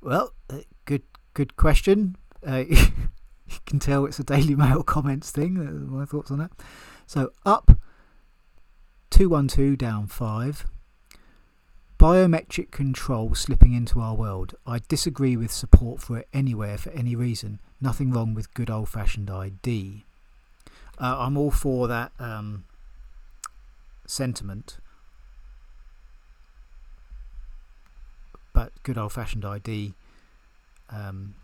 Well, 0.00 0.34
uh, 0.50 0.60
good 0.84 1.02
good 1.34 1.56
question. 1.56 2.16
Uh, 2.46 2.64
you 2.68 3.58
can 3.66 3.78
tell 3.78 4.04
it's 4.06 4.18
a 4.18 4.24
Daily 4.24 4.54
Mail 4.54 4.82
comments 4.94 5.30
thing. 5.30 5.58
Uh, 5.58 5.90
my 5.90 6.04
thoughts 6.04 6.30
on 6.30 6.38
that. 6.38 6.50
So 7.06 7.32
up 7.44 7.70
two 9.10 9.28
one 9.28 9.48
two 9.48 9.76
down 9.76 10.06
five. 10.06 10.66
Biometric 12.04 12.70
control 12.70 13.34
slipping 13.34 13.72
into 13.72 13.98
our 13.98 14.14
world. 14.14 14.54
I 14.66 14.80
disagree 14.88 15.38
with 15.38 15.50
support 15.50 16.02
for 16.02 16.18
it 16.18 16.28
anywhere 16.34 16.76
for 16.76 16.90
any 16.90 17.16
reason. 17.16 17.60
Nothing 17.80 18.10
wrong 18.10 18.34
with 18.34 18.52
good 18.52 18.68
old 18.68 18.90
fashioned 18.90 19.30
ID. 19.30 20.04
Uh, 21.00 21.16
I'm 21.20 21.38
all 21.38 21.50
for 21.50 21.88
that 21.88 22.12
um, 22.18 22.64
sentiment, 24.04 24.76
but 28.52 28.70
good 28.82 28.98
old 28.98 29.14
fashioned 29.14 29.46
ID. 29.46 29.94
Um, 30.90 31.36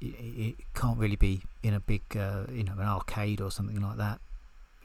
it, 0.00 0.14
it, 0.14 0.54
can't 0.74 0.96
really 0.96 1.16
be 1.16 1.42
in 1.64 1.74
a 1.74 1.80
big, 1.80 2.02
uh, 2.16 2.44
you 2.52 2.62
know, 2.62 2.74
an 2.74 2.86
arcade 2.86 3.40
or 3.40 3.50
something 3.50 3.80
like 3.80 3.96
that. 3.96 4.20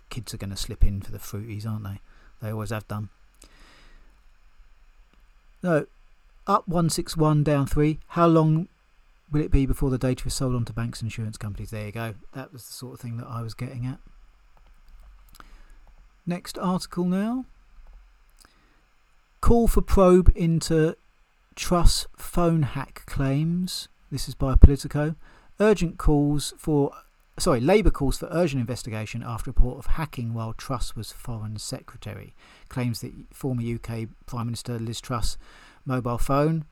Kids 0.09 0.33
are 0.33 0.37
going 0.37 0.49
to 0.49 0.57
slip 0.57 0.83
in 0.83 1.01
for 1.01 1.11
the 1.11 1.19
fruities, 1.19 1.67
aren't 1.67 1.83
they? 1.83 1.99
They 2.41 2.51
always 2.51 2.71
have 2.71 2.87
done. 2.87 3.09
No, 5.63 5.85
up 6.47 6.67
161, 6.67 7.43
down 7.43 7.67
3. 7.67 7.99
How 8.07 8.27
long 8.27 8.67
Will 9.31 9.41
it 9.41 9.51
be 9.51 9.65
before 9.65 9.89
the 9.89 9.97
data 9.97 10.27
is 10.27 10.33
sold 10.33 10.55
on 10.55 10.65
to 10.65 10.73
banks 10.73 10.99
and 10.99 11.07
insurance 11.07 11.37
companies? 11.37 11.71
There 11.71 11.85
you 11.85 11.91
go. 11.93 12.15
That 12.33 12.51
was 12.51 12.65
the 12.65 12.73
sort 12.73 12.95
of 12.95 12.99
thing 12.99 13.15
that 13.17 13.27
I 13.27 13.41
was 13.41 13.53
getting 13.53 13.85
at. 13.85 13.99
Next 16.25 16.57
article 16.57 17.05
now. 17.05 17.45
Call 19.39 19.67
for 19.67 19.81
probe 19.81 20.31
into 20.35 20.95
Truss 21.55 22.07
phone 22.17 22.63
hack 22.63 23.03
claims. 23.05 23.87
This 24.11 24.27
is 24.27 24.35
by 24.35 24.55
Politico. 24.55 25.15
Urgent 25.59 25.97
calls 25.97 26.53
for 26.57 26.91
sorry, 27.41 27.59
Labour 27.59 27.89
calls 27.89 28.19
for 28.19 28.27
urgent 28.31 28.61
investigation 28.61 29.23
after 29.23 29.49
report 29.49 29.79
of 29.79 29.93
hacking 29.93 30.33
while 30.33 30.53
Truss 30.53 30.95
was 30.95 31.11
Foreign 31.11 31.57
Secretary. 31.57 32.35
Claims 32.69 33.01
that 33.01 33.13
former 33.33 33.63
UK 33.63 34.09
Prime 34.27 34.45
Minister 34.45 34.77
Liz 34.77 35.01
Truss' 35.01 35.37
mobile 35.83 36.19
phone 36.19 36.65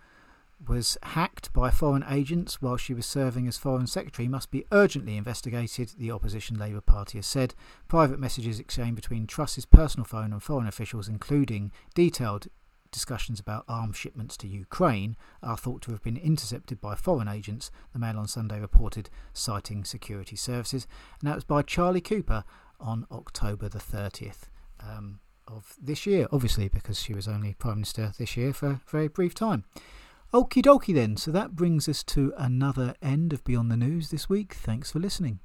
was 0.67 0.97
hacked 1.01 1.51
by 1.53 1.71
foreign 1.71 2.05
agents 2.07 2.61
while 2.61 2.77
she 2.77 2.93
was 2.93 3.05
serving 3.05 3.47
as 3.47 3.57
Foreign 3.57 3.87
Secretary 3.87 4.27
must 4.27 4.51
be 4.51 4.65
urgently 4.71 5.17
investigated, 5.17 5.93
the 5.97 6.11
opposition 6.11 6.59
Labour 6.59 6.81
Party 6.81 7.17
has 7.17 7.25
said. 7.25 7.55
Private 7.87 8.19
messages 8.19 8.59
exchanged 8.59 8.95
between 8.95 9.25
Truss's 9.25 9.65
personal 9.65 10.05
phone 10.05 10.31
and 10.33 10.43
foreign 10.43 10.67
officials, 10.67 11.07
including 11.07 11.71
detailed 11.95 12.47
discussions 12.91 13.39
about 13.39 13.65
arms 13.67 13.97
shipments 13.97 14.37
to 14.37 14.47
Ukraine, 14.47 15.15
are 15.41 15.57
thought 15.57 15.81
to 15.83 15.91
have 15.91 16.03
been 16.03 16.17
intercepted 16.17 16.81
by 16.81 16.95
foreign 16.95 17.27
agents, 17.27 17.71
the 17.93 17.99
Mail 17.99 18.17
on 18.17 18.27
Sunday 18.27 18.59
reported, 18.59 19.09
citing 19.33 19.83
security 19.83 20.35
services. 20.35 20.87
And 21.19 21.29
that 21.29 21.35
was 21.35 21.43
by 21.43 21.61
Charlie 21.61 22.01
Cooper 22.01 22.43
on 22.79 23.05
October 23.11 23.69
the 23.69 23.79
30th. 23.79 24.49
Um, 24.81 25.19
of 25.49 25.75
this 25.81 26.05
year, 26.05 26.27
obviously, 26.31 26.69
because 26.69 26.99
she 27.01 27.13
was 27.13 27.27
only 27.27 27.55
Prime 27.55 27.75
Minister 27.75 28.13
this 28.17 28.37
year 28.37 28.53
for 28.53 28.67
a 28.67 28.81
very 28.87 29.07
brief 29.07 29.33
time. 29.33 29.63
Okie 30.33 30.61
dokie 30.61 30.93
then, 30.93 31.17
so 31.17 31.31
that 31.31 31.55
brings 31.55 31.89
us 31.89 32.03
to 32.03 32.33
another 32.37 32.93
end 33.01 33.33
of 33.33 33.43
Beyond 33.43 33.71
the 33.71 33.77
News 33.77 34.11
this 34.11 34.29
week. 34.29 34.53
Thanks 34.53 34.91
for 34.91 34.99
listening. 34.99 35.39